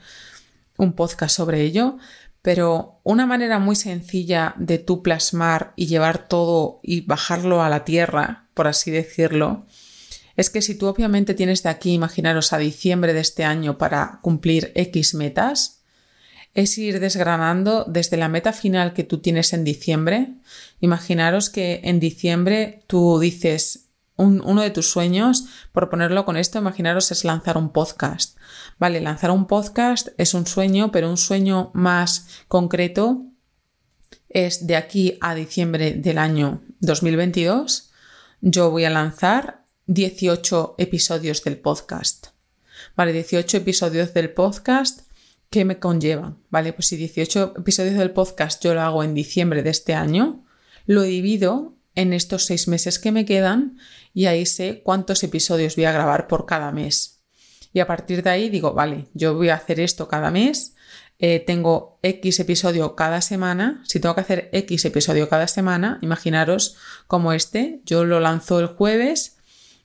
un 0.77 0.93
podcast 0.93 1.35
sobre 1.35 1.61
ello, 1.61 1.97
pero 2.41 2.99
una 3.03 3.25
manera 3.25 3.59
muy 3.59 3.75
sencilla 3.75 4.55
de 4.57 4.77
tú 4.77 5.03
plasmar 5.03 5.73
y 5.75 5.87
llevar 5.87 6.27
todo 6.27 6.79
y 6.83 7.01
bajarlo 7.01 7.61
a 7.61 7.69
la 7.69 7.83
tierra, 7.83 8.47
por 8.53 8.67
así 8.67 8.91
decirlo, 8.91 9.65
es 10.39 10.49
que 10.49 10.61
si 10.61 10.75
tú 10.75 10.87
obviamente 10.87 11.33
tienes 11.33 11.63
de 11.63 11.69
aquí, 11.69 11.91
imaginaros 11.91 12.53
a 12.53 12.57
diciembre 12.57 13.13
de 13.13 13.19
este 13.19 13.43
año 13.43 13.77
para 13.77 14.19
cumplir 14.21 14.71
X 14.73 15.13
metas, 15.13 15.81
es 16.53 16.77
ir 16.77 17.01
desgranando 17.01 17.83
desde 17.83 18.15
la 18.15 18.29
meta 18.29 18.53
final 18.53 18.93
que 18.93 19.03
tú 19.03 19.17
tienes 19.17 19.51
en 19.51 19.65
diciembre. 19.65 20.35
Imaginaros 20.79 21.49
que 21.49 21.81
en 21.83 21.99
diciembre 21.99 22.85
tú 22.87 23.19
dices, 23.19 23.89
uno 24.15 24.61
de 24.61 24.69
tus 24.69 24.89
sueños, 24.89 25.43
por 25.73 25.89
ponerlo 25.89 26.23
con 26.23 26.37
esto, 26.37 26.57
imaginaros 26.57 27.11
es 27.11 27.25
lanzar 27.25 27.57
un 27.57 27.73
podcast. 27.73 28.37
Vale, 28.77 29.01
lanzar 29.01 29.31
un 29.31 29.45
podcast 29.45 30.07
es 30.17 30.33
un 30.33 30.47
sueño, 30.47 30.89
pero 30.93 31.09
un 31.09 31.17
sueño 31.17 31.69
más 31.73 32.27
concreto 32.47 33.25
es 34.29 34.67
de 34.67 34.77
aquí 34.77 35.17
a 35.19 35.35
diciembre 35.35 35.95
del 35.95 36.17
año 36.17 36.61
2022. 36.79 37.91
Yo 38.39 38.71
voy 38.71 38.85
a 38.85 38.89
lanzar 38.89 39.58
18 39.91 40.75
episodios 40.77 41.43
del 41.43 41.57
podcast. 41.57 42.27
Vale, 42.95 43.11
18 43.11 43.57
episodios 43.57 44.13
del 44.13 44.31
podcast 44.31 45.09
¿Qué 45.49 45.65
me 45.65 45.79
conllevan? 45.79 46.37
Vale, 46.51 46.73
pues 46.73 46.89
si 46.89 46.95
18 46.95 47.55
episodios 47.57 47.95
del 47.95 48.11
podcast 48.11 48.63
yo 48.63 48.75
lo 48.75 48.81
hago 48.81 49.03
en 49.03 49.15
diciembre 49.15 49.63
de 49.63 49.71
este 49.71 49.95
año, 49.95 50.45
lo 50.85 51.01
divido 51.01 51.73
en 51.95 52.13
estos 52.13 52.45
seis 52.45 52.67
meses 52.67 52.99
que 52.99 53.11
me 53.11 53.25
quedan 53.25 53.79
y 54.13 54.27
ahí 54.27 54.45
sé 54.45 54.83
cuántos 54.83 55.23
episodios 55.23 55.75
voy 55.75 55.85
a 55.85 55.91
grabar 55.91 56.27
por 56.27 56.45
cada 56.45 56.71
mes. 56.71 57.23
Y 57.73 57.79
a 57.79 57.87
partir 57.87 58.21
de 58.21 58.29
ahí 58.29 58.49
digo, 58.49 58.73
vale, 58.73 59.07
yo 59.15 59.33
voy 59.33 59.49
a 59.49 59.55
hacer 59.55 59.79
esto 59.79 60.07
cada 60.07 60.29
mes, 60.29 60.75
eh, 61.17 61.39
tengo 61.39 61.97
X 62.03 62.39
episodio 62.39 62.95
cada 62.95 63.21
semana, 63.21 63.81
si 63.87 63.99
tengo 63.99 64.13
que 64.13 64.21
hacer 64.21 64.49
X 64.53 64.85
episodio 64.85 65.29
cada 65.29 65.47
semana, 65.47 65.97
imaginaros 66.03 66.77
como 67.07 67.33
este, 67.33 67.81
yo 67.85 68.05
lo 68.05 68.19
lanzo 68.19 68.59
el 68.59 68.67
jueves, 68.67 69.38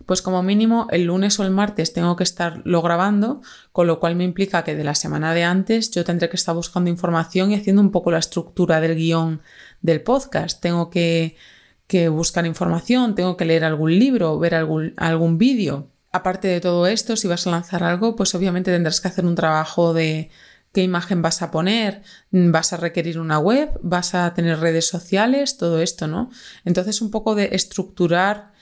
pues 0.06 0.22
como 0.22 0.42
mínimo 0.42 0.86
el 0.90 1.04
lunes 1.04 1.38
o 1.38 1.44
el 1.44 1.50
martes 1.50 1.92
tengo 1.92 2.16
que 2.16 2.24
estarlo 2.24 2.82
grabando, 2.82 3.40
con 3.72 3.86
lo 3.86 4.00
cual 4.00 4.16
me 4.16 4.24
implica 4.24 4.64
que 4.64 4.74
de 4.74 4.84
la 4.84 4.94
semana 4.94 5.34
de 5.34 5.44
antes 5.44 5.90
yo 5.90 6.04
tendré 6.04 6.28
que 6.28 6.36
estar 6.36 6.54
buscando 6.54 6.90
información 6.90 7.50
y 7.50 7.54
haciendo 7.54 7.82
un 7.82 7.90
poco 7.90 8.10
la 8.10 8.18
estructura 8.18 8.80
del 8.80 8.96
guion 8.96 9.42
del 9.82 10.02
podcast. 10.02 10.60
Tengo 10.60 10.90
que, 10.90 11.36
buscar 12.10 12.44
información, 12.46 13.14
tengo 13.14 13.36
que 13.36 13.44
leer 13.44 13.64
algún 13.64 13.98
libro, 13.98 14.38
ver 14.38 14.54
algún, 14.54 14.94
algún 14.96 15.38
vídeo. 15.38 15.90
Aparte 16.12 16.48
de 16.48 16.60
todo 16.60 16.86
esto, 16.86 17.16
si 17.16 17.28
vas 17.28 17.46
a 17.46 17.50
lanzar 17.50 17.84
algo, 17.84 18.16
pues 18.16 18.34
obviamente 18.34 18.72
tendrás 18.72 19.00
que 19.00 19.08
hacer 19.08 19.24
un 19.24 19.34
trabajo 19.34 19.94
de 19.94 20.30
qué 20.72 20.82
imagen 20.82 21.22
vas 21.22 21.40
a 21.40 21.52
poner, 21.52 22.02
vas 22.32 22.72
a 22.72 22.76
requerir 22.76 23.20
una 23.20 23.38
web, 23.38 23.70
vas 23.80 24.14
a 24.14 24.34
tener 24.34 24.58
redes 24.58 24.88
sociales, 24.88 25.56
todo 25.56 25.80
esto, 25.80 26.08
¿no? 26.08 26.30
Entonces 26.64 27.00
un 27.00 27.12
poco 27.12 27.36
de 27.36 27.50
estructurar 27.52 28.53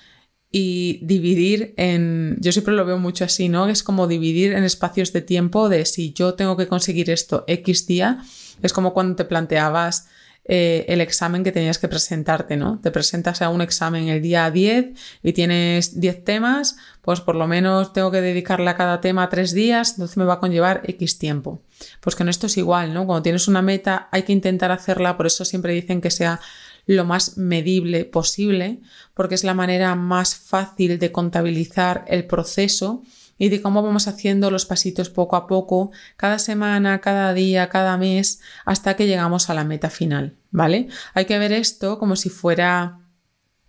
y 0.53 1.01
dividir 1.03 1.73
en, 1.79 2.37
yo 2.39 2.53
siempre 2.53 2.75
lo 2.75 2.85
veo 2.85 2.99
mucho 2.99 3.25
así, 3.25 3.49
¿no? 3.49 3.69
Es 3.69 3.83
como 3.83 4.07
dividir 4.07 4.53
en 4.53 4.65
espacios 4.65 5.15
de 5.15 5.23
tiempo 5.23 5.71
de 5.71 5.87
si 5.87 6.13
yo 6.13 6.35
tengo 6.35 6.59
que 6.59 6.69
conseguir 6.69 7.09
esto 7.09 7.45
X 7.47 7.87
día, 7.87 8.23
es 8.63 8.75
como 8.75 8.93
cuando 8.93 9.17
te 9.17 9.25
planteabas 9.25 10.09
eh, 10.45 10.85
el 10.89 11.01
examen 11.01 11.45
que 11.45 11.53
tenías 11.53 11.79
que 11.79 11.87
presentarte, 11.87 12.57
¿no? 12.57 12.81
Te 12.81 12.91
presentas 12.91 13.43
a 13.43 13.49
un 13.49 13.63
examen 13.63 14.09
el 14.09 14.21
día 14.21 14.51
10 14.51 14.91
y 15.23 15.33
tienes 15.33 16.01
10 16.01 16.25
temas, 16.25 16.77
pues 17.01 17.21
por 17.21 17.37
lo 17.37 17.47
menos 17.47 17.93
tengo 17.93 18.11
que 18.11 18.21
dedicarle 18.21 18.69
a 18.69 18.77
cada 18.77 19.01
tema 19.01 19.29
tres 19.29 19.53
días, 19.53 19.93
entonces 19.93 20.17
me 20.17 20.25
va 20.25 20.35
a 20.35 20.41
conllevar 20.41 20.83
X 20.85 21.19
tiempo. 21.19 21.63
Pues 22.01 22.17
con 22.17 22.29
esto 22.29 22.49
es 22.49 22.57
igual, 22.57 22.93
¿no? 22.93 23.07
Cuando 23.07 23.23
tienes 23.23 23.47
una 23.47 23.63
meta 23.63 24.09
hay 24.11 24.25
que 24.25 24.33
intentar 24.33 24.73
hacerla, 24.73 25.17
por 25.17 25.27
eso 25.27 25.45
siempre 25.45 25.75
dicen 25.75 26.01
que 26.01 26.11
sea 26.11 26.41
lo 26.87 27.05
más 27.05 27.39
medible 27.39 28.05
posible, 28.05 28.81
porque 29.15 29.35
es 29.35 29.45
la 29.45 29.55
manera 29.55 29.95
más 29.95 30.35
fácil 30.35 30.99
de 30.99 31.13
contabilizar 31.13 32.05
el 32.09 32.27
proceso 32.27 33.03
y 33.39 33.49
de 33.49 33.61
cómo 33.61 33.83
vamos 33.83 34.09
haciendo 34.09 34.51
los 34.51 34.67
pasitos 34.67 35.11
poco 35.11 35.37
a 35.37 35.47
poco, 35.47 35.91
cada 36.17 36.39
semana, 36.39 37.01
cada 37.01 37.35
día, 37.35 37.69
cada 37.69 37.97
mes, 37.97 38.41
hasta 38.65 38.95
que 38.95 39.07
llegamos 39.07 39.51
a 39.51 39.55
la 39.55 39.65
meta 39.65 39.91
final, 39.91 40.37
¿vale? 40.51 40.89
Hay 41.15 41.25
que 41.25 41.39
ver 41.39 41.53
esto 41.53 41.99
como 41.99 42.17
si 42.17 42.29
fuera 42.29 43.01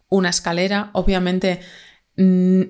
una 0.09 0.29
escalera, 0.29 0.91
obviamente 0.93 1.61
mm, 2.17 2.61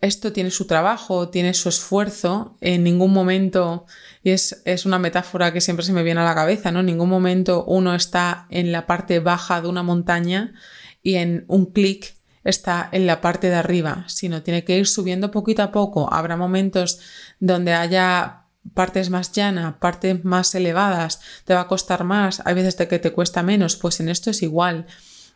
esto 0.00 0.32
tiene 0.32 0.50
su 0.50 0.66
trabajo, 0.66 1.28
tiene 1.28 1.54
su 1.54 1.68
esfuerzo, 1.68 2.56
en 2.60 2.84
ningún 2.84 3.12
momento, 3.12 3.86
y 4.22 4.30
es, 4.30 4.62
es, 4.64 4.86
una 4.86 4.98
metáfora 4.98 5.52
que 5.52 5.60
siempre 5.60 5.84
se 5.84 5.92
me 5.92 6.02
viene 6.02 6.20
a 6.20 6.24
la 6.24 6.34
cabeza, 6.34 6.70
¿no? 6.70 6.80
En 6.80 6.86
ningún 6.86 7.10
momento 7.10 7.64
uno 7.64 7.94
está 7.94 8.46
en 8.50 8.72
la 8.72 8.86
parte 8.86 9.20
baja 9.20 9.60
de 9.60 9.68
una 9.68 9.82
montaña 9.82 10.54
y 11.02 11.16
en 11.16 11.44
un 11.48 11.66
clic 11.66 12.14
está 12.44 12.88
en 12.92 13.06
la 13.06 13.20
parte 13.20 13.48
de 13.48 13.56
arriba, 13.56 14.04
sino 14.08 14.42
tiene 14.42 14.64
que 14.64 14.78
ir 14.78 14.86
subiendo 14.86 15.30
poquito 15.30 15.62
a 15.62 15.72
poco. 15.72 16.12
Habrá 16.12 16.36
momentos 16.36 17.00
donde 17.38 17.74
haya 17.74 18.44
partes 18.74 19.10
más 19.10 19.32
llanas, 19.32 19.74
partes 19.76 20.24
más 20.24 20.54
elevadas, 20.54 21.20
te 21.44 21.54
va 21.54 21.62
a 21.62 21.68
costar 21.68 22.04
más, 22.04 22.42
hay 22.44 22.54
veces 22.54 22.76
que 22.76 22.98
te 22.98 23.12
cuesta 23.12 23.42
menos, 23.42 23.76
pues 23.76 24.00
en 24.00 24.08
esto 24.08 24.30
es 24.30 24.42
igual. 24.42 24.86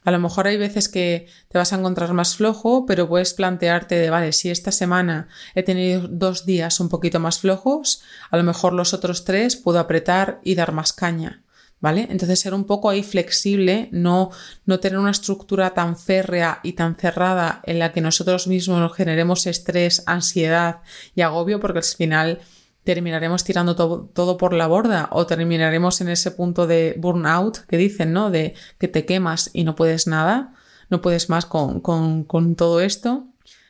A 0.05 0.11
lo 0.11 0.19
mejor 0.19 0.47
hay 0.47 0.59
veces 0.59 0.89
que 0.89 1.29
te 1.49 1.57
vas 1.57 1.73
a 1.73 1.77
encontrar 1.77 2.13
más 2.13 2.37
flojo, 2.37 2.85
pero 2.85 3.09
puedes 3.09 3.33
plantearte 3.33 3.95
de, 3.97 4.11
vale, 4.11 4.33
si 4.33 4.51
esta 4.51 4.71
semana 4.71 5.29
he 5.55 5.63
tenido 5.63 6.07
dos 6.09 6.45
días 6.45 6.79
un 6.79 6.91
poquito 6.91 7.21
más 7.21 7.39
flojos, 7.39 8.03
a 8.31 8.37
lo 8.37 8.43
mejor 8.43 8.75
los 8.75 8.93
otros 8.93 9.25
tres 9.25 9.57
puedo 9.57 9.79
apretar 9.79 10.41
y 10.45 10.55
dar 10.55 10.73
más 10.73 10.93
caña. 10.93 11.41
¿Vale? 11.81 12.07
Entonces 12.09 12.41
ser 12.41 12.55
un 12.55 12.65
poco 12.65 12.89
ahí 12.89 13.03
flexible, 13.03 13.91
no, 13.93 14.31
no 14.65 14.81
tener 14.81 14.99
una 14.99 15.11
estructura 15.11 15.75
tan 15.75 15.99
férrea 15.99 16.61
y 16.63 16.73
tan 16.73 16.97
cerrada 16.97 17.61
en 17.65 17.79
la 17.79 17.93
que 17.93 18.01
nosotros 18.01 18.47
mismos 18.47 18.79
nos 18.79 18.95
generemos 18.95 19.47
estrés, 19.47 20.03
ansiedad 20.07 20.81
y 21.15 21.21
agobio, 21.21 21.61
porque 21.61 21.81
al 21.81 21.85
final 21.85 22.41
terminaremos 22.85 23.45
tirando 23.45 23.75
todo, 23.75 24.37
por 24.37 24.53
la 24.53 24.67
borda 24.67 25.09
o 25.11 25.27
terminaremos 25.27 26.01
en 26.01 26.09
ese 26.09 26.31
punto 26.31 26.67
de 26.67 26.95
burnout 26.99 27.59
que 27.67 27.77
dicen, 27.77 28.13
¿no? 28.13 28.31
De 28.31 28.55
que 28.79 28.89
te 28.89 29.05
quemas 29.05 29.51
y 29.53 29.65
no 29.65 29.75
puedes 29.75 30.07
nada, 30.07 30.55
no 30.91 31.01
puedes 31.01 31.29
más 31.29 31.47
con, 31.47 31.81
con 31.81 32.55
todo 32.57 32.81
esto, 32.81 33.27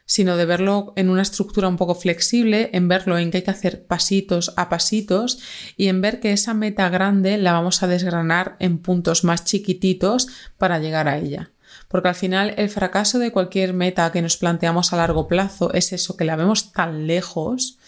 sino 0.06 0.36
de 0.36 0.44
verlo 0.44 0.92
en 0.96 1.08
una 1.08 1.22
estructura 1.22 1.68
un 1.68 1.76
poco 1.76 1.94
flexible, 1.94 2.70
en 2.72 2.88
verlo 2.88 3.18
en 3.18 3.30
que 3.30 3.38
hay 3.38 3.42
que 3.42 3.50
hacer 3.50 3.86
pasitos 3.86 4.52
a 4.56 4.68
pasitos 4.68 5.38
y 5.76 5.88
en 5.88 6.00
ver 6.00 6.20
que 6.20 6.32
esa 6.32 6.54
meta 6.54 6.88
grande 6.88 7.38
la 7.38 7.52
vamos 7.52 7.82
a 7.82 7.86
desgranar 7.86 8.56
en 8.58 8.78
puntos 8.78 9.24
más 9.24 9.44
chiquititos 9.44 10.28
para 10.58 10.78
llegar 10.78 11.08
a 11.08 11.18
ella. 11.18 11.50
Porque 11.88 12.08
al 12.08 12.14
final 12.14 12.54
el 12.56 12.68
fracaso 12.68 13.18
de 13.18 13.32
cualquier 13.32 13.72
meta 13.72 14.12
que 14.12 14.22
nos 14.22 14.36
planteamos 14.36 14.92
a 14.92 14.96
largo 14.96 15.26
plazo 15.26 15.72
es 15.72 15.92
eso, 15.92 16.16
que 16.16 16.24
la 16.24 16.36
vemos 16.36 16.72
tan 16.72 17.06
lejos 17.06 17.78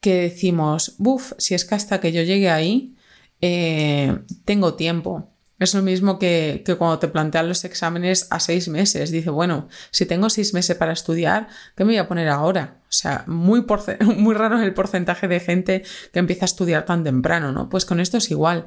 que 0.00 0.14
decimos, 0.22 0.94
buf, 0.98 1.32
si 1.38 1.54
es 1.54 1.64
que 1.64 1.74
hasta 1.74 2.00
que 2.00 2.12
yo 2.12 2.22
llegue 2.22 2.50
ahí, 2.50 2.96
eh, 3.40 4.18
tengo 4.44 4.74
tiempo. 4.74 5.32
Es 5.58 5.74
lo 5.74 5.80
mismo 5.80 6.18
que, 6.18 6.62
cuando 6.76 6.98
te 6.98 7.08
plantean 7.08 7.48
los 7.48 7.64
exámenes 7.64 8.26
a 8.30 8.40
seis 8.40 8.68
meses. 8.68 9.10
Dice, 9.10 9.30
bueno, 9.30 9.68
si 9.90 10.04
tengo 10.04 10.28
seis 10.28 10.52
meses 10.52 10.76
para 10.76 10.92
estudiar, 10.92 11.48
¿qué 11.76 11.84
me 11.84 11.92
voy 11.92 11.98
a 11.98 12.08
poner 12.08 12.28
ahora? 12.28 12.82
O 12.82 12.92
sea, 12.92 13.24
muy, 13.26 13.64
muy 14.16 14.34
raro 14.34 14.58
es 14.58 14.64
el 14.64 14.74
porcentaje 14.74 15.28
de 15.28 15.40
gente 15.40 15.82
que 16.12 16.18
empieza 16.18 16.44
a 16.44 16.46
estudiar 16.46 16.84
tan 16.84 17.04
temprano, 17.04 17.52
¿no? 17.52 17.70
Pues 17.70 17.86
con 17.86 18.00
esto 18.00 18.18
es 18.18 18.30
igual. 18.30 18.66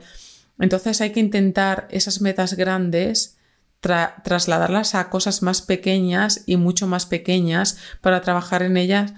Entonces 0.57 0.99
hay 1.01 1.11
que 1.11 1.19
intentar 1.19 1.87
esas 1.91 2.21
metas 2.21 2.55
grandes 2.55 3.37
trasladarlas 3.79 4.93
a 4.93 5.09
cosas 5.09 5.41
más 5.41 5.61
pequeñas 5.61 6.43
y 6.45 6.57
mucho 6.57 6.85
más 6.85 7.05
pequeñas 7.05 7.77
para 8.01 8.21
trabajar 8.21 8.61
en 8.63 8.75
ellas 8.75 9.13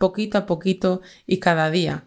poquito 0.00 0.38
a 0.38 0.46
poquito 0.46 1.02
y 1.26 1.38
cada 1.38 1.70
día. 1.70 2.04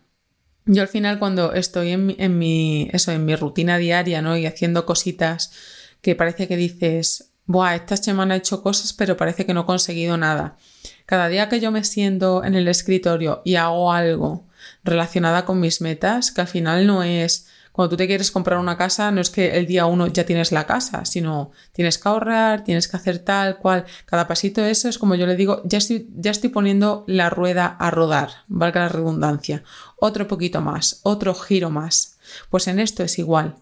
Yo 0.65 0.81
al 0.81 0.87
final 0.87 1.19
cuando 1.19 1.53
estoy 1.53 1.91
en 1.91 2.37
mi, 2.37 2.89
eso, 2.91 3.11
en 3.11 3.23
mi 3.23 3.35
rutina 3.35 3.77
diaria, 3.77 4.21
¿no? 4.21 4.35
Y 4.35 4.45
haciendo 4.47 4.85
cositas 4.85 5.51
que 6.01 6.15
parece 6.15 6.47
que 6.47 6.57
dices, 6.57 7.29
Buah, 7.45 7.75
esta 7.75 7.95
semana 7.95 8.35
he 8.35 8.39
hecho 8.39 8.63
cosas, 8.63 8.93
pero 8.93 9.15
parece 9.15 9.45
que 9.45 9.53
no 9.53 9.61
he 9.61 9.65
conseguido 9.65 10.17
nada. 10.17 10.57
Cada 11.05 11.27
día 11.27 11.49
que 11.49 11.59
yo 11.59 11.71
me 11.71 11.83
siento 11.83 12.43
en 12.43 12.55
el 12.55 12.67
escritorio 12.67 13.41
y 13.45 13.55
hago 13.55 13.91
algo 13.91 14.47
relacionada 14.83 15.45
con 15.45 15.59
mis 15.59 15.81
metas, 15.81 16.31
que 16.31 16.41
al 16.41 16.47
final 16.47 16.87
no 16.87 17.03
es 17.03 17.47
cuando 17.73 17.89
tú 17.89 17.97
te 17.97 18.05
quieres 18.05 18.29
comprar 18.29 18.59
una 18.59 18.77
casa, 18.77 19.09
no 19.09 19.19
es 19.19 19.31
que 19.31 19.57
el 19.57 19.65
día 19.65 19.87
uno 19.87 20.05
ya 20.05 20.27
tienes 20.27 20.51
la 20.51 20.67
casa, 20.67 21.05
sino 21.05 21.51
tienes 21.71 21.97
que 21.97 22.07
ahorrar, 22.07 22.63
tienes 22.63 22.87
que 22.87 22.97
hacer 22.97 23.17
tal 23.17 23.57
cual. 23.57 23.85
Cada 24.05 24.27
pasito 24.27 24.63
eso 24.63 24.87
es 24.87 24.99
como 24.99 25.15
yo 25.15 25.25
le 25.25 25.35
digo, 25.35 25.63
ya 25.65 25.79
estoy, 25.79 26.07
ya 26.15 26.29
estoy 26.29 26.51
poniendo 26.51 27.03
la 27.07 27.31
rueda 27.31 27.65
a 27.65 27.89
rodar, 27.89 28.29
valga 28.47 28.81
la 28.81 28.89
redundancia. 28.89 29.63
Otro 29.97 30.27
poquito 30.27 30.61
más, 30.61 30.99
otro 31.01 31.33
giro 31.33 31.71
más. 31.71 32.19
Pues 32.51 32.67
en 32.67 32.79
esto 32.79 33.01
es 33.01 33.17
igual. 33.17 33.55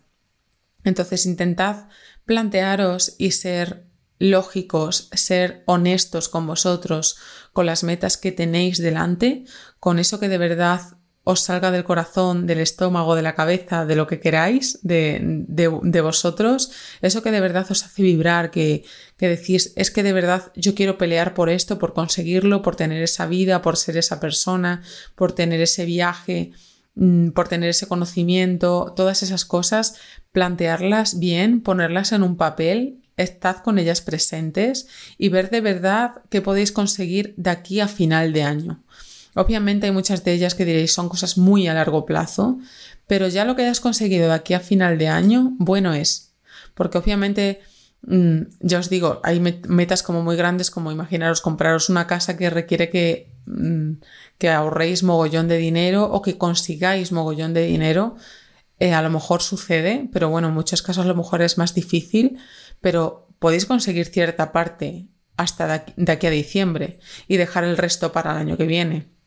Entonces 0.84 1.26
intentad 1.26 1.88
plantearos 2.26 3.16
y 3.18 3.32
ser 3.32 3.86
lógicos, 4.20 5.10
ser 5.14 5.64
honestos 5.66 6.28
con 6.28 6.46
vosotros, 6.46 7.18
con 7.54 7.66
las 7.66 7.86
metas 7.86 8.18
que 8.18 8.34
tenéis 8.34 8.78
delante, 8.78 9.46
con 9.80 10.00
eso 10.00 10.20
que 10.20 10.28
de 10.28 10.38
verdad 10.38 10.98
os 11.24 11.42
salga 11.42 11.70
del 11.70 11.84
corazón, 11.84 12.48
del 12.48 12.60
estómago, 12.60 13.16
de 13.16 13.22
la 13.22 13.36
cabeza, 13.36 13.86
de 13.86 13.96
lo 13.96 14.08
que 14.08 14.20
queráis, 14.20 14.80
de, 14.82 15.20
de, 15.22 16.02
vosotros, 16.02 16.72
eso 17.02 17.22
que 17.22 17.32
de 17.32 17.40
verdad 17.40 17.68
os 17.70 17.84
hace 17.84 18.02
vibrar, 18.02 18.50
que, 18.50 18.84
que, 19.18 19.28
decís, 19.28 19.74
es 19.76 19.92
que 19.92 20.02
de 20.02 20.14
verdad 20.14 20.52
yo 20.56 20.74
quiero 20.74 20.98
pelear 20.98 21.36
por 21.36 21.50
esto, 21.50 21.78
por 21.78 21.94
conseguirlo, 21.94 22.64
por 22.64 22.76
tener 22.76 23.04
esa 23.04 23.28
vida, 23.28 23.62
por 23.62 23.78
ser 23.78 23.98
esa 23.98 24.20
persona, 24.20 24.82
por 25.16 25.34
tener 25.34 25.62
ese 25.62 25.86
viaje, 25.86 26.54
mm, 26.96 27.30
por 27.30 27.48
tener 27.48 27.70
ese 27.70 27.88
conocimiento, 27.88 28.92
todas 28.96 29.22
esas 29.22 29.46
cosas, 29.46 29.96
plantearlas 30.32 31.20
bien, 31.20 31.62
ponerlas 31.62 32.14
en 32.14 32.24
un 32.24 32.36
papel 32.36 33.02
estad 33.18 33.58
con 33.58 33.78
ellas 33.78 34.02
presentes 34.02 34.88
y 35.18 35.30
ver 35.30 35.50
de 35.50 35.62
verdad 35.62 36.22
qué 36.30 36.42
podéis 36.42 36.72
conseguir 36.72 37.34
de 37.38 37.50
aquí 37.50 37.80
a 37.80 37.88
final 37.88 38.34
de 38.34 38.44
año. 38.44 38.84
Obviamente 39.36 39.86
hay 39.88 39.92
muchas 39.92 40.24
de 40.24 40.34
ellas 40.34 40.56
que 40.56 40.66
diréis 40.66 40.94
son 40.94 41.10
cosas 41.10 41.38
muy 41.38 41.68
a 41.68 41.74
largo 41.74 42.06
plazo, 42.06 42.60
pero 43.08 43.28
ya 43.28 43.46
lo 43.46 43.56
que 43.56 43.64
hayas 43.64 43.80
conseguido 43.80 44.28
de 44.28 44.34
aquí 44.34 44.54
a 44.54 44.60
final 44.60 44.98
de 44.98 45.08
año, 45.08 45.54
bueno 45.58 45.94
es. 45.94 46.36
Porque 46.74 46.98
obviamente, 46.98 47.62
mm, 48.02 48.42
ya 48.60 48.80
os 48.80 48.90
digo, 48.90 49.22
hay 49.24 49.40
metas 49.40 50.04
como 50.04 50.22
muy 50.22 50.36
grandes 50.36 50.72
como 50.72 50.92
imaginaros 50.92 51.42
compraros 51.42 51.90
una 51.90 52.08
casa 52.08 52.38
que 52.38 52.50
requiere 52.50 52.90
que, 52.90 53.34
mm, 53.46 53.94
que 54.38 54.50
ahorréis 54.50 55.04
mogollón 55.04 55.48
de 55.48 55.58
dinero 55.58 56.06
o 56.12 56.22
que 56.22 56.38
consigáis 56.38 57.12
mogollón 57.12 57.54
de 57.54 57.66
dinero. 57.66 58.16
Eh, 58.80 58.94
a 58.94 59.02
lo 59.02 59.10
mejor 59.10 59.42
sucede, 59.42 60.10
pero 60.12 60.30
bueno, 60.30 60.50
en 60.50 60.54
muchos 60.56 60.82
casos 60.82 61.06
a 61.06 61.08
lo 61.08 61.16
mejor 61.16 61.42
es 61.42 61.58
más 61.58 61.74
difícil, 61.76 62.40
pero 62.82 63.28
podéis 63.40 63.66
conseguir 63.66 64.08
cierta 64.08 64.52
parte 64.52 65.08
hasta 65.38 65.86
de 65.96 66.12
aquí 66.12 66.28
a 66.28 66.32
diciembre 66.32 67.00
y 67.28 67.38
dejar 67.38 67.64
el 67.64 67.78
resto 67.78 68.12
para 68.12 68.32
el 68.32 68.38
año 68.38 68.58
que 68.58 68.66
viene. 68.66 69.21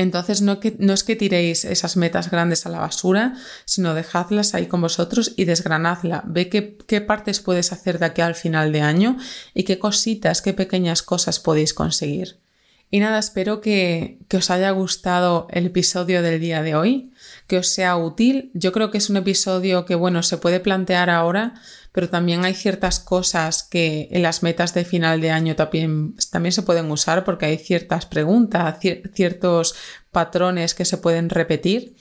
Entonces 0.00 0.40
no, 0.40 0.58
es 0.62 1.04
que 1.04 1.14
tiréis 1.14 1.66
esas 1.66 1.98
metas 1.98 2.30
grandes 2.30 2.64
a 2.64 2.70
la 2.70 2.78
basura, 2.78 3.34
sino 3.66 3.92
dejadlas 3.92 4.54
ahí 4.54 4.64
con 4.64 4.80
vosotros 4.80 5.34
y 5.36 5.44
desgranadla. 5.44 6.22
Ve 6.26 6.48
qué, 6.48 6.78
qué 6.86 7.02
partes 7.02 7.40
puedes 7.40 7.70
hacer 7.70 7.98
de 7.98 8.06
aquí 8.06 8.22
al 8.22 8.34
final 8.34 8.72
de 8.72 8.80
año 8.80 9.18
y 9.52 9.64
qué 9.64 9.78
cositas, 9.78 10.40
qué 10.40 10.54
pequeñas 10.54 11.02
cosas 11.02 11.38
podéis 11.38 11.74
conseguir. 11.74 12.39
Y 12.90 12.98
nada, 12.98 13.20
espero 13.20 13.60
que, 13.60 14.18
que, 14.28 14.36
os 14.36 14.50
haya 14.50 14.70
gustado 14.72 15.46
el 15.50 15.66
episodio 15.66 16.22
del 16.22 16.40
día 16.40 16.62
de 16.62 16.74
hoy, 16.74 17.12
que 17.46 17.58
os 17.58 17.68
sea 17.68 17.96
útil. 17.96 18.50
Yo 18.52 18.72
creo 18.72 18.90
que 18.90 18.98
es 18.98 19.08
un 19.08 19.16
episodio 19.16 19.84
que, 19.84 19.94
bueno, 19.94 20.24
se 20.24 20.38
puede 20.38 20.58
plantear 20.58 21.08
ahora, 21.08 21.54
pero 21.92 22.08
también 22.08 22.44
hay 22.44 22.54
ciertas 22.54 22.98
cosas 22.98 23.62
que 23.62 24.08
en 24.10 24.22
las 24.22 24.42
metas 24.42 24.74
de 24.74 24.84
final 24.84 25.20
de 25.20 25.30
año 25.30 25.56
también, 25.56 26.14
también 26.30 26.52
se 26.52 26.62
pueden 26.62 26.90
usar 26.90 27.24
porque 27.24 27.46
hay 27.46 27.58
ciertas 27.58 28.06
preguntas, 28.06 28.78
ciertos 29.14 29.74
patrones 30.10 30.74
que 30.74 30.84
se 30.84 30.98
pueden 30.98 31.30
repetir. 31.30 31.94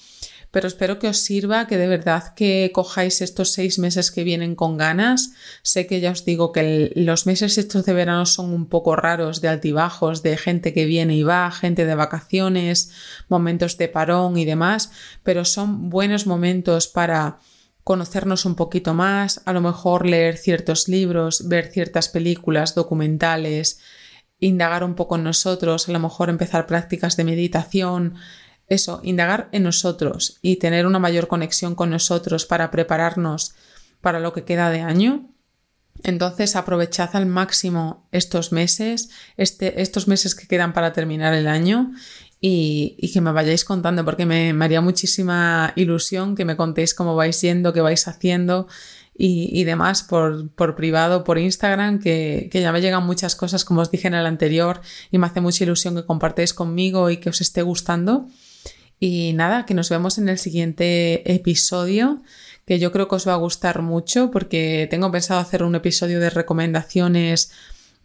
Pero 0.51 0.67
espero 0.67 0.97
que 0.97 1.07
os 1.07 1.17
sirva, 1.17 1.67
que 1.67 1.77
de 1.77 1.87
verdad 1.87 2.33
que 2.35 2.71
cojáis 2.73 3.21
estos 3.21 3.51
seis 3.53 3.77
meses 3.77 4.11
que 4.11 4.23
vienen 4.23 4.55
con 4.55 4.77
ganas. 4.77 5.31
Sé 5.61 5.85
que 5.85 5.99
ya 5.99 6.11
os 6.11 6.25
digo 6.25 6.51
que 6.51 6.91
los 6.95 7.27
meses 7.27 7.57
estos 7.57 7.85
de 7.85 7.93
verano 7.93 8.25
son 8.25 8.53
un 8.53 8.67
poco 8.67 8.95
raros, 8.95 9.41
de 9.41 9.47
altibajos, 9.47 10.23
de 10.23 10.37
gente 10.37 10.73
que 10.73 10.85
viene 10.85 11.15
y 11.15 11.23
va, 11.23 11.51
gente 11.51 11.85
de 11.85 11.95
vacaciones, 11.95 12.91
momentos 13.27 13.77
de 13.77 13.89
parón 13.89 14.37
y 14.37 14.45
demás, 14.45 14.91
pero 15.23 15.45
son 15.45 15.89
buenos 15.89 16.25
momentos 16.25 16.87
para 16.87 17.39
conocernos 17.83 18.45
un 18.45 18.55
poquito 18.55 18.93
más, 18.93 19.41
a 19.45 19.53
lo 19.53 19.61
mejor 19.61 20.05
leer 20.05 20.37
ciertos 20.37 20.87
libros, 20.87 21.47
ver 21.47 21.71
ciertas 21.71 22.09
películas, 22.09 22.75
documentales, 22.75 23.79
indagar 24.39 24.83
un 24.83 24.95
poco 24.95 25.15
en 25.15 25.23
nosotros, 25.23 25.89
a 25.89 25.91
lo 25.91 25.99
mejor 25.99 26.29
empezar 26.29 26.65
prácticas 26.65 27.17
de 27.17 27.23
meditación, 27.23 28.15
eso, 28.69 29.01
indagar 29.03 29.49
en 29.51 29.63
nosotros 29.63 30.37
y 30.41 30.57
tener 30.57 30.85
una 30.85 30.99
mayor 30.99 31.27
conexión 31.27 31.75
con 31.75 31.89
nosotros 31.89 32.45
para 32.45 32.71
prepararnos 32.71 33.55
para 34.01 34.19
lo 34.19 34.31
que 34.33 34.43
queda 34.43 34.69
de 34.69 34.81
año. 34.81 35.29
Entonces 36.03 36.55
aprovechad 36.55 37.09
al 37.13 37.25
máximo 37.25 38.07
estos 38.11 38.51
meses, 38.51 39.09
este, 39.35 39.81
estos 39.81 40.07
meses 40.07 40.33
que 40.33 40.47
quedan 40.47 40.71
para 40.73 40.93
terminar 40.93 41.33
el 41.33 41.47
año 41.47 41.91
y, 42.39 43.11
que 43.13 43.19
me 43.19 43.33
vayáis 43.33 43.65
contando 43.65 44.05
porque 44.05 44.25
me, 44.25 44.51
haría 44.63 44.79
muchísima 44.79 45.73
ilusión 45.75 46.35
que 46.35 46.45
me 46.45 46.55
contéis 46.55 46.93
cómo 46.93 47.15
vais 47.15 47.41
yendo, 47.41 47.73
qué 47.73 47.81
vais 47.81 48.07
haciendo 48.07 48.67
y, 49.21 49.65
demás 49.65 50.03
por, 50.03 50.49
por, 50.51 50.77
privado, 50.77 51.25
por 51.25 51.37
Instagram, 51.37 51.99
que, 51.99 52.47
que, 52.49 52.61
ya 52.61 52.71
me 52.71 52.79
llegan 52.79 53.05
muchas 53.05 53.35
cosas 53.35 53.65
como 53.65 53.81
os 53.81 53.91
dije 53.91 54.07
en 54.07 54.13
el 54.13 54.25
anterior 54.25 54.79
y 55.11 55.17
me 55.17 55.27
hace 55.27 55.41
mucha 55.41 55.65
ilusión 55.65 55.95
que 55.95 56.05
compartáis 56.05 56.53
conmigo 56.53 57.09
y 57.09 57.17
que 57.17 57.29
os 57.29 57.41
esté 57.41 57.61
gustando. 57.61 58.29
Y 58.99 59.33
nada, 59.33 59.65
que 59.65 59.73
nos 59.73 59.89
vemos 59.89 60.17
en 60.17 60.27
el 60.29 60.37
siguiente 60.37 61.33
episodio 61.33 62.21
que 62.65 62.77
yo 62.77 62.91
creo 62.91 63.07
que 63.07 63.15
os 63.15 63.27
va 63.27 63.33
a 63.33 63.37
gustar 63.37 63.81
mucho 63.81 64.29
porque 64.29 64.87
tengo 64.91 65.11
pensado 65.11 65.39
hacer 65.39 65.63
un 65.63 65.73
episodio 65.73 66.19
de 66.19 66.29
recomendaciones 66.29 67.51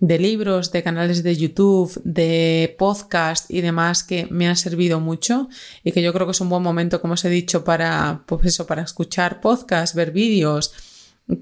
de 0.01 0.19
libros, 0.19 0.73
de 0.73 0.83
canales 0.83 1.23
de 1.23 1.37
YouTube, 1.37 2.01
de 2.05 2.75
podcast 2.79 3.51
y 3.51 3.61
demás 3.61 4.03
que 4.05 4.27
me 4.31 4.49
han 4.49 4.57
servido 4.57 5.01
mucho 5.01 5.49
y 5.83 5.93
que 5.93 6.03
yo 6.03 6.13
creo 6.13 6.27
que 6.27 6.33
es 6.33 6.41
un 6.41 6.49
buen 6.49 6.63
momento, 6.63 7.01
como 7.01 7.13
os 7.13 7.25
he 7.25 7.29
dicho, 7.29 7.63
para, 7.63 8.23
pues 8.27 8.47
eso, 8.47 8.67
para 8.67 8.83
escuchar 8.83 9.41
podcasts, 9.41 9.95
ver 9.95 10.13
vídeos, 10.13 10.73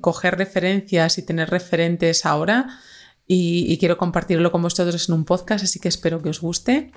coger 0.01 0.37
referencias 0.37 1.19
y 1.19 1.23
tener 1.23 1.51
referentes 1.51 2.27
ahora. 2.27 2.81
Y, 3.29 3.73
y 3.73 3.79
quiero 3.79 3.99
compartirlo 3.99 4.51
con 4.51 4.63
vosotros 4.63 5.09
en 5.09 5.15
un 5.15 5.25
podcast, 5.25 5.65
así 5.65 5.79
que 5.79 5.89
espero 5.89 6.21
que 6.23 6.31
os 6.31 6.41
guste. 6.41 6.91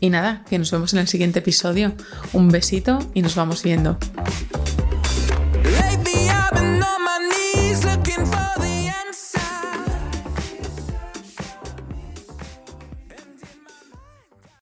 Y 0.00 0.10
nada, 0.10 0.44
que 0.48 0.58
nos 0.58 0.70
vemos 0.70 0.92
en 0.92 1.00
el 1.00 1.08
siguiente 1.08 1.38
episodio. 1.38 1.92
Un 2.32 2.48
besito 2.48 2.98
y 3.14 3.22
nos 3.22 3.34
vamos 3.34 3.62
viendo. 3.62 3.98